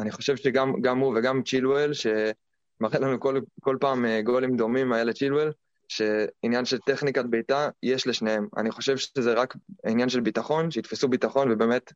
אני 0.00 0.10
חושב 0.10 0.36
שגם 0.36 0.98
הוא 0.98 1.18
וגם 1.18 1.42
צ'ילואל, 1.42 1.92
שמראה 1.92 2.98
לנו 3.00 3.20
כל, 3.20 3.40
כל 3.60 3.76
פעם 3.80 4.06
גולים 4.24 4.56
דומים, 4.56 4.92
האלה 4.92 5.12
צ'ילואל, 5.12 5.50
שעניין 5.90 6.64
של 6.64 6.78
טכניקת 6.78 7.24
בעיטה 7.24 7.68
יש 7.82 8.06
לשניהם. 8.06 8.48
אני 8.56 8.70
חושב 8.70 8.96
שזה 8.96 9.32
רק 9.32 9.54
עניין 9.86 10.08
של 10.08 10.20
ביטחון, 10.20 10.70
שיתפסו 10.70 11.08
ביטחון 11.08 11.52
ובאמת 11.52 11.92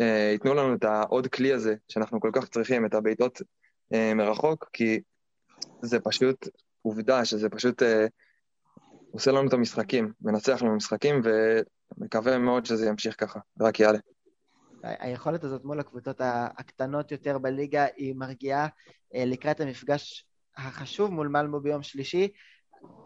אה, 0.00 0.30
ייתנו 0.32 0.54
לנו 0.54 0.74
את 0.74 0.84
העוד 0.84 1.26
כלי 1.26 1.52
הזה 1.52 1.74
שאנחנו 1.88 2.20
כל 2.20 2.30
כך 2.32 2.48
צריכים, 2.48 2.86
את 2.86 2.94
הבעיטות 2.94 3.42
אה, 3.94 4.14
מרחוק, 4.14 4.68
כי 4.72 5.00
זה 5.82 6.00
פשוט 6.00 6.48
עובדה 6.82 7.24
שזה 7.24 7.48
פשוט 7.48 7.82
אה, 7.82 8.06
עושה 9.12 9.32
לנו 9.32 9.48
את 9.48 9.52
המשחקים, 9.52 10.12
מנצח 10.20 10.62
לנו 10.62 10.76
משחקים, 10.76 11.20
ומקווה 11.24 12.38
מאוד 12.38 12.66
שזה 12.66 12.86
ימשיך 12.86 13.14
ככה, 13.18 13.40
רק 13.60 13.80
יעלה. 13.80 13.98
היכולת 14.82 15.44
הזאת 15.44 15.64
מול 15.64 15.80
הקבוצות 15.80 16.20
הקטנות 16.58 17.12
יותר 17.12 17.38
בליגה 17.38 17.86
היא 17.96 18.14
מרגיעה 18.16 18.68
אה, 19.14 19.24
לקראת 19.24 19.60
המפגש 19.60 20.26
החשוב 20.56 21.10
מול 21.10 21.28
מלמו 21.28 21.60
ביום 21.60 21.82
שלישי. 21.82 22.28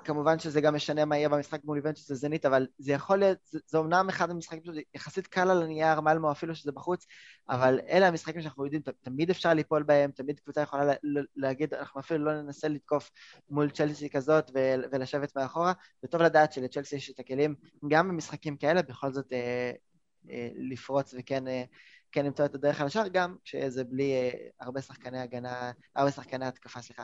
כמובן 0.05 0.39
שזה 0.39 0.61
גם 0.61 0.75
משנה 0.75 1.05
מה 1.05 1.17
יהיה 1.17 1.29
במשחק 1.29 1.65
מול 1.65 1.77
איבנט 1.77 1.97
שזה 1.97 2.15
זנית, 2.15 2.47
אבל 2.47 2.67
זה 2.79 2.93
יכול 2.93 3.19
להיות, 3.19 3.39
זה, 3.45 3.59
זה 3.67 3.79
אומנם 3.79 4.09
אחד 4.09 4.31
המשחקים 4.31 4.65
שזה 4.65 4.81
יחסית 4.95 5.27
קל 5.27 5.51
על 5.51 5.63
הנייר, 5.63 6.01
מלמו 6.01 6.33
אפילו 6.33 6.55
שזה 6.55 6.73
בחוץ, 6.73 7.07
אבל 7.49 7.81
אלה 7.89 8.09
המשחקים 8.09 8.43
שאנחנו 8.43 8.65
יודעים, 8.65 8.83
תמיד 9.03 9.31
אפשר 9.31 9.55
ליפול 9.55 9.83
בהם, 9.83 10.11
תמיד 10.11 10.41
קבוצה 10.41 10.61
יכולה 10.61 10.85
לה, 10.85 10.95
להגיד, 11.37 11.75
אנחנו 11.75 12.01
אפילו 12.01 12.25
לא 12.25 12.43
ננסה 12.43 12.69
לתקוף 12.69 13.11
מול 13.51 13.71
צ'לסי 13.71 14.11
כזאת 14.11 14.51
ולשבת 14.93 15.37
מאחורה, 15.37 15.73
וטוב 16.05 16.23
לדעת 16.23 16.53
שלצ'לסי 16.53 16.97
יש 16.97 17.11
את 17.11 17.21
הכלים, 17.21 17.55
גם 17.89 18.09
במשחקים 18.09 18.57
כאלה, 18.57 18.83
בכל 18.83 19.13
זאת 19.13 19.33
אה, 19.33 19.73
אה, 20.31 20.49
לפרוץ 20.57 21.15
וכן... 21.19 21.49
אה, 21.49 21.65
כן 22.13 22.27
למצוא 22.27 22.45
את 22.45 22.55
הדרך 22.55 22.81
על 22.81 22.87
השאר, 22.87 23.09
גם 23.09 23.37
כשזה 23.45 23.85
בלי 23.85 24.13
אה, 24.13 24.31
הרבה 24.61 24.83
שחקני 24.83 25.19
הגנה, 25.19 25.73
הרבה 25.97 26.11
שחקני 26.11 26.47
התקפה, 26.47 26.81
סליחה, 26.83 27.03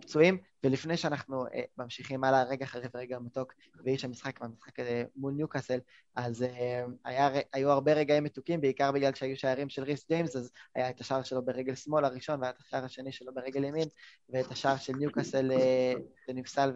פצועים. 0.00 0.38
ולפני 0.64 0.96
שאנחנו 0.96 1.46
אה, 1.46 1.62
ממשיכים 1.78 2.24
הלאה, 2.24 2.42
רגע 2.42 2.64
אחרי 2.64 2.82
רגע 2.94 3.18
מתוק, 3.18 3.52
ואיש 3.84 4.04
המשחק 4.04 4.40
במשחק 4.40 4.80
הזה 4.80 5.04
מול 5.16 5.32
ניוקאסל, 5.32 5.78
אז 6.16 6.42
אה, 6.42 6.84
היה, 7.04 7.30
היו 7.52 7.70
הרבה 7.70 7.92
רגעים 7.92 8.24
מתוקים, 8.24 8.60
בעיקר 8.60 8.92
בגלל 8.92 9.14
שהיו 9.14 9.36
שערים 9.36 9.68
של 9.68 9.82
ריס 9.82 10.08
ג'יימס, 10.08 10.36
אז 10.36 10.50
היה 10.74 10.90
את 10.90 11.00
השער 11.00 11.22
שלו 11.22 11.44
ברגל 11.44 11.74
שמאל 11.74 12.04
הראשון, 12.04 12.40
והיה 12.40 12.50
את 12.50 12.60
השער 12.60 12.84
השני 12.84 13.12
שלו 13.12 13.34
ברגל 13.34 13.64
ימין, 13.64 13.88
ואת 14.30 14.50
השער 14.50 14.76
של 14.76 14.92
ניוקאסל 14.92 15.52
אה, 15.52 15.92
שנפסל 16.26 16.72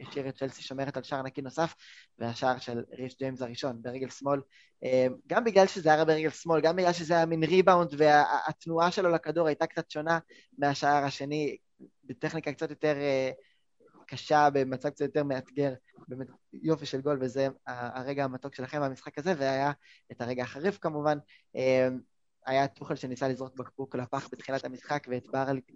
השאיר 0.00 0.28
את 0.28 0.36
צ'לסי 0.36 0.62
שומרת 0.62 0.96
על 0.96 1.02
שער 1.02 1.22
נקי 1.22 1.42
נוסף, 1.42 1.74
והשער 2.18 2.58
של 2.58 2.84
ריש 2.98 3.18
ג'יימס 3.18 3.42
הראשון 3.42 3.82
ברגל 3.82 4.10
שמאל. 4.10 4.40
אה, 4.84 5.06
גם 5.26 5.44
בגלל 5.44 5.66
שזה 5.66 5.92
היה 5.92 6.04
ברגל 6.04 6.30
שמאל, 6.30 6.60
גם 6.60 6.76
בגלל 6.76 6.92
שזה 6.92 7.14
היה 7.14 7.26
מין 7.26 7.44
ריבאונד 7.44 7.90
והתנועה 7.98 8.90
שלו 8.90 9.10
לכדור 9.10 9.46
הייתה 9.46 9.66
קצת 9.66 9.90
שונה 9.90 10.18
מהשער 10.58 11.04
השני, 11.04 11.56
בטכניקה 12.04 12.52
קצת 12.52 12.70
יותר 12.70 12.96
אה, 12.96 13.30
קשה, 14.06 14.48
במצב 14.52 14.88
קצת 14.88 15.04
יותר 15.04 15.24
מאתגר. 15.24 15.74
באמת 16.08 16.26
יופי 16.52 16.86
של 16.86 17.00
גול, 17.00 17.18
וזה 17.20 17.48
הרגע 17.66 18.24
המתוק 18.24 18.54
שלכם 18.54 18.80
במשחק 18.80 19.18
הזה, 19.18 19.34
והיה 19.38 19.72
את 20.12 20.20
הרגע 20.20 20.42
החריף 20.42 20.78
כמובן. 20.78 21.18
היה 22.46 22.68
טוחל 22.68 22.94
שניסה 22.94 23.28
לזרוק 23.28 23.56
בקבוק 23.56 23.96
לפח 23.96 24.28
בתחילת 24.32 24.64
המשחק, 24.64 25.06
ואת 25.08 25.26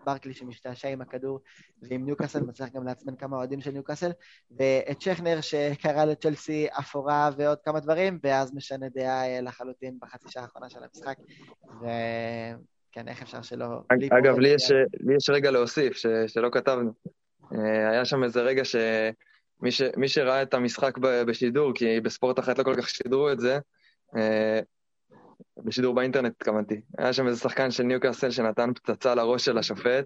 ברקלי 0.05 0.35
שמשתעשע 0.35 0.89
עם 0.89 1.01
הכדור, 1.01 1.41
ועם 1.83 2.05
ניוקאסל, 2.05 2.41
מצליח 2.41 2.69
גם 2.69 2.85
לעצבן 2.85 3.17
כמה 3.17 3.37
אוהדים 3.37 3.61
של 3.61 3.71
ניוקאסל, 3.71 4.11
ואת 4.51 5.01
שכנר 5.01 5.41
שקרא 5.41 6.05
לצ'לסי 6.05 6.67
אפורה 6.79 7.31
ועוד 7.37 7.59
כמה 7.65 7.81
דברים, 7.81 8.19
ואז 8.23 8.55
משנה 8.55 8.89
דעה 8.89 9.27
אה, 9.27 9.41
לחלוטין 9.41 9.99
בחצי 10.01 10.31
שעה 10.31 10.43
האחרונה 10.43 10.71
של 10.71 10.81
המשחק. 10.83 11.17
וכן, 11.65 13.09
איך 13.09 13.23
אפשר 13.23 13.43
שלא... 13.43 13.67
אגב, 14.19 14.39
לי 14.39 14.49
יש, 14.49 14.71
לי 15.01 15.17
יש 15.17 15.31
רגע 15.31 15.51
להוסיף, 15.51 15.97
ש, 15.97 16.07
שלא 16.27 16.49
כתבנו. 16.53 16.93
אה, 17.53 17.91
היה 17.91 18.05
שם 18.05 18.25
איזה 18.25 18.43
רגע 18.43 18.65
שמי 18.65 19.71
ש, 19.71 19.83
שראה 20.07 20.43
את 20.43 20.55
המשחק 20.55 20.99
בשידור, 20.99 21.73
כי 21.75 22.01
בספורט 22.01 22.39
אחת 22.39 22.59
לא 22.59 22.65
כל 22.65 22.75
כך 22.77 22.89
שידרו 22.89 23.31
את 23.33 23.41
זה, 23.41 23.59
אה, 24.17 24.61
בשידור 25.65 25.95
באינטרנט 25.95 26.33
התכוונתי. 26.37 26.81
היה 26.99 27.13
שם 27.13 27.27
איזה 27.27 27.41
שחקן 27.41 27.71
של 27.71 27.83
ניוקאסל 27.83 28.31
שנתן 28.31 28.71
פצצה 28.75 29.15
לראש 29.15 29.45
של 29.45 29.59
השופט, 29.59 30.05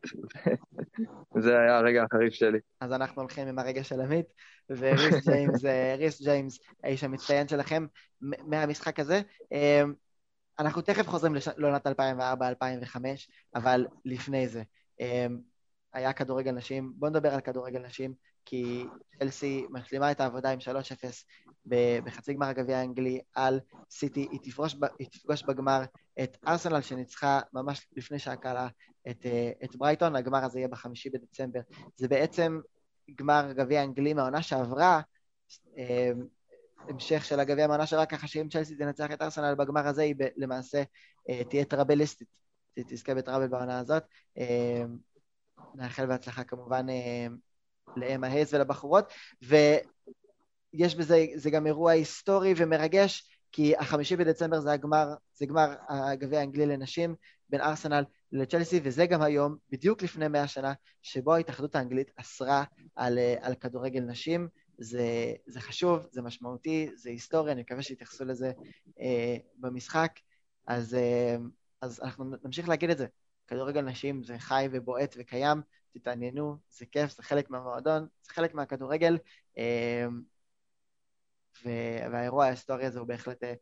זה 1.45 1.59
היה 1.59 1.79
הרגע 1.79 2.03
החריף 2.03 2.35
שלי. 2.35 2.59
אז 2.81 2.93
אנחנו 2.93 3.23
הולכים 3.23 3.49
עם 3.49 3.59
הרגע 3.59 3.85
של 3.85 4.01
עמית, 4.01 4.27
וריס 4.71 5.15
ג'יימס, 5.29 5.65
אה, 5.65 5.95
ריס 5.99 6.23
ג'יימס, 6.23 6.59
האיש 6.85 7.05
המצטיין 7.05 7.49
שלכם 7.49 7.87
מהמשחק 8.21 9.01
הזה. 9.01 9.21
אמ, 9.53 9.93
אנחנו 10.59 10.83
תכף 10.83 11.09
חוזרים 11.09 11.35
לעונת 11.57 11.87
2004-2005, 11.87 11.91
אבל 13.55 13.87
לפני 14.05 14.49
זה, 14.49 14.63
אמ, 15.01 15.39
היה 15.93 16.13
כדורגל 16.13 16.53
נשים, 16.53 16.93
בואו 16.97 17.11
נדבר 17.11 17.35
על 17.35 17.41
כדורגל 17.41 17.81
נשים. 17.87 18.15
כי 18.45 18.85
צ'לסי 19.19 19.67
משלימה 19.71 20.11
את 20.11 20.21
העבודה 20.21 20.51
עם 20.51 20.59
3-0 20.59 20.65
בחצי 22.05 22.35
גמר 22.35 22.47
הגביע 22.47 22.79
האנגלי 22.79 23.21
על 23.35 23.61
סיטי, 23.91 24.29
היא 24.31 24.41
תפגוש, 24.43 24.77
היא 24.99 25.09
תפגוש 25.09 25.43
בגמר 25.43 25.83
את 26.23 26.37
ארסנל 26.47 26.81
שניצחה 26.81 27.41
ממש 27.53 27.87
לפני 27.97 28.19
שעה 28.19 28.37
קלה 28.37 28.69
את, 29.11 29.27
את 29.65 29.77
ברייטון, 29.77 30.17
הגמר 30.17 30.45
הזה 30.45 30.59
יהיה 30.59 30.69
בחמישי 30.69 31.11
בדצמבר. 31.11 31.61
זה 31.97 32.09
בעצם 32.09 32.61
גמר 33.15 33.53
גביע 33.53 33.81
האנגלי 33.81 34.15
מהעונה 34.15 34.43
שעברה, 34.43 35.01
המשך 36.89 37.25
של 37.25 37.41
הגביע 37.41 37.67
מהעונה 37.67 37.87
שעברה, 37.87 38.07
ככה 38.07 38.27
שאם 38.27 38.49
צ'לסי 38.49 38.77
תנצח 38.77 39.11
את 39.13 39.23
ארסנל 39.23 39.55
בגמר 39.55 39.87
הזה, 39.87 40.03
היא 40.03 40.15
למעשה 40.37 40.83
תהיה 41.49 41.65
טראבליסטית, 41.65 42.29
תזכה 42.75 43.15
בטראבל 43.15 43.49
בעונה 43.49 43.79
הזאת. 43.79 44.03
נאחל 45.75 46.07
בהצלחה 46.07 46.45
כמובן 46.45 46.87
לאמה 47.97 48.26
הייז 48.26 48.55
ולבחורות, 48.55 49.12
ויש 49.43 50.95
בזה, 50.95 51.26
זה 51.35 51.51
גם 51.51 51.66
אירוע 51.66 51.93
היסטורי 51.93 52.55
ומרגש, 52.57 53.28
כי 53.53 53.76
החמישי 53.76 54.16
בדצמבר 54.16 54.61
זה 54.61 54.72
הגמר, 54.72 55.14
זה 55.35 55.47
גמר 55.47 55.74
הגביע 55.89 56.41
האנגלי 56.41 56.66
לנשים 56.66 57.14
בין 57.49 57.61
ארסנל 57.61 58.05
לצ'לסי, 58.32 58.80
וזה 58.82 59.07
גם 59.07 59.22
היום, 59.22 59.57
בדיוק 59.70 60.03
לפני 60.03 60.28
מאה 60.28 60.47
שנה, 60.47 60.72
שבו 61.03 61.35
ההתאחדות 61.35 61.74
האנגלית 61.74 62.11
אסרה 62.16 62.64
על, 62.97 63.18
על 63.41 63.55
כדורגל 63.55 64.01
נשים. 64.01 64.49
זה, 64.78 65.32
זה 65.47 65.61
חשוב, 65.61 66.07
זה 66.11 66.22
משמעותי, 66.22 66.91
זה 66.95 67.11
היסטוריה, 67.11 67.53
אני 67.53 67.61
מקווה 67.61 67.82
שיתייחסו 67.82 68.24
לזה 68.24 68.53
אה, 69.01 69.37
במשחק. 69.59 70.12
אז, 70.66 70.95
אה, 70.95 71.37
אז 71.80 72.01
אנחנו 72.01 72.24
נמשיך 72.45 72.68
להגיד 72.68 72.91
את 72.91 72.99
זה. 72.99 73.07
כדורגל 73.47 73.80
נשים 73.80 74.24
זה 74.24 74.39
חי 74.39 74.68
ובועט 74.72 75.14
וקיים, 75.18 75.61
תתעניינו, 75.95 76.57
זה 76.71 76.87
כיף, 76.87 77.17
זה 77.17 77.23
חלק 77.23 77.51
מהמועדון, 77.51 78.07
זה 78.23 78.33
חלק 78.33 78.55
מהכדורגל, 78.55 79.19
אמ, 79.57 80.23
והאירוע 81.65 82.45
ההיסטורי 82.45 82.87
הזה 82.87 82.99
הוא 82.99 83.09
בהחלט, 83.09 83.45
אה, 83.45 83.55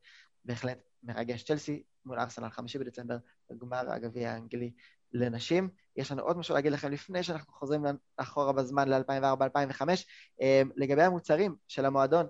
בהחלט 0.45 0.78
מרגש. 1.03 1.43
צ'לסי 1.43 1.83
מול 2.05 2.18
ארסנל, 2.18 2.51
חמישי 2.51 2.78
בדצמבר, 2.78 3.16
בגמר 3.51 3.93
הגביע 3.93 4.30
האנגלי 4.30 4.72
לנשים. 5.12 5.70
יש 5.97 6.12
לנו 6.12 6.22
עוד 6.22 6.37
משהו 6.39 6.55
להגיד 6.55 6.72
לכם 6.72 6.93
לפני 6.93 7.22
שאנחנו 7.22 7.53
חוזרים 7.53 7.85
אחורה 8.16 8.53
בזמן 8.53 8.89
ל-2004-2005, 8.89 9.83
אמ, 10.41 10.70
לגבי 10.76 11.03
המוצרים 11.03 11.57
של 11.68 11.85
המועדון. 11.85 12.26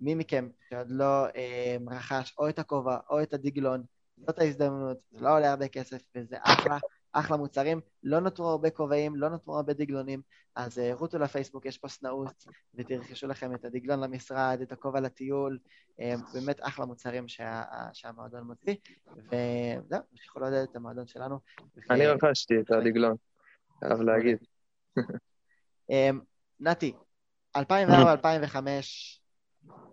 מי 0.00 0.14
מכם 0.14 0.48
שעוד 0.70 0.86
לא 0.90 1.26
אמ, 1.28 1.88
רכש 1.88 2.34
או 2.38 2.48
את 2.48 2.58
הכובע 2.58 2.98
או 3.10 3.22
את 3.22 3.34
הדגלון, 3.34 3.84
זאת 4.16 4.38
ההזדמנות, 4.38 4.98
זה 5.10 5.20
לא 5.20 5.36
עולה 5.36 5.50
הרבה 5.50 5.68
כסף 5.68 6.02
וזה 6.16 6.36
אחלה. 6.42 6.78
אחלה 7.14 7.36
מוצרים, 7.36 7.80
לא 8.02 8.20
נותרו 8.20 8.46
הרבה 8.48 8.70
כובעים, 8.70 9.16
לא 9.16 9.28
נותרו 9.28 9.56
הרבה 9.56 9.72
דגלונים, 9.72 10.22
אז 10.56 10.78
uh, 10.78 10.98
רותו 10.98 11.18
לפייסבוק, 11.18 11.66
יש 11.66 11.78
פוסט 11.78 12.02
נעוץ, 12.02 12.46
ותרכשו 12.74 13.26
לכם 13.26 13.54
את 13.54 13.64
הדגלון 13.64 14.00
למשרד, 14.00 14.58
את 14.62 14.72
הכובע 14.72 15.00
לטיול, 15.00 15.58
um, 16.00 16.02
באמת 16.34 16.56
אחלה 16.60 16.86
מוצרים 16.86 17.28
שה, 17.28 17.62
שהמועדון 17.92 18.42
מוציא, 18.42 18.74
וזהו, 19.06 20.00
תמשיכו 20.10 20.40
לעודד 20.40 20.66
את 20.70 20.76
המועדון 20.76 21.06
שלנו. 21.06 21.38
אני 21.90 22.06
רכשתי 22.06 22.54
את 22.60 22.70
הדגלון, 22.70 23.16
חייב 23.80 24.00
להגיד. 24.00 24.38
um, 24.98 25.04
נתי, 26.60 26.92
2004-2005, 27.56 27.60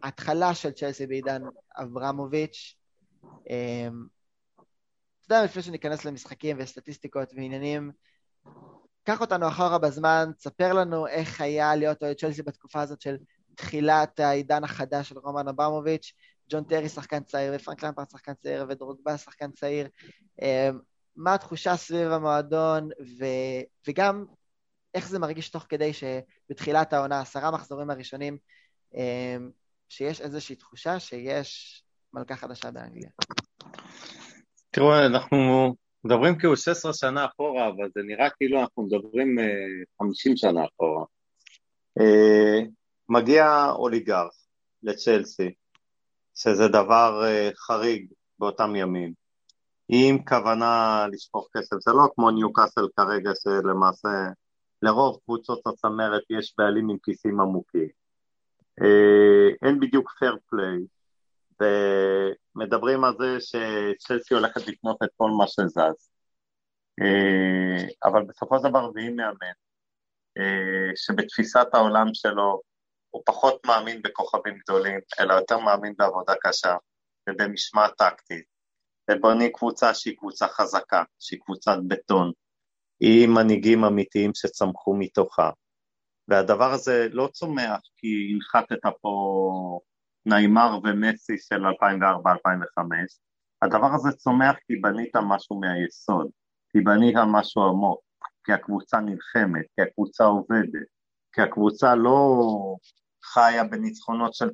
התחלה 0.03 0.53
של 0.53 0.72
צ'לסי 0.72 1.07
בעידן 1.07 1.41
אברמוביץ', 1.78 2.76
יודע, 5.36 5.45
לפני 5.45 5.61
שניכנס 5.61 6.05
למשחקים 6.05 6.57
וסטטיסטיקות 6.59 7.34
ועניינים, 7.36 7.91
קח 9.03 9.21
אותנו 9.21 9.47
אחורה 9.47 9.77
בזמן, 9.77 10.32
תספר 10.38 10.73
לנו 10.73 11.07
איך 11.07 11.41
היה 11.41 11.75
להיות 11.75 12.03
אוהד 12.03 12.17
צ'לסי 12.17 12.43
בתקופה 12.43 12.82
הזאת 12.82 13.01
של 13.01 13.17
תחילת 13.55 14.19
העידן 14.19 14.63
החדש 14.63 15.09
של 15.09 15.19
רומן 15.19 15.47
אברמוביץ', 15.47 16.13
ג'ון 16.49 16.63
טרי 16.63 16.89
שחקן 16.89 17.23
צעיר, 17.23 17.53
ופרנק 17.55 17.84
למפרד 17.84 18.09
שחקן 18.09 18.34
צעיר, 18.34 18.65
ודרוגבה 18.69 19.17
שחקן 19.17 19.51
צעיר. 19.51 19.88
אמ, 20.41 20.79
מה 21.15 21.34
התחושה 21.34 21.77
סביב 21.77 22.11
המועדון, 22.11 22.89
ו... 22.89 23.25
וגם 23.88 24.25
איך 24.93 25.07
זה 25.09 25.19
מרגיש 25.19 25.49
תוך 25.49 25.65
כדי 25.69 25.91
שבתחילת 25.93 26.93
העונה, 26.93 27.19
עשרה 27.19 27.51
מחזורים 27.51 27.89
הראשונים, 27.89 28.38
אמ, 28.93 29.51
שיש 29.89 30.21
איזושהי 30.21 30.55
תחושה 30.55 30.99
שיש 30.99 31.84
מלכה 32.13 32.36
חדשה 32.36 32.71
באנגליה. 32.71 33.09
תראו, 34.72 35.05
אנחנו 35.05 35.76
מדברים 36.03 36.38
כאילו 36.39 36.57
16 36.57 36.93
שנה 36.93 37.26
אחורה, 37.26 37.67
אבל 37.67 37.89
זה 37.95 38.01
נראה 38.03 38.30
כאילו 38.30 38.61
אנחנו 38.61 38.84
מדברים 38.84 39.36
50 39.99 40.32
אה, 40.32 40.38
שנה 40.38 40.61
אחורה. 40.65 41.05
אה, 41.99 42.59
מגיע 43.09 43.65
אוליגרך 43.69 44.34
לצ'לסי, 44.84 45.51
שזה 46.36 46.67
דבר 46.67 47.24
אה, 47.26 47.49
חריג 47.55 48.11
באותם 48.39 48.76
ימים, 48.76 49.13
עם 49.89 50.24
כוונה 50.26 51.05
לשפוך 51.11 51.47
כסף, 51.57 51.76
זה 51.80 51.91
לא 51.91 52.09
כמו 52.15 52.32
ניו 52.32 52.53
קאסל 52.53 52.88
כרגע 52.95 53.32
שלמעשה 53.43 54.09
לרוב 54.82 55.19
קבוצות 55.26 55.61
הצמרת 55.67 56.24
יש 56.30 56.53
בעלים 56.57 56.89
עם 56.89 56.97
כיסים 57.03 57.41
עמוקים. 57.41 57.88
אין 59.61 59.80
בדיוק 59.80 60.11
פייר 60.19 60.38
פליי, 60.49 60.80
ומדברים 62.55 63.03
על 63.03 63.13
זה 63.19 63.37
שצ'לסי 63.39 64.33
הולכת 64.33 64.67
לקנות 64.67 64.97
את 65.03 65.09
כל 65.17 65.29
מה 65.37 65.47
שזז. 65.47 66.09
אה, 67.01 67.87
אבל 68.03 68.23
בסופו 68.23 68.57
של 68.59 68.69
דבר 68.69 68.89
מביאים 68.89 69.15
מאמן, 69.15 69.53
אה, 70.37 70.91
שבתפיסת 70.95 71.67
העולם 71.73 72.07
שלו 72.13 72.61
הוא 73.09 73.23
פחות 73.25 73.65
מאמין 73.65 74.01
בכוכבים 74.01 74.57
גדולים, 74.57 74.99
אלא 75.19 75.33
יותר 75.33 75.57
מאמין 75.57 75.93
בעבודה 75.97 76.33
קשה 76.41 76.75
ובמשמעת 77.29 77.91
טקטית, 77.97 78.45
ובונים 79.11 79.51
קבוצה 79.51 79.93
שהיא 79.93 80.17
קבוצה 80.17 80.47
חזקה, 80.47 81.03
שהיא 81.19 81.39
קבוצת 81.39 81.77
בטון, 81.87 82.31
עם 82.99 83.33
מנהיגים 83.33 83.83
אמיתיים 83.83 84.31
שצמחו 84.33 84.95
מתוכה. 84.99 85.49
והדבר 86.27 86.71
הזה 86.71 87.07
לא 87.11 87.29
צומח 87.33 87.79
כי 87.97 88.07
הנחתת 88.33 88.85
פה 89.01 89.79
ניימר 90.26 90.80
ומסי 90.84 91.38
של 91.38 91.65
2004-2005, 91.65 91.72
הדבר 93.61 93.93
הזה 93.93 94.11
צומח 94.11 94.55
כי 94.67 94.76
בנית 94.76 95.15
משהו 95.15 95.59
מהיסוד, 95.59 96.28
כי 96.69 96.82
בנית 96.82 97.15
משהו 97.28 97.63
עמוק, 97.63 98.01
כי 98.43 98.53
הקבוצה 98.53 98.99
נלחמת, 98.99 99.65
כי 99.76 99.82
הקבוצה 99.82 100.24
עובדת, 100.24 100.88
כי 101.32 101.41
הקבוצה 101.41 101.95
לא 101.95 102.45
חיה 103.24 103.63
בניצחונות 103.63 104.34
של 104.34 104.47
9-0 104.47 104.51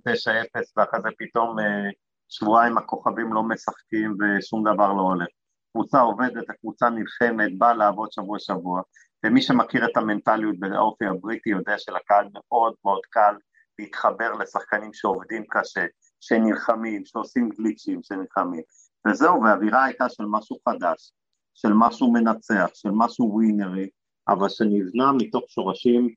ואחרי 0.78 1.02
זה 1.04 1.10
פתאום 1.18 1.60
אה, 1.60 1.90
שבועיים 2.30 2.78
הכוכבים 2.78 3.34
לא 3.34 3.44
משחקים 3.44 4.18
ושום 4.20 4.64
דבר 4.74 4.94
לא 4.94 5.02
הולך. 5.02 5.28
הקבוצה 5.70 6.00
עובדת, 6.00 6.50
הקבוצה 6.50 6.90
נלחמת, 6.90 7.58
באה 7.58 7.74
לעבוד 7.74 8.12
שבוע 8.12 8.40
שבוע, 8.40 8.82
ומי 9.26 9.42
שמכיר 9.42 9.86
את 9.86 9.98
המנטליות 9.98 10.60
באופי 10.60 11.06
הבריטי 11.06 11.50
יודע 11.50 11.78
שלקהל 11.78 12.28
מאוד 12.34 12.74
מאוד 12.86 13.02
קל 13.10 13.36
להתחבר 13.80 14.34
לשחקנים 14.34 14.94
שעובדים 14.94 15.44
קשה, 15.50 15.86
שנלחמים, 16.20 17.06
שעושים 17.06 17.50
גליצ'ים, 17.50 18.04
שנלחמים. 18.04 18.62
וזהו, 19.08 19.42
והאווירה 19.44 19.84
הייתה 19.86 20.10
של 20.10 20.26
משהו 20.28 20.58
חדש, 20.70 21.12
של 21.54 21.74
משהו 21.74 22.14
מנצח, 22.14 22.70
של 22.74 22.90
משהו 22.94 23.32
ווינרי, 23.34 23.90
אבל 24.28 24.50
שנבנה 24.50 25.12
מתוך 25.12 25.44
שורשים 25.48 26.10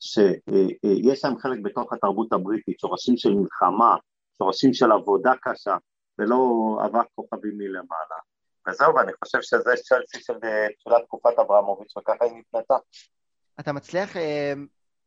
שיש 0.00 1.24
להם 1.24 1.38
חלק 1.38 1.58
בתוך 1.62 1.92
התרבות 1.92 2.32
הבריטית, 2.32 2.80
שורשים 2.80 3.16
של 3.16 3.34
מלחמה, 3.34 3.96
שורשים 4.38 4.74
של 4.74 4.92
עבודה 4.92 5.32
קשה, 5.42 5.76
ולא 6.18 6.38
אבק 6.86 7.06
כוכבים 7.14 7.58
מלמעלה. 7.58 8.16
וזהו, 8.68 8.94
ואני 8.94 9.12
חושב 9.24 9.38
שזה 9.42 9.70
צ'לסי 9.76 10.20
של 10.20 10.38
תחילת 10.78 11.02
תקופת 11.04 11.38
אברמוביץ', 11.38 11.96
וככה 11.96 12.24
היא 12.24 12.32
נתנתה. 12.32 12.76
אתה 13.60 13.72
מצליח 13.72 14.16
אה, 14.16 14.52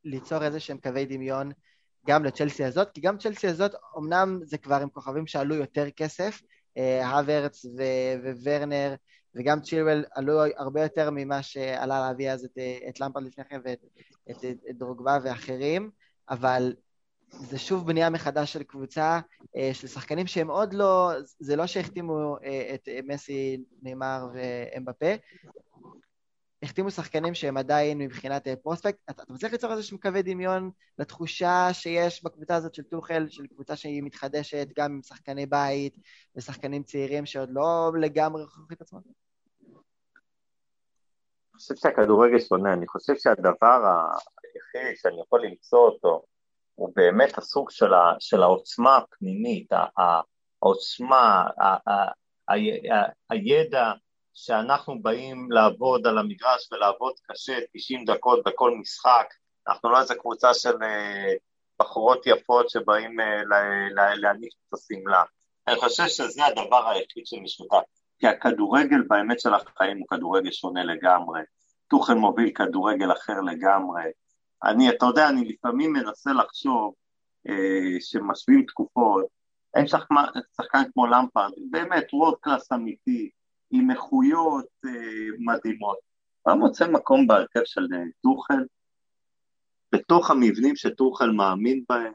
ליצור 0.03 0.43
איזה 0.43 0.59
שהם 0.59 0.77
קווי 0.77 1.05
דמיון 1.05 1.51
גם 2.07 2.25
לצ'לסי 2.25 2.63
הזאת, 2.63 2.91
כי 2.91 3.01
גם 3.01 3.17
צ'לסי 3.17 3.47
הזאת, 3.47 3.71
אמנם 3.97 4.39
זה 4.43 4.57
כבר 4.57 4.75
עם 4.75 4.89
כוכבים 4.89 5.27
שעלו 5.27 5.55
יותר 5.55 5.89
כסף, 5.89 6.41
הוורץ 7.03 7.65
אה, 7.79 8.15
וורנר 8.43 8.95
וגם 9.35 9.61
צ'ילואל 9.61 10.05
עלו 10.15 10.41
הרבה 10.57 10.83
יותר 10.83 11.09
ממה 11.11 11.43
שעלה 11.43 11.99
להביא 11.99 12.31
אז 12.31 12.45
את, 12.45 12.57
את 12.89 12.99
למפרד 12.99 13.23
לפני 13.23 13.43
כן 13.45 13.59
ואת 13.65 13.79
את, 14.31 14.37
את, 14.45 14.57
את 14.69 14.77
דרוגבה 14.77 15.17
ואחרים, 15.23 15.91
אבל 16.29 16.73
זה 17.31 17.59
שוב 17.59 17.87
בנייה 17.87 18.09
מחדש 18.09 18.53
של 18.53 18.63
קבוצה 18.63 19.19
אה, 19.55 19.69
של 19.73 19.87
שחקנים 19.87 20.27
שהם 20.27 20.49
עוד 20.49 20.73
לא, 20.73 21.11
זה 21.39 21.55
לא 21.55 21.67
שהחתימו 21.67 22.37
אה, 22.43 22.75
את 22.75 22.89
מסי, 23.03 23.63
נאמר 23.81 24.27
ואמבפה, 24.33 25.13
החתימו 26.63 26.91
שחקנים 26.91 27.33
שהם 27.33 27.57
עדיין 27.57 27.97
מבחינת 27.97 28.47
אה, 28.47 28.55
פרוספקט. 28.55 28.97
אתה, 29.09 29.23
אתה 29.23 29.33
מצליח 29.33 29.51
ליצור 29.51 29.71
איזשהו 29.71 29.99
קווי 29.99 30.21
דמיון 30.21 30.71
לתחושה 30.97 31.67
שיש 31.73 32.23
בקבוצה 32.23 32.55
הזאת 32.55 32.73
של 32.73 32.83
טוחל, 32.83 33.25
של 33.29 33.47
קבוצה 33.47 33.75
שהיא 33.75 34.03
מתחדשת 34.03 34.67
גם 34.75 34.91
עם 34.91 35.01
שחקני 35.01 35.45
בית 35.45 35.95
ושחקנים 36.35 36.83
צעירים 36.83 37.25
שעוד 37.25 37.49
לא 37.51 37.91
לגמרי 38.01 38.41
הוכיחו 38.41 38.73
את 38.73 38.81
עצמם? 38.81 38.99
אני 41.53 41.61
חושב 41.61 41.75
שהכדורגל 41.75 42.39
שונה, 42.39 42.73
אני 42.73 42.87
חושב 42.87 43.13
שהדבר 43.15 44.05
היחיד 44.43 44.97
שאני 45.01 45.21
יכול 45.21 45.45
למצוא 45.45 45.79
אותו, 45.79 46.23
הוא 46.75 46.91
באמת 46.95 47.37
הסוג 47.37 47.69
של, 47.69 47.93
ה, 47.93 48.15
של 48.19 48.43
העוצמה 48.43 48.97
הפנימית, 48.97 49.69
העוצמה, 50.61 51.47
הידע 53.29 53.91
שאנחנו 54.41 55.01
באים 55.01 55.51
לעבוד 55.51 56.07
על 56.07 56.17
המגרש 56.17 56.71
ולעבוד 56.71 57.13
קשה 57.23 57.59
90 57.73 58.05
דקות 58.05 58.39
בכל 58.45 58.77
משחק, 58.77 59.33
אנחנו 59.67 59.89
לא 59.89 59.99
איזה 59.99 60.15
קבוצה 60.15 60.53
של 60.53 60.83
אה, 60.83 61.33
בחורות 61.79 62.27
יפות 62.27 62.69
שבאים 62.69 63.19
אה, 63.19 63.41
להניף 64.15 64.53
את 64.69 64.73
השמלה. 64.73 65.23
אני 65.67 65.75
חושב 65.75 66.07
שזה 66.07 66.45
הדבר 66.45 66.89
היחיד 66.89 67.25
שמשותף, 67.25 67.81
כי 68.19 68.27
הכדורגל 68.27 69.01
באמת 69.07 69.39
של 69.39 69.53
החיים 69.53 69.97
הוא 69.97 70.07
כדורגל 70.07 70.51
שונה 70.51 70.83
לגמרי. 70.83 71.41
טוחן 71.87 72.17
מוביל 72.17 72.51
כדורגל 72.55 73.11
אחר 73.11 73.41
לגמרי. 73.41 74.03
אני, 74.63 74.89
אתה 74.89 75.05
יודע, 75.05 75.29
אני 75.29 75.45
לפעמים 75.45 75.93
מנסה 75.93 76.31
לחשוב 76.33 76.93
אה, 77.49 77.99
שמשווים 77.99 78.65
תקופות, 78.67 79.25
אין 79.75 79.87
שחקן, 79.87 80.83
כמו 80.93 81.07
למפרד, 81.07 81.51
באמת 81.69 82.13
וורד 82.13 82.33
קלאס 82.41 82.71
אמיתי, 82.71 83.29
עם 83.71 83.91
איכויות 83.91 84.65
אה, 84.85 84.91
מדהימות. 85.39 85.97
הוא 86.41 86.53
מוצא 86.53 86.87
מקום 86.87 87.27
בהרכב 87.27 87.61
של 87.65 87.87
אה, 87.93 88.03
טוחל, 88.23 88.63
בתוך 89.91 90.31
המבנים 90.31 90.75
שטוחל 90.75 91.31
מאמין 91.31 91.83
בהם. 91.89 92.13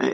אה, 0.00 0.12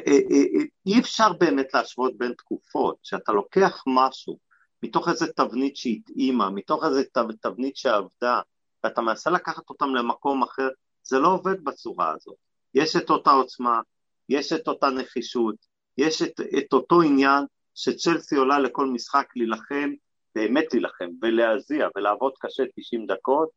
אי 0.86 1.00
אפשר 1.00 1.32
באמת 1.32 1.74
להשוות 1.74 2.18
בין 2.18 2.32
תקופות, 2.32 2.96
שאתה 3.02 3.32
לוקח 3.32 3.84
משהו 3.86 4.38
מתוך 4.82 5.08
איזה 5.08 5.26
תבנית 5.32 5.76
שהתאימה, 5.76 6.50
מתוך 6.50 6.84
איזה 6.84 7.02
תבנית 7.40 7.76
שעבדה, 7.76 8.40
ואתה 8.84 9.00
מנסה 9.00 9.30
לקחת 9.30 9.70
אותם 9.70 9.94
למקום 9.94 10.42
אחר, 10.42 10.68
זה 11.02 11.18
לא 11.18 11.28
עובד 11.28 11.64
בצורה 11.64 12.14
הזאת. 12.14 12.36
יש 12.74 12.96
את 12.96 13.10
אותה 13.10 13.30
עוצמה, 13.30 13.80
יש 14.28 14.52
את 14.52 14.68
אותה 14.68 14.90
נחישות, 14.90 15.54
יש 15.98 16.22
את, 16.22 16.40
את 16.58 16.72
אותו 16.72 17.02
עניין 17.02 17.44
שצ'לסי 17.74 18.36
עולה 18.36 18.58
לכל 18.58 18.86
משחק 18.86 19.26
להילחם, 19.36 19.92
באמת 20.36 20.72
להילחם, 20.72 21.08
ולהזיע 21.22 21.88
ולעבוד 21.96 22.32
קשה 22.38 22.62
90 22.76 23.06
דקות, 23.06 23.48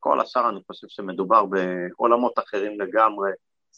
כל 0.00 0.20
השאר 0.20 0.48
אני 0.48 0.60
חושב 0.66 0.86
שמדובר 0.88 1.44
בעולמות 1.44 2.38
אחרים 2.38 2.80
לגמרי, 2.80 3.30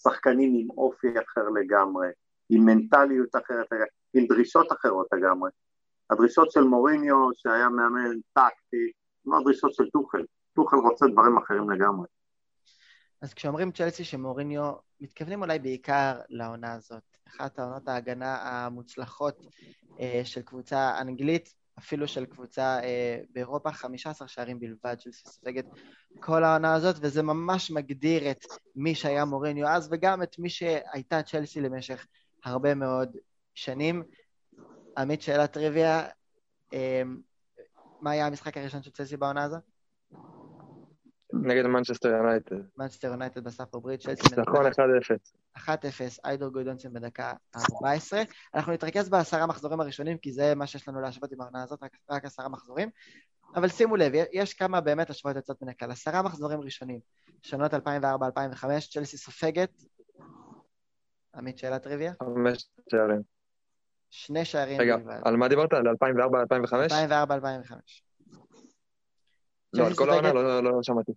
שחקנים 0.02 0.54
עם 0.54 0.70
אופי 0.70 1.08
אחר 1.08 1.48
לגמרי, 1.48 2.08
עם 2.50 2.64
מנטליות 2.64 3.36
אחרת 3.36 3.66
לגמרי, 3.72 3.86
עם 4.14 4.26
דרישות 4.26 4.72
אחרות 4.72 5.06
לגמרי. 5.12 5.50
הדרישות 6.10 6.52
של 6.52 6.60
מוריניו, 6.60 7.16
שהיה 7.34 7.68
מאמן 7.68 8.20
טקטי, 8.32 8.92
לא 9.26 9.38
הדרישות 9.38 9.74
של 9.74 9.90
טוחל. 9.90 10.24
טוחל 10.54 10.76
רוצה 10.76 11.06
דברים 11.06 11.38
אחרים 11.38 11.70
לגמרי. 11.70 12.06
אז 13.22 13.34
כשאומרים 13.34 13.72
צ'לסי 13.72 14.04
שמוריניו, 14.04 14.72
מתכוונים 15.00 15.42
אולי 15.42 15.58
בעיקר 15.58 16.20
לעונה 16.28 16.72
הזאת. 16.72 17.02
אחת 17.28 17.58
העונות 17.58 17.88
ההגנה 17.88 18.36
המוצלחות 18.42 19.46
אה, 20.00 20.20
של 20.24 20.42
קבוצה 20.42 21.00
אנגלית, 21.00 21.59
אפילו 21.80 22.08
של 22.08 22.26
קבוצה 22.26 22.80
אה, 22.82 23.20
באירופה, 23.30 23.72
15 23.72 24.28
שערים 24.28 24.60
בלבד 24.60 25.00
של 25.00 25.12
ספגת 25.12 25.64
כל 26.20 26.44
העונה 26.44 26.74
הזאת, 26.74 26.96
וזה 27.00 27.22
ממש 27.22 27.70
מגדיר 27.70 28.30
את 28.30 28.44
מי 28.76 28.94
שהיה 28.94 29.24
מוריניו 29.24 29.68
אז, 29.68 29.88
וגם 29.92 30.22
את 30.22 30.38
מי 30.38 30.50
שהייתה 30.50 31.22
צ'לסי 31.22 31.60
למשך 31.60 32.06
הרבה 32.44 32.74
מאוד 32.74 33.16
שנים. 33.54 34.02
עמית, 34.98 35.22
שאלת 35.22 35.52
טריוויה, 35.52 36.06
אה, 36.72 37.02
מה 38.00 38.10
היה 38.10 38.26
המשחק 38.26 38.56
הראשון 38.56 38.82
של 38.82 38.90
צ'לסי 38.90 39.16
בעונה 39.16 39.44
הזאת? 39.44 39.62
נגד 41.32 41.66
מנצ'סטר 41.66 42.08
יונייטד. 42.08 42.56
מנצ'סטר 42.76 43.08
יונייטד 43.08 43.44
בסטמפורד 43.44 43.78
ברידג', 43.78 44.00
צ'לסי. 44.00 44.28
נכון, 44.36 44.66
1-0. 44.66 44.70
1-0, 45.58 45.70
איידור 46.24 46.48
גודיונסן 46.48 46.92
בדקה 46.92 47.32
14. 47.56 48.22
אנחנו 48.54 48.72
נתרכז 48.72 49.08
בעשרה 49.08 49.46
מחזורים 49.46 49.80
הראשונים, 49.80 50.18
כי 50.18 50.32
זה 50.32 50.54
מה 50.54 50.66
שיש 50.66 50.88
לנו 50.88 51.00
להשוות 51.00 51.32
עם 51.32 51.40
העונה 51.40 51.62
הזאת, 51.62 51.82
רק, 51.82 51.96
רק 52.10 52.24
עשרה 52.24 52.48
מחזורים. 52.48 52.90
אבל 53.54 53.68
שימו 53.68 53.96
לב, 53.96 54.12
יש 54.32 54.54
כמה 54.54 54.80
באמת 54.80 55.10
השוואות 55.10 55.36
יוצאות 55.36 55.62
מן 55.62 55.68
הכלל. 55.68 55.90
עשרה 55.90 56.22
מחזורים 56.22 56.60
ראשונים, 56.60 57.00
שנות 57.42 57.74
2004-2005, 57.74 57.78
צ'לסי 58.90 59.16
סופגת. 59.16 59.70
עמית, 61.34 61.58
שאלת 61.58 61.82
טריוויה? 61.82 62.12
חמש 62.22 62.68
שערים. 62.90 63.22
שני 64.10 64.44
שערים 64.44 64.80
רגע, 64.80 64.96
על 65.24 65.36
מה 65.36 65.48
דיברת? 65.48 65.72
על 65.72 65.86
2004-2005? 65.88 65.92
2004-2005. 66.72 68.09
לא, 69.74 69.86
על 69.86 69.94
כל 69.94 70.10
העונה 70.10 70.32
לא, 70.32 70.62
לא, 70.62 70.72
לא 70.72 70.82
שמעתי. 70.82 71.12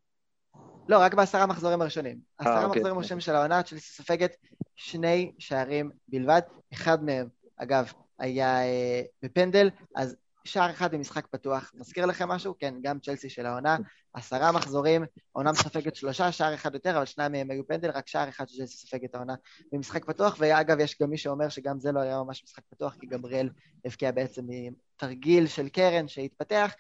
לא, 0.89 0.97
רק 0.99 1.14
בעשרה 1.14 1.43
המחזורים 1.43 1.82
הראשונים. 1.82 2.18
אה, 2.41 2.45
עשרה 2.45 2.66
אוקיי. 2.66 2.82
מחזורים 2.82 2.97
ראשונים 2.97 3.22
של 3.22 3.36
העונה, 3.36 3.64
צ'לסי 3.64 3.93
סופגת 3.93 4.36
שני 4.76 5.32
שערים 5.39 5.91
בלבד. 6.08 6.41
אחד 6.74 7.04
מהם, 7.04 7.28
אגב, 7.58 7.91
היה 8.20 8.64
אה, 8.64 9.01
בפנדל, 9.24 9.70
אז 9.95 10.16
שער 10.45 10.70
אחד 10.70 10.95
במשחק 10.95 11.28
פתוח. 11.28 11.72
מזכיר 11.76 12.06
לכם 12.06 12.30
משהו? 12.30 12.56
כן, 12.60 12.74
גם 12.82 12.99
צ'לסי 12.99 13.30
של 13.30 13.45
העונה. 13.45 13.78
עשרה 14.14 14.51
מחזורים, 14.51 15.06
העונה 15.36 15.51
מספגת 15.51 15.95
שלושה, 15.95 16.32
שער 16.32 16.54
אחד 16.54 16.74
יותר, 16.74 16.97
אבל 16.97 17.06
שניים 17.06 17.32
מהם 17.32 17.51
היו 17.51 17.68
פנדל, 17.68 17.91
רק 17.91 18.08
שער 18.08 18.30
אחד 18.30 18.47
שצ'לסי 18.47 18.78
סופגת 18.78 19.16
העונה 19.16 19.36
במשחק 19.72 20.06
פתוח. 20.06 20.36
ואגב, 20.39 20.80
יש 20.80 20.97
גם 21.01 21.10
מי 21.10 21.18
שאומר 21.18 21.49
שגם 21.49 21.80
זה 21.80 21.91
לא 21.91 21.99
היה 21.99 22.24
ממש 22.24 22.43
משחק 22.43 22.64
פתוח, 22.70 22.95
כי 22.99 23.08
גבריאל 23.08 23.49
הבקיע 23.86 24.12
בעצם 24.12 24.45
מתרגיל 24.47 25.47
של 25.47 25.70
קרן 25.70 26.08
שהתפתח. 26.08 26.76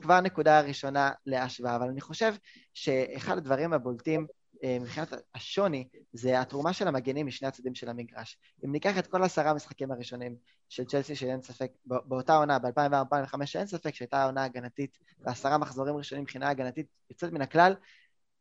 כבר 0.00 0.20
נקודה 0.20 0.60
ראשונה 0.60 1.10
להשוואה, 1.26 1.76
אבל 1.76 1.88
אני 1.88 2.00
חושב 2.00 2.34
שאחד 2.74 3.38
הדברים 3.38 3.72
הבולטים 3.72 4.26
אה, 4.64 4.78
מבחינת 4.80 5.12
השוני 5.34 5.88
זה 6.12 6.40
התרומה 6.40 6.72
של 6.72 6.88
המגנים 6.88 7.26
משני 7.26 7.48
הצדדים 7.48 7.74
של 7.74 7.88
המגרש. 7.88 8.38
אם 8.64 8.72
ניקח 8.72 8.98
את 8.98 9.06
כל 9.06 9.22
עשרה 9.22 9.50
המשחקים 9.50 9.92
הראשונים 9.92 10.36
של 10.68 10.84
צ'לסי 10.84 11.16
שאין 11.16 11.42
ספק, 11.42 11.70
באותה 11.84 12.36
עונה, 12.36 12.58
ב-2004-2005, 12.58 13.46
שאין 13.46 13.66
ספק 13.66 13.94
שהייתה 13.94 14.24
עונה 14.24 14.44
הגנתית 14.44 14.98
ועשרה 15.20 15.58
מחזורים 15.58 15.96
ראשונים 15.96 16.22
מבחינה 16.22 16.48
הגנתית 16.48 16.86
יוצאת 17.10 17.32
מן 17.32 17.42
הכלל, 17.42 17.74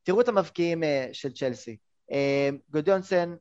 תראו 0.04 0.22
את 0.22 0.28
המבקיעים 0.28 0.84
אה, 0.84 1.10
של 1.14 1.34
צ'לסי. 1.34 1.78
אה, 2.12 2.50
גודיונסן, 2.70 3.36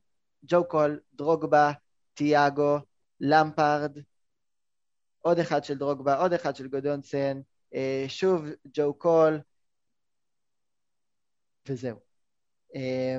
ג'ו 0.45 0.69
קול, 0.69 1.01
דרוגבה, 1.15 1.73
תיאגו, 2.15 2.79
למפארד, 3.21 3.99
עוד 5.21 5.39
אחד 5.39 5.65
של 5.65 5.79
דרוגבה, 5.79 6.17
עוד 6.17 6.33
אחד 6.33 6.57
של 6.57 6.69
גודיונסן, 6.69 7.41
שוב 8.09 8.45
ג'ו 8.75 8.95
קול, 8.95 9.41
וזהו. 11.69 11.99
אה, 12.75 13.19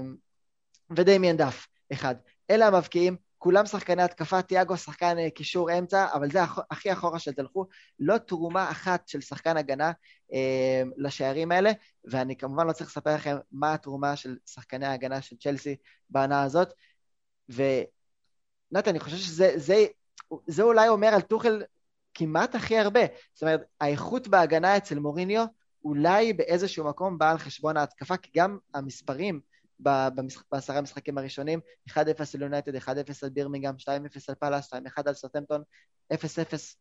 ודמיאן 0.97 1.37
דף, 1.37 1.67
אחד. 1.93 2.15
אלה 2.49 2.67
המבקיעים, 2.67 3.15
כולם 3.37 3.65
שחקני 3.65 4.01
התקפה, 4.01 4.41
תיאגו 4.41 4.77
שחקן 4.77 5.17
אה, 5.17 5.29
קישור 5.29 5.77
אמצע, 5.77 6.07
אבל 6.13 6.31
זה 6.31 6.39
הכי 6.71 6.93
אחורה 6.93 7.19
שתלכו. 7.19 7.65
לא 7.99 8.17
תרומה 8.17 8.71
אחת 8.71 9.07
של 9.07 9.21
שחקן 9.21 9.57
הגנה 9.57 9.91
אה, 10.33 10.83
לשערים 10.97 11.51
האלה, 11.51 11.71
ואני 12.05 12.35
כמובן 12.35 12.67
לא 12.67 12.71
צריך 12.71 12.89
לספר 12.89 13.15
לכם 13.15 13.37
מה 13.51 13.73
התרומה 13.73 14.15
של 14.15 14.37
שחקני 14.45 14.85
ההגנה 14.85 15.21
של 15.21 15.35
צ'לסי 15.37 15.75
בעונה 16.09 16.43
הזאת. 16.43 16.73
ונתן, 17.49 18.89
אני 18.89 18.99
חושב 18.99 19.17
שזה 19.17 19.51
זה, 19.55 19.85
זה 20.47 20.63
אולי 20.63 20.87
אומר 20.87 21.07
על 21.07 21.21
טוחל 21.21 21.63
כמעט 22.13 22.55
הכי 22.55 22.77
הרבה. 22.77 22.99
זאת 23.33 23.41
אומרת, 23.41 23.61
האיכות 23.81 24.27
בהגנה 24.27 24.77
אצל 24.77 24.99
מוריניו 24.99 25.45
אולי 25.83 26.33
באיזשהו 26.33 26.85
מקום 26.85 27.17
באה 27.17 27.31
על 27.31 27.37
חשבון 27.37 27.77
ההתקפה, 27.77 28.17
כי 28.17 28.31
גם 28.35 28.57
המספרים 28.73 29.39
בעשרה 30.51 30.77
המשחקים 30.77 31.17
הראשונים, 31.17 31.59
1-0 31.89 31.93
על 32.35 32.41
יונייטד, 32.41 32.75
1-0 32.75 32.89
על 33.23 33.29
בירמינגהם, 33.29 33.75
2-0 33.79 33.87
על 34.27 34.35
פאלאס, 34.35 34.73
2-1 34.73 34.77
על 35.05 35.13
סרטמפטון, 35.13 35.63
0-0 36.13 36.17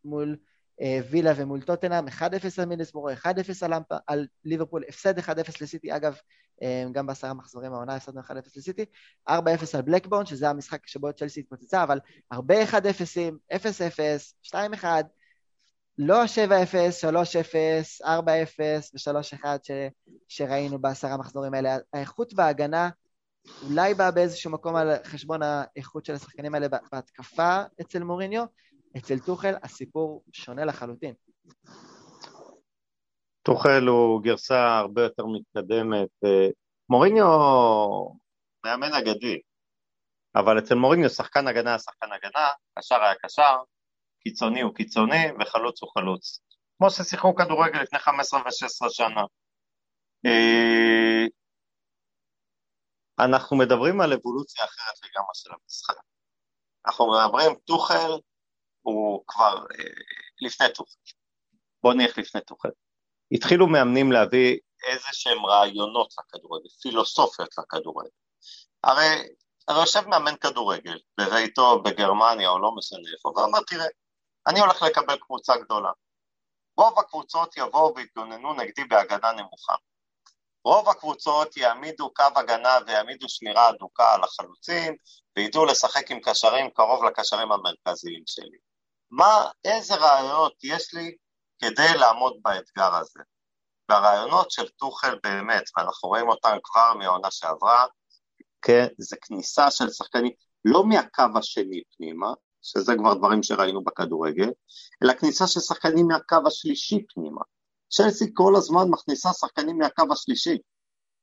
מול 0.04 0.36
אה, 0.80 1.00
וילה 1.10 1.32
ומול 1.36 1.62
טוטנאם, 1.62 2.08
1-0 2.08 2.22
על 2.58 2.64
מידסבורו, 2.64 3.10
1-0 3.10 3.26
על, 3.62 3.72
על 4.06 4.26
ליברפול, 4.44 4.82
הפסד 4.88 5.18
1-0 5.18 5.28
לסיטי, 5.60 5.96
אגב, 5.96 6.16
אה, 6.62 6.84
גם 6.92 7.06
בעשרה 7.06 7.34
מחזורים 7.34 7.72
העונה 7.72 7.94
הפסדנו 7.94 8.20
1-0 8.20 8.32
לסיטי, 8.56 8.84
4-0 9.30 9.32
על 9.74 9.82
בלקבורן, 9.82 10.26
שזה 10.26 10.48
המשחק 10.50 10.86
שבו 10.86 11.12
צ'לסי 11.12 11.40
התפוצצה, 11.40 11.82
אבל 11.82 11.98
הרבה 12.30 12.64
1-0, 12.64 12.74
0-0, 13.52 13.56
2-1, 14.42 14.84
לא 15.98 16.24
7-0, 16.24 16.26
3-0, 18.02 18.04
4-0 18.04 18.08
ו-3-1 18.58 19.44
ש... 19.62 19.70
שראינו 20.28 20.78
בעשרה 20.78 21.16
מחזורים 21.16 21.54
האלה. 21.54 21.76
האיכות 21.92 22.34
בהגנה 22.34 22.88
אולי 23.62 23.94
באה 23.94 24.10
באיזשהו 24.10 24.50
מקום 24.50 24.76
על 24.76 24.88
חשבון 25.04 25.40
האיכות 25.42 26.04
של 26.04 26.14
השחקנים 26.14 26.54
האלה 26.54 26.66
בהתקפה 26.92 27.62
אצל 27.80 28.02
מוריניו, 28.02 28.44
אצל 28.96 29.18
טוחל 29.18 29.54
הסיפור 29.62 30.24
שונה 30.32 30.64
לחלוטין. 30.64 31.14
טוחל 33.42 33.86
הוא 33.86 34.22
גרסה 34.22 34.78
הרבה 34.78 35.02
יותר 35.02 35.26
מתקדמת. 35.26 36.08
מוריניו 36.88 37.28
מאמן 38.64 38.92
אגדי, 38.92 39.40
אבל 40.34 40.58
אצל 40.58 40.74
מוריניו 40.74 41.10
שחקן 41.10 41.48
הגנה 41.48 41.78
שחקן 41.78 42.06
הגנה, 42.12 42.48
קשר 42.78 43.02
היה 43.02 43.14
קשר, 43.14 43.56
קיצוני 44.28 44.60
הוא 44.60 44.74
קיצוני 44.74 45.26
וחלוץ 45.40 45.82
הוא 45.82 45.90
חלוץ. 45.94 46.40
כמו 46.78 46.90
ששיחקו 46.90 47.34
כדורגל 47.34 47.82
לפני 47.82 47.98
15 47.98 48.40
ו-16 48.40 48.90
שנה. 48.90 49.22
אה, 50.26 51.26
אנחנו 53.18 53.56
מדברים 53.56 54.00
על 54.00 54.12
אבולוציה 54.12 54.64
אחרת 54.64 54.94
לגמרי 55.02 55.34
של 55.34 55.50
המשחק. 55.52 55.94
אנחנו 56.86 57.12
מדברים, 57.12 57.54
טוחל 57.64 58.10
הוא 58.82 59.24
כבר 59.26 59.54
אה, 59.56 59.84
לפני 60.40 60.66
טוחל. 60.74 60.98
בוא 61.82 61.94
נלך 61.94 62.18
לפני 62.18 62.40
טוחל. 62.40 62.68
התחילו 63.32 63.66
מאמנים 63.66 64.12
להביא 64.12 64.58
איזה 64.86 65.08
שהם 65.12 65.46
רעיונות 65.46 66.14
לכדורגל, 66.18 66.68
פילוסופיות 66.82 67.58
לכדורגל. 67.58 68.10
הרי, 68.84 69.28
הרי 69.68 69.80
יושב 69.80 70.06
מאמן 70.06 70.36
כדורגל 70.36 70.98
בביתו 71.20 71.82
בגרמניה 71.82 72.48
או 72.48 72.58
לא 72.58 72.74
משנה 72.76 73.08
איפה, 73.16 73.28
ואומר, 73.28 73.58
תראה, 73.66 73.86
אני 74.48 74.60
הולך 74.60 74.82
לקבל 74.82 75.16
קבוצה 75.16 75.56
גדולה. 75.56 75.90
רוב 76.76 76.98
הקבוצות 76.98 77.56
יבואו 77.56 77.94
ויתגוננו 77.96 78.54
נגדי 78.54 78.84
בהגנה 78.84 79.32
נמוכה. 79.32 79.74
רוב 80.64 80.88
הקבוצות 80.88 81.56
יעמידו 81.56 82.14
קו 82.14 82.24
הגנה 82.36 82.78
ויעמידו 82.86 83.28
שמירה 83.28 83.70
אדוקה 83.70 84.14
על 84.14 84.24
החלוצים 84.24 84.96
וידעו 85.36 85.64
לשחק 85.64 86.10
עם 86.10 86.20
קשרים 86.20 86.70
קרוב 86.70 87.04
לקשרים 87.04 87.52
המרכזיים 87.52 88.22
שלי. 88.26 88.58
מה, 89.10 89.50
איזה 89.64 89.94
רעיונות 89.94 90.54
יש 90.62 90.94
לי 90.94 91.16
כדי 91.58 91.98
לעמוד 91.98 92.32
באתגר 92.42 92.94
הזה? 92.94 93.20
והרעיונות 93.88 94.50
של 94.50 94.68
טוחל 94.68 95.18
באמת, 95.22 95.64
ואנחנו 95.76 96.08
רואים 96.08 96.28
אותם 96.28 96.56
כבר 96.64 96.94
מהעונה 96.94 97.30
שעברה, 97.30 97.84
כן, 98.62 98.86
זה 98.98 99.16
כניסה 99.22 99.70
של 99.70 99.90
שחקנים 99.90 100.32
לא 100.64 100.84
מהקו 100.84 101.38
השני 101.38 101.82
פנימה, 101.96 102.32
שזה 102.70 102.92
כבר 102.98 103.14
דברים 103.14 103.42
שראינו 103.42 103.84
בכדורגל, 103.84 104.50
אלא 105.02 105.12
כניסה 105.12 105.46
של 105.46 105.60
שחקנים 105.60 106.06
מהקו 106.06 106.36
השלישי 106.46 107.06
פנימה. 107.14 107.40
צ'לסי 107.92 108.30
כל 108.34 108.56
הזמן 108.56 108.88
מכניסה 108.90 109.32
שחקנים 109.32 109.78
מהקו 109.78 110.04
השלישי. 110.12 110.58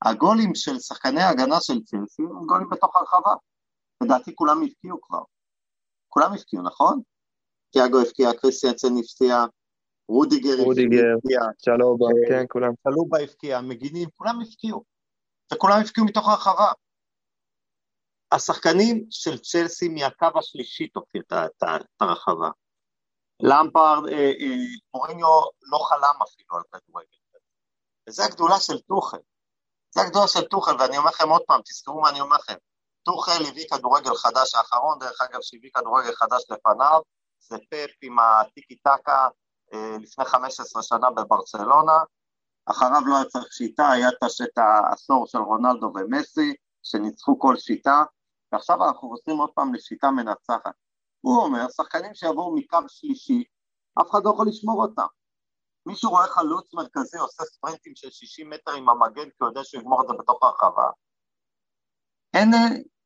הגולים 0.05 0.55
של 0.55 0.79
שחקני 0.79 1.21
ההגנה 1.21 1.61
של 1.61 1.79
צ'לסי 1.83 2.21
הם 2.21 2.45
גולים 2.45 2.69
בתוך 2.69 2.95
הרחבה. 2.95 3.33
לדעתי 4.03 4.35
כולם 4.35 4.61
הבקיעו 4.63 5.01
כבר. 5.01 5.21
כולם 6.09 6.33
הבקיעו, 6.33 6.63
נכון? 6.63 7.01
תיאגו 7.71 7.99
הבקיע, 8.01 8.33
קריסטיאנסן 8.33 8.97
הפתיע, 8.99 9.45
רודיגר 10.09 10.53
הבקיע, 10.53 11.39
צ'לובה, 11.57 12.05
אה, 12.05 12.29
כן, 12.29 12.45
כולם. 12.49 12.71
צ'לובה 12.83 13.19
הבקיע, 13.19 13.61
מגינים, 13.61 14.09
כולם 14.15 14.41
הבקיעו. 14.41 14.83
וכולם 15.53 15.77
הבקיעו 15.81 16.05
מתוך 16.05 16.29
הרחבה. 16.29 16.71
השחקנים 18.31 19.05
של 19.09 19.37
צ'לסי 19.37 19.89
מהקו 19.89 20.39
השלישי 20.39 20.87
תוקפים 20.87 21.21
את 21.31 21.63
הרחבה. 22.01 22.49
למפרד, 23.39 24.07
אה, 24.09 24.13
אה, 24.13 24.55
מוריניו 24.93 25.27
לא 25.61 25.77
חלם 25.77 26.21
אפילו 26.23 26.57
על 26.57 26.63
כדורגל. 26.71 27.07
וזו 28.09 28.23
הגדולה 28.23 28.59
של 28.59 28.79
טוחל. 28.79 29.17
זו 29.95 30.01
הגדולה 30.01 30.27
של 30.27 30.41
טוחל, 30.41 30.75
ואני 30.79 30.97
אומר 30.97 31.09
לכם 31.09 31.29
עוד 31.29 31.41
פעם, 31.47 31.61
תזכרו 31.61 32.01
מה 32.01 32.09
אני 32.09 32.21
אומר 32.21 32.37
לכם. 32.37 32.55
טוחל 33.03 33.45
הביא 33.47 33.65
כדורגל 33.71 34.15
חדש 34.15 34.55
האחרון, 34.55 34.99
דרך 34.99 35.21
אגב, 35.21 35.39
שהביא 35.41 35.69
כדורגל 35.73 36.15
חדש 36.15 36.43
לפניו, 36.49 37.01
זה 37.39 37.57
פפ 37.69 37.91
עם 38.01 38.19
הטיקי 38.19 38.75
טקה 38.75 39.27
אה, 39.73 39.97
לפני 40.01 40.25
15 40.25 40.83
שנה 40.83 41.11
בברצלונה. 41.11 41.97
אחריו 42.65 43.01
לא 43.05 43.15
היה 43.15 43.25
צריך 43.25 43.53
שיטה, 43.53 43.91
היה 43.91 44.09
את 44.09 44.57
העשור 44.57 45.27
של 45.27 45.37
רונלדו 45.37 45.91
ומסי, 45.95 46.53
שניצחו 46.85 47.39
כל 47.39 47.55
שיטה, 47.57 48.03
ועכשיו 48.51 48.83
אנחנו 48.87 49.09
חוזרים 49.09 49.37
עוד 49.37 49.49
פעם 49.55 49.73
לשיטה 49.73 50.11
מנצחת. 50.11 50.73
הוא 51.21 51.43
אומר, 51.43 51.65
שחקנים 51.77 52.13
שיבואו 52.13 52.55
מקו 52.55 52.79
שלישי, 52.87 53.43
אף 54.01 54.11
אחד 54.11 54.19
לא 54.23 54.29
יכול 54.29 54.47
לשמור 54.47 54.81
אותם. 54.81 55.05
מישהו 55.85 56.09
רואה 56.09 56.27
חלוץ 56.27 56.73
מרכזי 56.73 57.17
עושה 57.17 57.43
ספרינטים 57.43 57.95
של 57.95 58.09
60 58.11 58.49
מטר 58.49 58.71
עם 58.71 58.89
המגן 58.89 59.29
כי 59.29 59.35
הוא 59.39 59.47
יודע 59.49 59.63
שהוא 59.63 59.81
יגמור 59.81 60.01
את 60.01 60.07
זה 60.07 60.13
בתוך 60.19 60.43
הרחבה. 60.43 60.89
אין, 62.33 62.51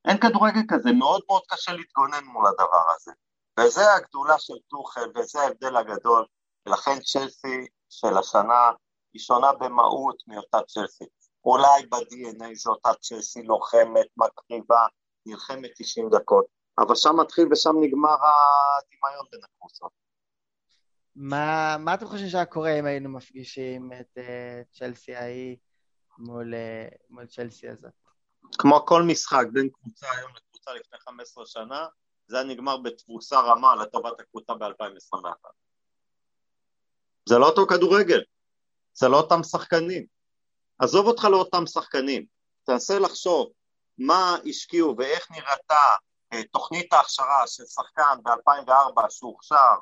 אין 0.08 0.18
כדורגל 0.18 0.62
כזה, 0.70 0.92
מאוד 0.92 1.22
מאוד 1.28 1.42
קשה 1.48 1.74
להתגונן 1.74 2.24
מול 2.24 2.48
הדבר 2.48 2.84
הזה. 2.96 3.12
וזה 3.60 3.94
הגדולה 3.94 4.40
של 4.40 4.54
טוחל, 4.70 5.12
וזה 5.16 5.42
ההבדל 5.42 5.76
הגדול, 5.76 6.26
ולכן 6.66 7.00
צ'לסי 7.00 7.68
של 7.90 8.18
השנה 8.18 8.72
היא 9.14 9.22
שונה 9.22 9.54
במהות 9.54 10.16
מאותה 10.28 10.58
צ'לסי. 10.68 11.06
אולי 11.46 11.86
ב-DNA 11.90 12.56
זו 12.56 12.72
אותה 12.72 12.90
צ'לסי 13.02 13.44
לוחמת, 13.44 14.08
מקריבה, 14.18 14.86
נלחמת 15.26 15.72
90 15.78 16.10
דקות, 16.10 16.46
אבל 16.78 16.96
שם 16.96 17.16
מתחיל 17.20 17.48
ושם 17.52 17.76
נגמר 17.82 18.10
הדמיון 18.10 19.26
בין 19.32 19.42
הקבוצות. 19.44 19.92
מה, 21.16 21.78
מה 21.80 21.94
אתם 21.94 22.06
חושבים 22.06 22.30
שהיה 22.30 22.46
קורה 22.46 22.80
אם 22.80 22.86
היינו 22.86 23.10
מפגישים 23.10 23.92
את 24.00 24.18
uh, 24.18 24.78
צ'לסי 24.78 25.16
ההיא 25.16 25.58
מול, 26.18 26.54
uh, 26.54 26.96
מול 27.10 27.26
צ'לסי 27.26 27.70
הזאת? 27.70 27.92
כמו 28.58 28.86
כל 28.86 29.04
משחק 29.04 29.46
בין 29.54 29.70
קבוצה 29.70 30.08
היום 30.18 30.32
לקבוצה 30.36 30.74
לפני 30.74 31.00
15 31.00 31.46
שנה, 31.46 31.88
זה 32.28 32.38
היה 32.38 32.46
נגמר 32.46 32.78
בתבוסה 32.78 33.40
רמה 33.40 33.76
לטובת 33.76 34.20
הקבוצה 34.20 34.54
ב-2021. 34.54 35.50
זה 37.30 37.38
לא 37.38 37.50
אותו 37.50 37.68
כדורגל, 37.68 38.22
זה 38.94 39.08
לא 39.08 39.18
אותם 39.18 39.44
שחקנים. 39.44 40.19
עזוב 40.80 41.08
אותך 41.08 41.24
לאותם 41.24 41.68
שחקנים, 41.68 42.26
תנסה 42.64 43.00
לחשוב 43.00 43.48
מה 43.98 44.38
השקיעו 44.50 44.96
ואיך 44.98 45.32
נראתה 45.32 45.96
אה, 46.34 46.44
תוכנית 46.44 46.94
ההכשרה 46.94 47.48
של 47.48 47.66
שחקן 47.66 48.18
ב-2004 48.24 49.10
שהוכשר 49.10 49.76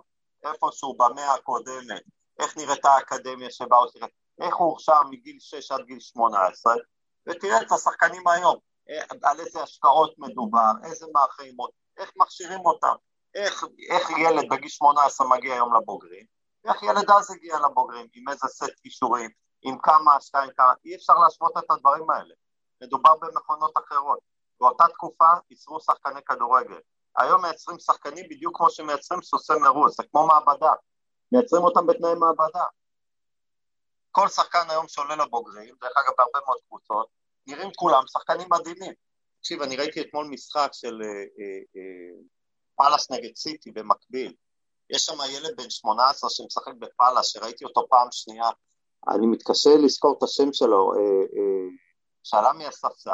איפשהו 0.43 0.97
במאה 0.97 1.33
הקודמת, 1.33 2.01
איך 2.39 2.57
נראתה 2.57 2.89
האקדמיה 2.89 3.51
שבה 3.51 3.77
הוא 3.77 3.87
שיחק, 3.91 4.09
איך 4.41 4.55
הוא 4.55 4.67
הוכשר 4.67 5.03
מגיל 5.09 5.37
6 5.39 5.71
עד 5.71 5.85
גיל 5.85 5.99
18, 5.99 6.73
ותראה 7.27 7.61
את 7.61 7.71
השחקנים 7.71 8.27
היום, 8.27 8.55
אה, 8.89 9.29
על 9.29 9.39
איזה 9.39 9.63
השקעות 9.63 10.13
מדובר, 10.17 10.71
איזה 10.83 11.05
מערכי 11.13 11.51
איך 11.97 12.11
מכשירים 12.15 12.65
אותם, 12.65 12.95
איך, 13.35 13.63
איך 13.89 14.09
ילד 14.09 14.49
בגיל 14.49 14.69
18 14.69 15.27
מגיע 15.29 15.53
היום 15.53 15.75
לבוגרים, 15.75 16.25
איך 16.65 16.83
ילד 16.83 17.11
אז 17.11 17.31
הגיע 17.31 17.59
לבוגרים, 17.59 18.07
עם 18.13 18.29
איזה 18.29 18.47
סט 18.47 18.79
כישורים, 18.83 19.29
עם 19.61 19.77
כמה 19.77 20.15
השקעה, 20.15 20.51
כמה, 20.57 20.73
אי 20.85 20.95
אפשר 20.95 21.13
להשוות 21.13 21.57
את 21.57 21.71
הדברים 21.71 22.09
האלה. 22.09 22.33
מדובר 22.81 23.15
במכונות 23.15 23.73
אחרות. 23.77 24.19
באותה 24.59 24.83
תקופה 24.87 25.33
ייצרו 25.49 25.79
שחקני 25.79 26.23
כדורגל. 26.25 26.79
היום 27.17 27.41
מייצרים 27.41 27.79
שחקנים 27.79 28.25
בדיוק 28.29 28.57
כמו 28.57 28.69
שמייצרים 28.69 29.21
סוסי 29.21 29.53
מרוץ, 29.61 29.97
זה 29.97 30.03
כמו 30.11 30.27
מעבדה. 30.27 30.71
מייצרים 31.31 31.63
אותם 31.63 31.87
בתנאי 31.87 32.15
מעבדה. 32.15 32.63
כל 34.11 34.27
שחקן 34.27 34.69
היום 34.69 34.87
שעולה 34.87 35.15
לבוגרים, 35.15 35.75
דרך 35.81 35.97
אגב 35.97 36.13
בהרבה 36.17 36.39
מאוד 36.45 36.57
קבוצות, 36.67 37.07
נראים 37.47 37.71
כולם 37.75 38.03
שחקנים 38.07 38.47
מדהימים. 38.51 38.93
תקשיב, 39.39 39.61
אני 39.61 39.75
ראיתי 39.75 40.01
אתמול 40.01 40.27
משחק 40.27 40.69
של 40.73 41.01
אה, 41.01 41.07
אה, 41.07 41.59
אה, 41.75 42.21
פאלאס 42.75 43.11
נגד 43.11 43.35
סיטי 43.35 43.71
במקביל. 43.71 44.33
יש 44.89 45.05
שם 45.05 45.17
ילד 45.29 45.57
בן 45.57 45.69
18 45.69 46.29
שמשחק 46.29 46.73
בפאלאס, 46.79 47.27
שראיתי 47.27 47.65
אותו 47.65 47.87
פעם 47.89 48.07
שנייה. 48.11 48.49
אני 49.09 49.27
מתקשה 49.27 49.69
לזכור 49.83 50.15
את 50.17 50.23
השם 50.23 50.53
שלו. 50.53 50.93
אה, 50.93 50.99
אה, 52.39 52.53
מהספסל, 52.53 53.11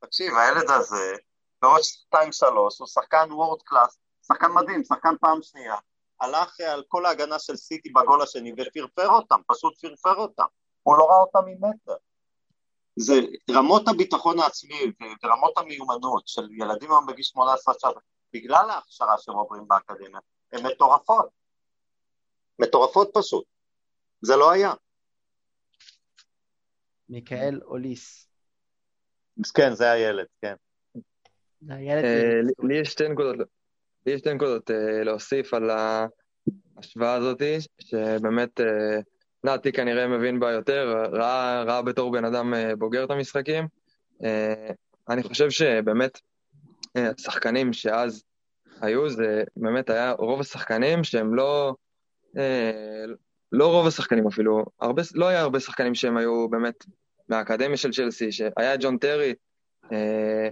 תקשיב, 0.00 0.32
הילד 0.36 0.70
הזה, 0.70 1.14
בעוד 1.62 1.80
שתיים 1.82 2.32
שלוש, 2.32 2.78
הוא 2.78 2.86
שחקן 2.86 3.32
world 3.32 3.62
class, 3.62 3.98
שחקן 4.28 4.52
מדהים, 4.52 4.84
שחקן 4.84 5.14
פעם 5.20 5.42
שנייה, 5.42 5.76
הלך 6.20 6.60
על 6.60 6.82
כל 6.88 7.06
ההגנה 7.06 7.38
של 7.38 7.56
סיטי 7.56 7.88
בגול 7.88 8.22
השני 8.22 8.52
ופרפר 8.52 9.08
אותם, 9.08 9.40
פשוט 9.46 9.80
פרפר 9.80 10.14
אותם, 10.14 10.44
הוא 10.82 10.98
לא 10.98 11.04
ראה 11.04 11.20
אותם 11.20 11.38
ממטר. 11.46 11.94
זה 12.96 13.14
רמות 13.50 13.88
הביטחון 13.88 14.38
העצמי 14.38 14.92
ורמות 15.22 15.58
המיומנות 15.58 16.28
של 16.28 16.48
ילדים 16.50 16.90
היום 16.90 17.06
בגיל 17.06 17.24
18 17.24 17.74
עכשיו, 17.74 17.92
בגלל 18.32 18.70
ההכשרה 18.70 19.18
שהם 19.18 19.34
עוברים 19.34 19.68
באקדמיה, 19.68 20.20
הן 20.52 20.66
מטורפות. 20.66 21.28
מטורפות 22.58 23.10
פשוט. 23.14 23.44
זה 24.22 24.36
לא 24.36 24.50
היה. 24.50 24.72
מיכאל 27.10 27.60
אוליס. 27.64 28.28
כן, 29.54 29.74
זה 29.74 29.90
הילד, 29.90 30.26
כן. 30.42 30.54
זה 31.60 31.74
הילד... 31.74 32.04
אה, 32.04 32.40
לי 32.62 32.74
יש 32.74 32.88
שתי 32.88 33.08
נקודות, 33.08 33.36
לי 34.06 34.12
יש 34.12 34.20
שתי 34.20 34.34
נקודות 34.34 34.70
אה, 34.70 35.04
להוסיף 35.04 35.54
על 35.54 35.70
ההשוואה 35.70 37.14
הזאת, 37.14 37.42
שבאמת 37.80 38.60
אה, 38.60 39.00
נתי 39.44 39.72
כנראה 39.72 40.08
מבין 40.08 40.40
בה 40.40 40.50
יותר, 40.50 41.04
ראה, 41.12 41.62
ראה 41.62 41.82
בתור 41.82 42.12
בן 42.12 42.24
אדם 42.24 42.54
בוגר 42.78 43.04
את 43.04 43.10
המשחקים. 43.10 43.66
אני 45.08 45.22
חושב 45.22 45.50
שבאמת 45.50 46.20
השחקנים 46.94 47.72
שאז 47.72 48.24
היו, 48.80 49.10
זה 49.10 49.44
באמת 49.56 49.90
היה 49.90 50.12
רוב 50.12 50.40
השחקנים 50.40 51.04
שהם 51.04 51.34
לא, 51.34 51.74
לא 53.52 53.72
רוב 53.72 53.86
השחקנים 53.86 54.26
אפילו, 54.26 54.64
הרבה, 54.80 55.02
לא 55.14 55.28
היה 55.28 55.40
הרבה 55.40 55.60
שחקנים 55.60 55.94
שהם 55.94 56.16
היו 56.16 56.48
באמת 56.48 56.84
מהאקדמיה 57.28 57.76
של 57.76 57.92
צ'לסי, 57.92 58.32
שהיה 58.32 58.76
ג'ון 58.80 58.98
טרי, 58.98 59.34
אה, 59.92 60.48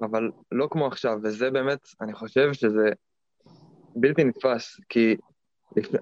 אבל 0.00 0.30
לא 0.52 0.68
כמו 0.70 0.86
עכשיו, 0.86 1.18
וזה 1.22 1.50
באמת, 1.50 1.78
אני 2.00 2.14
חושב 2.14 2.52
שזה 2.52 2.88
בלתי 3.96 4.24
נתפס, 4.24 4.80
כי. 4.88 5.16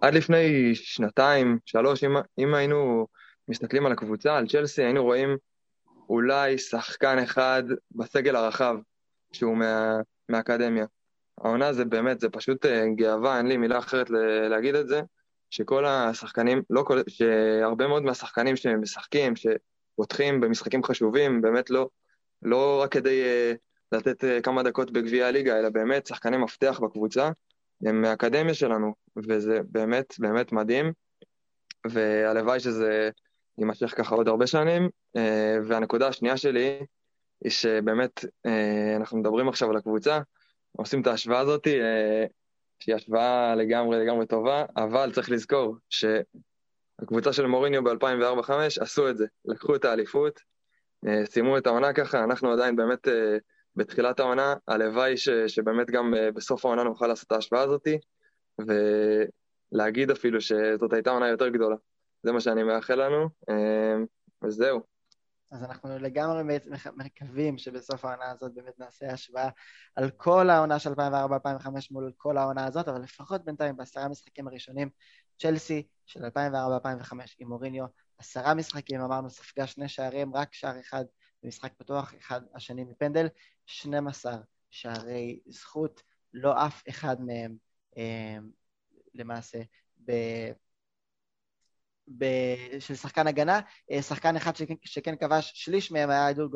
עד 0.03 0.15
לפני 0.15 0.75
שנתיים, 0.75 1.59
שלוש, 1.67 2.05
אם, 2.05 2.11
אם 2.39 2.55
היינו 2.55 3.07
מסתכלים 3.49 3.87
על 3.87 3.93
הקבוצה, 3.93 4.37
על 4.37 4.49
צ'לסי, 4.49 4.83
היינו 4.83 5.05
רואים 5.05 5.37
אולי 6.09 6.59
שחקן 6.59 7.19
אחד 7.19 7.63
בסגל 7.91 8.37
הרחב, 8.37 8.77
שהוא 9.33 9.57
מה, 9.57 9.97
מהאקדמיה. 10.29 10.87
העונה 11.39 11.73
זה 11.73 11.85
באמת, 11.85 12.21
זה 12.21 12.29
פשוט 12.29 12.67
אה, 12.67 12.85
גאווה, 12.97 13.39
אין 13.39 13.47
לי 13.47 13.57
מילה 13.57 13.79
אחרת 13.79 14.11
להגיד 14.51 14.75
את 14.75 14.89
זה, 14.89 15.01
שכל 15.53 15.85
השחקנים, 15.85 16.63
לא 16.71 16.83
כל, 16.83 17.01
שהרבה 17.09 17.87
מאוד 17.87 18.03
מהשחקנים 18.03 18.57
שמשחקים, 18.57 19.35
שפותחים 19.37 20.41
במשחקים 20.41 20.83
חשובים, 20.83 21.43
באמת 21.43 21.71
לא, 21.71 21.89
לא 22.43 22.81
רק 22.83 22.93
כדי 22.93 23.23
uh, 23.23 23.57
לתת 23.97 24.25
uh, 24.25 24.43
כמה 24.43 24.63
דקות 24.63 24.91
בגביע 24.91 25.27
הליגה, 25.27 25.59
אלא 25.59 25.69
באמת 25.69 26.07
שחקני 26.07 26.37
מפתח 26.37 26.81
בקבוצה, 26.83 27.31
הם 27.87 28.03
מהאקדמיה 28.03 28.55
שלנו, 28.55 28.95
וזה 29.29 29.59
באמת 29.71 30.15
באמת 30.19 30.53
מדהים, 30.53 30.93
והלוואי 31.87 32.61
שזה 32.61 33.11
יימשך 33.59 33.95
ככה 33.97 34.15
עוד 34.15 34.29
הרבה 34.29 34.47
שנים. 34.47 34.89
Uh, 35.17 35.21
והנקודה 35.65 36.09
השנייה 36.09 36.37
שלי, 36.37 36.79
היא 37.45 37.53
שבאמת 37.53 38.25
uh, 38.25 38.51
אנחנו 38.97 39.19
מדברים 39.19 39.49
עכשיו 39.49 39.71
על 39.71 39.77
הקבוצה, 39.77 40.21
עושים 40.77 41.03
את 41.03 41.07
ההשוואה 41.07 41.39
הזאת, 41.39 41.67
uh, 41.67 41.71
שהיא 42.83 42.95
השוואה 42.95 43.55
לגמרי 43.55 44.05
לגמרי 44.05 44.27
טובה, 44.27 44.65
אבל 44.77 45.13
צריך 45.13 45.31
לזכור 45.31 45.77
שהקבוצה 45.91 47.33
של 47.33 47.47
מוריניו 47.47 47.85
ב-2004-2005 47.85 48.53
עשו 48.81 49.11
את 49.11 49.17
זה, 49.17 49.27
לקחו 49.45 49.75
את 49.75 49.85
האליפות, 49.85 50.41
אה, 51.07 51.27
סיימו 51.27 51.59
את 51.59 51.67
העונה 51.67 51.93
ככה, 51.93 52.25
אנחנו 52.25 52.53
עדיין 52.53 52.77
באמת 52.77 53.09
אה, 53.09 53.37
בתחילת 53.77 54.21
העונה, 54.21 54.55
הלוואי 54.69 55.17
ש, 55.17 55.29
שבאמת 55.29 55.91
גם 55.91 56.15
אה, 56.15 56.33
בסוף 56.33 56.65
העונה 56.65 56.83
נוכל 56.83 57.07
לעשות 57.07 57.27
את 57.27 57.33
ההשוואה 57.33 57.63
הזאת, 57.63 57.89
ולהגיד 59.73 60.11
אפילו 60.11 60.41
שזאת 60.41 60.93
הייתה 60.93 61.11
עונה 61.11 61.29
יותר 61.29 61.49
גדולה. 61.49 61.77
זה 62.23 62.33
מה 62.33 62.41
שאני 62.41 62.63
מאחל 62.63 63.05
לנו, 63.05 63.29
וזהו. 64.45 64.92
אז 65.53 65.65
אנחנו 65.65 65.99
לגמרי 65.99 66.59
מקווים 66.97 67.59
שבסוף 67.59 68.05
העונה 68.05 68.31
הזאת 68.31 68.55
באמת 68.55 68.79
נעשה 68.79 69.13
השוואה 69.13 69.49
על 69.97 70.11
כל 70.11 70.51
העונה 70.51 70.79
של 70.79 70.93
2004-2005 70.93 70.95
מול 71.91 72.13
כל 72.17 72.37
העונה 72.37 72.67
הזאת, 72.67 72.89
אבל 72.89 73.03
לפחות 73.03 73.45
בינתיים 73.45 73.77
בעשרה 73.77 74.05
המשחקים 74.05 74.49
הראשונים, 74.49 74.91
צ'לסי 75.39 75.87
של 76.07 76.25
2004-2005 76.25 76.29
עם 77.39 77.49
מוריניו, 77.49 77.87
עשרה 78.19 78.55
משחקים, 78.55 79.01
אמרנו, 79.01 79.31
ספגה 79.31 79.67
שני 79.67 79.89
שערים, 79.89 80.37
רק 80.37 80.55
שער 80.55 80.81
אחד 80.81 81.05
במשחק 81.43 81.73
פתוח, 81.77 82.15
אחד 82.19 82.41
השני 82.55 82.85
מפנדל, 82.85 83.29
12 83.67 84.37
שערי 84.71 85.41
זכות, 85.47 86.03
לא 86.35 86.67
אף 86.67 86.83
אחד 86.89 87.21
מהם 87.21 87.57
אה, 87.97 88.37
למעשה 89.15 89.59
ב... 90.05 90.13
ב- 92.19 92.79
של 92.79 92.95
שחקן 92.95 93.27
הגנה, 93.27 93.61
אה, 93.91 94.03
שחקן 94.03 94.37
אחד 94.37 94.57
שכן, 94.57 94.75
שכן 94.85 95.17
כבש 95.17 95.53
שליש 95.55 95.93
מהם 95.93 96.11
היה 96.11 96.27
איידול 96.27 96.51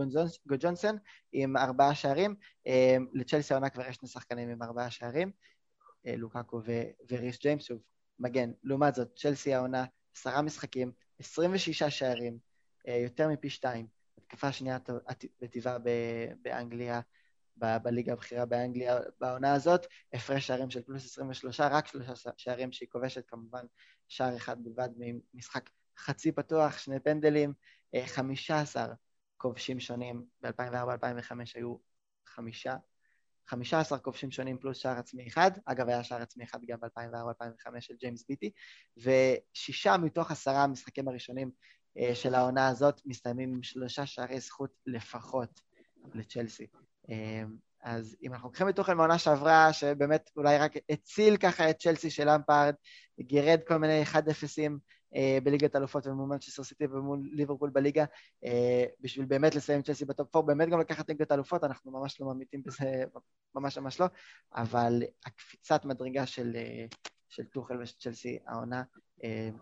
גוג'ונסון 0.47 0.99
עם 1.33 1.57
ארבעה 1.57 1.95
שערים, 1.95 2.35
אה, 2.67 2.97
לצ'לסי 3.13 3.55
העונה 3.55 3.71
כבר 3.71 3.87
יש 3.89 3.97
שני 3.97 4.09
שחקנים 4.09 4.49
עם 4.49 4.63
ארבעה 4.63 4.91
שערים, 4.91 5.31
אה, 6.07 6.17
לוקאקו 6.17 6.61
ו- 6.67 6.91
וריס 7.11 7.41
ג'יימס, 7.41 7.65
שוב, 7.65 7.79
מגן. 8.19 8.51
לעומת 8.65 8.95
זאת, 8.95 9.09
צ'לסי 9.17 9.55
העונה 9.55 9.85
עשרה 10.17 10.43
משחקים, 10.43 10.93
26 11.19 11.83
שערים, 11.83 12.39
יותר 13.05 13.29
מפי 13.29 13.51
שתיים, 13.51 13.87
התקפה 14.19 14.53
שנייה 14.53 14.79
בטבעה 15.41 15.79
באנגליה, 16.43 17.01
ב- 17.57 17.77
בליגה 17.83 18.13
הבכירה 18.13 18.47
באנגליה 18.47 18.99
בעונה 19.21 19.55
הזאת, 19.55 19.87
הפרש 20.13 20.47
שערים 20.47 20.71
של 20.71 20.83
פלוס 20.83 21.05
23, 21.05 21.61
רק 21.61 21.87
שלושה 21.87 22.31
שערים 22.37 22.73
שהיא 22.73 22.89
כובשת 22.89 23.25
כמובן 23.29 23.65
שער 24.09 24.37
אחד 24.37 24.65
בלבד 24.65 24.89
ממשחק 24.97 25.71
חצי 25.99 26.33
פתוח, 26.33 26.79
שני 26.79 27.01
פנדלים, 27.01 27.53
15 28.07 28.83
אה, 28.83 28.89
כובשים 29.37 29.81
שונים, 29.81 30.25
ב-2004-2005 30.43 31.33
היו 31.55 31.77
חמישה, 32.27 32.77
15 33.49 33.99
כובשים 33.99 34.31
שונים 34.31 34.59
פלוס 34.59 34.77
שער 34.77 34.99
עצמי 34.99 35.29
אחד, 35.29 35.51
אגב 35.65 35.89
היה 35.89 36.05
שער 36.05 36.23
עצמי 36.23 36.45
אחד 36.45 36.59
גם 36.67 36.79
ב-2004-2005 36.81 37.81
של 37.81 37.95
ג'יימס 38.01 38.25
ביטי, 38.29 38.51
ושישה 38.97 39.97
מתוך 39.97 40.31
עשרה 40.31 40.65
המשחקים 40.65 41.09
הראשונים 41.09 41.51
אה, 41.99 42.15
של 42.15 42.35
העונה 42.35 42.69
הזאת 42.69 43.01
מסתיימים 43.05 43.53
עם 43.55 43.63
שלושה 43.63 44.07
שערי 44.07 44.41
זכות 44.41 44.71
לפחות 44.87 45.61
לצ'לסי. 46.15 46.67
אה, 47.11 47.43
אז 47.83 48.17
אם 48.23 48.33
אנחנו 48.33 48.49
לוקחים 48.49 48.69
את 48.69 48.77
תוכל 48.77 48.95
מעונה 48.95 49.19
שעברה, 49.19 49.73
שבאמת 49.73 50.31
אולי 50.37 50.59
רק 50.59 50.73
הציל 50.91 51.37
ככה 51.37 51.71
את 51.71 51.79
צ'לסי 51.79 52.11
של 52.11 52.29
אמפארד, 52.29 52.75
גירד 53.21 53.61
כל 53.67 53.77
מיני 53.77 54.03
1-0ים 54.03 54.73
אה, 55.17 55.39
בליגת 55.43 55.77
אלופות 55.77 56.07
ומול 56.07 56.29
מנצ'סטר 56.29 56.65
סיטי 56.65 56.85
ומול 56.85 57.29
ליברפול 57.33 57.71
בליגה, 57.71 58.05
אה, 58.45 58.85
בשביל 59.01 59.27
באמת 59.27 59.55
לסיים 59.55 59.83
צ'לסי 59.83 60.05
ב 60.05 60.12
top 60.12 60.37
4, 60.37 60.55
באמת 60.55 60.69
גם 60.69 60.81
לקחת 60.81 61.09
ליגת 61.09 61.33
אלופות, 61.33 61.65
אנחנו 61.65 61.91
ממש 61.91 62.21
לא 62.21 62.27
ממעיטים 62.27 62.62
בזה, 62.63 63.05
ממש 63.55 63.79
ממש 63.79 64.01
לא, 64.01 64.07
אבל 64.55 65.03
הקפיצת 65.27 65.85
מדרגה 65.85 66.27
של, 66.27 66.53
אה, 66.57 66.87
של 67.29 67.45
טוחל 67.45 67.87
צ'לסי 67.99 68.39
העונה, 68.47 68.83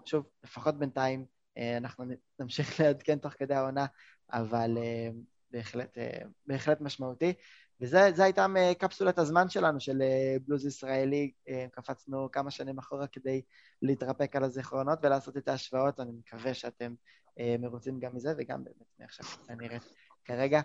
שוב, 0.04 0.26
לפחות 0.44 0.78
בינתיים, 0.78 1.24
אנחנו 1.76 2.04
נמשיך 2.38 2.80
לעדכן 2.80 3.18
תוך 3.18 3.32
כדי 3.32 3.54
העונה, 3.54 3.86
אבל 4.32 4.78
בהחלט, 5.54 5.98
אה, 5.98 6.18
בהחלט 6.46 6.80
משמעותי. 6.80 7.32
וזה 7.80 8.24
הייתה 8.24 8.46
קפסולת 8.78 9.18
הזמן 9.18 9.48
שלנו, 9.48 9.80
של 9.80 10.02
אה, 10.02 10.36
בלוז 10.46 10.66
ישראלי. 10.66 11.32
אה, 11.48 11.66
קפצנו 11.72 12.28
כמה 12.32 12.50
שנים 12.50 12.78
אחורה 12.78 13.06
כדי 13.06 13.42
להתרפק 13.82 14.36
על 14.36 14.44
הזיכרונות 14.44 14.98
ולעשות 15.02 15.36
את 15.36 15.48
ההשוואות. 15.48 16.00
אני 16.00 16.12
מקווה 16.12 16.54
שאתם 16.54 16.94
מרוצים 17.58 18.00
גם 18.00 18.14
מזה, 18.14 18.34
וגם 18.38 18.64
באמת 18.64 18.86
מעכשיו 18.98 19.26
כנראה 19.46 19.78
כרגע. 20.24 20.60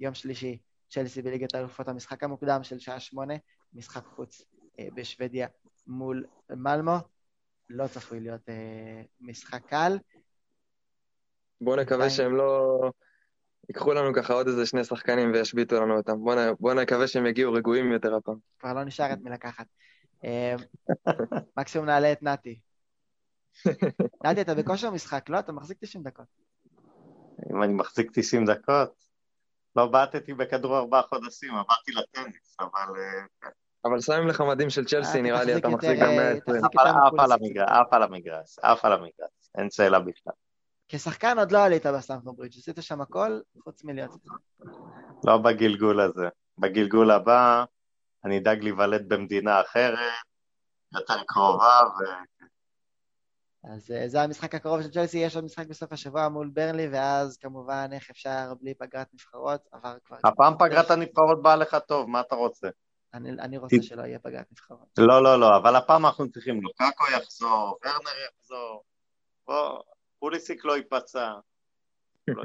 יום 0.00 0.14
שלישי, 0.14 0.58
צ'לסי 0.88 1.22
בליגת 1.22 1.54
האלופות, 1.54 1.88
המשחק 1.88 2.24
המוקדם 2.24 2.62
של 2.62 2.78
שעה 2.78 3.00
שמונה, 3.00 3.34
משחק 3.72 4.04
חוץ 4.04 4.42
בשוודיה 4.94 5.46
מול 5.86 6.24
מלמו. 6.50 6.96
לא 7.70 7.86
צפוי 7.86 8.20
להיות 8.20 8.48
משחק 9.20 9.62
קל. 9.66 9.98
בואו 11.60 11.76
נקווה 11.76 12.10
שהם 12.10 12.36
לא... 12.36 12.90
ייקחו 13.68 13.92
לנו 13.92 14.14
ככה 14.14 14.32
עוד 14.32 14.46
איזה 14.46 14.66
שני 14.66 14.84
שחקנים 14.84 15.32
וישביתו 15.32 15.80
לנו 15.80 15.96
אותם. 15.96 16.18
בוא, 16.18 16.34
נ... 16.34 16.38
בוא 16.60 16.74
נקווה 16.74 17.08
שהם 17.08 17.26
יגיעו 17.26 17.52
רגועים 17.52 17.92
יותר 17.92 18.14
הפעם. 18.14 18.36
כבר 18.58 18.72
לא 18.72 18.84
נשאר 18.84 19.12
את 19.12 19.18
מי 19.22 19.30
לקחת. 19.30 19.66
אה, 20.24 20.54
מקסימום 21.58 21.86
נעלה 21.86 22.12
את 22.12 22.22
נתי. 22.22 22.60
נתי, 24.24 24.40
אתה 24.40 24.54
בכושר 24.54 24.90
משחק, 24.90 25.28
לא? 25.28 25.38
אתה 25.38 25.52
מחזיק 25.52 25.78
90 25.80 26.04
דקות. 26.04 26.26
אם 27.52 27.62
אני 27.62 27.72
מחזיק 27.72 28.10
90 28.14 28.44
דקות, 28.44 28.92
לא 29.76 29.86
בעטתי 29.86 30.34
בכדור 30.34 30.78
ארבעה 30.78 31.02
חודשים, 31.02 31.54
עברתי 31.54 31.92
לטניס, 31.92 32.56
אבל... 32.60 33.00
אה, 33.00 33.22
כן. 33.40 33.48
אבל 33.84 34.00
שמים 34.00 34.28
לך 34.28 34.40
מדים 34.40 34.70
של 34.70 34.84
צ'לסי, 34.84 35.18
אה, 35.18 35.22
נראה 35.22 35.44
לי 35.44 35.56
אתה 35.56 35.68
מחזיק 35.68 36.00
גם 36.00 36.10
120. 36.16 36.64
עף 36.64 37.92
על 37.92 38.02
המגרש, 38.02 38.58
עף 38.62 38.84
על 38.84 38.92
המגרש, 38.92 39.50
אין 39.58 39.70
שאלה 39.70 39.98
בכלל. 40.00 40.32
כשחקן 40.88 41.38
עוד 41.38 41.52
לא 41.52 41.64
עלית 41.64 41.86
בסטמפורד 41.86 42.36
ברידג', 42.36 42.58
עשית 42.58 42.76
שם 42.80 43.00
הכל 43.00 43.40
חוץ 43.64 43.84
מלהיות 43.84 44.10
לא 45.24 45.36
בגלגול 45.36 46.00
הזה. 46.00 46.28
בגלגול 46.58 47.10
הבא 47.10 47.64
אני 48.24 48.38
אדאג 48.38 48.62
להיוולד 48.62 49.08
במדינה 49.08 49.60
אחרת, 49.60 49.98
יותר 50.94 51.22
קרובה 51.26 51.80
ו... 51.86 52.04
אז 53.64 53.90
אה, 53.90 54.08
זה 54.08 54.22
המשחק 54.22 54.54
הקרוב 54.54 54.82
של 54.82 54.90
צ'לסי, 54.90 55.18
יש 55.18 55.36
עוד 55.36 55.44
משחק 55.44 55.66
בסוף 55.66 55.92
השבוע 55.92 56.28
מול 56.28 56.50
ברלי, 56.52 56.88
ואז 56.92 57.36
כמובן 57.36 57.88
איך 57.92 58.10
אפשר 58.10 58.52
בלי 58.60 58.74
פגרת 58.74 59.06
נבחרות, 59.14 59.60
עבר 59.72 59.96
כבר... 60.04 60.16
הפעם 60.24 60.54
פגרת 60.58 60.90
הנבחרות 60.90 61.42
באה 61.42 61.56
לך 61.56 61.76
טוב, 61.86 62.10
מה 62.10 62.20
אתה 62.20 62.34
רוצה? 62.34 62.68
אני, 63.14 63.30
אני 63.30 63.58
רוצה 63.58 63.76
שלא 63.82 64.02
יהיה 64.02 64.18
פגרת 64.18 64.46
נבחרות. 64.52 64.88
לא, 64.98 65.22
לא, 65.22 65.40
לא, 65.40 65.56
אבל 65.56 65.76
הפעם 65.76 66.06
אנחנו 66.06 66.30
צריכים, 66.30 66.60
לוקקו 66.62 67.04
יחזור, 67.16 67.78
ורנר 67.84 68.26
יחזור, 68.28 68.82
בוא, 69.46 69.82
פוליסיק 70.18 70.64
לא 70.64 70.76
ייפצע, 70.76 71.34
לא 72.28 72.42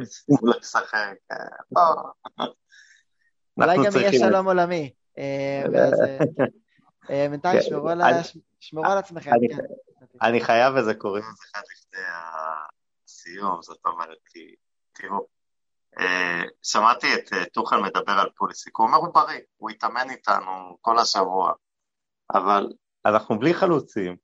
ישחק, 0.62 1.14
אה, 1.32 2.48
אולי 3.58 3.78
גם 3.78 4.00
יהיה 4.00 4.12
שלום 4.14 4.48
עולמי. 4.48 4.94
אה, 5.18 5.64
אה, 7.10 7.28
בינתיים 7.30 7.60
כן. 7.60 7.66
שמרו 8.60 8.86
על 8.86 8.98
עצמכם. 8.98 9.32
כן. 9.32 9.58
אני 10.22 10.42
חייב 10.42 10.76
איזה 10.76 10.94
קוראים 10.94 11.24
לזה 11.24 11.44
אחד 11.52 11.62
לפני 11.72 12.02
הסיום, 13.08 13.62
זאת 13.62 13.86
אומרת, 13.86 14.18
כי 14.26 14.56
תראו, 14.94 15.28
שמעתי 16.64 17.08
את 17.16 17.54
טוחל 17.54 17.82
מדבר 17.82 18.12
על 18.12 18.30
פוליסיק, 18.36 18.78
הוא 18.78 18.88
אומר 18.88 18.98
הוא 18.98 19.14
בריא, 19.14 19.40
הוא 19.58 19.70
התאמן 19.70 20.10
איתנו 20.10 20.78
כל 20.82 21.00
השבוע, 21.00 21.54
אבל 22.34 22.68
אנחנו 23.06 23.40
בלי 23.40 23.54
חלוצים, 23.54 24.16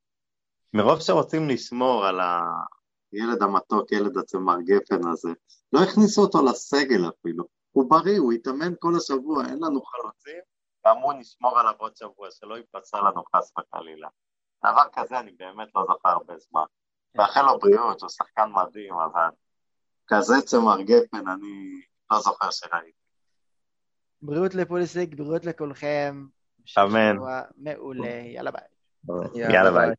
מרוב 0.74 1.00
שרוצים 1.00 1.50
לשמור 1.50 2.06
על 2.06 2.20
ילד 3.14 3.44
המתוק, 3.44 3.92
ילד 3.92 4.18
הצמר 4.18 4.62
גפן 4.62 5.08
הזה, 5.08 5.30
לא 5.74 5.80
הכניסו 5.80 6.22
אותו 6.22 6.46
לסגל 6.46 7.10
אפילו. 7.10 7.44
הוא 7.72 7.90
בריא, 7.90 8.20
הוא 8.20 8.34
התאמן 8.34 8.74
כל 8.80 8.94
השבוע, 8.98 9.46
אין 9.46 9.60
לנו 9.64 9.82
חלוצים, 9.82 10.40
ואמרו 10.86 11.14
נשמור 11.14 11.60
עליו 11.60 11.74
עוד 11.78 11.96
שבוע, 11.96 12.28
שלא 12.32 12.58
ייפצע 12.58 12.98
לנו 12.98 13.24
חס 13.36 13.52
וחלילה. 13.58 14.08
דבר 14.66 14.84
כזה 14.94 15.20
אני 15.20 15.32
באמת 15.32 15.68
לא 15.76 15.86
זוכר 15.88 16.10
הרבה 16.10 16.34
זמן. 16.38 16.64
מאחל 17.16 17.42
לו 17.42 17.60
בריאות, 17.60 18.02
הוא 18.02 18.10
שחקן 18.10 18.52
מדהים, 18.52 18.94
אבל 18.94 19.30
כזה 20.08 20.34
צמר 20.46 20.82
גפן, 20.82 21.28
אני 21.28 21.82
לא 22.12 22.20
זוכר 22.20 22.52
שראיתי. 22.52 22.92
בריאות 24.22 24.56
לפוליסיק, 24.56 25.16
בריאות 25.16 25.46
לכולכם. 25.46 26.26
אמן. 26.78 27.16
שבוע 27.16 27.42
מעולה, 27.58 28.10
יאללה 28.10 28.52
ביי. 28.52 28.62
יאללה 29.36 29.72
ביי. 29.72 29.90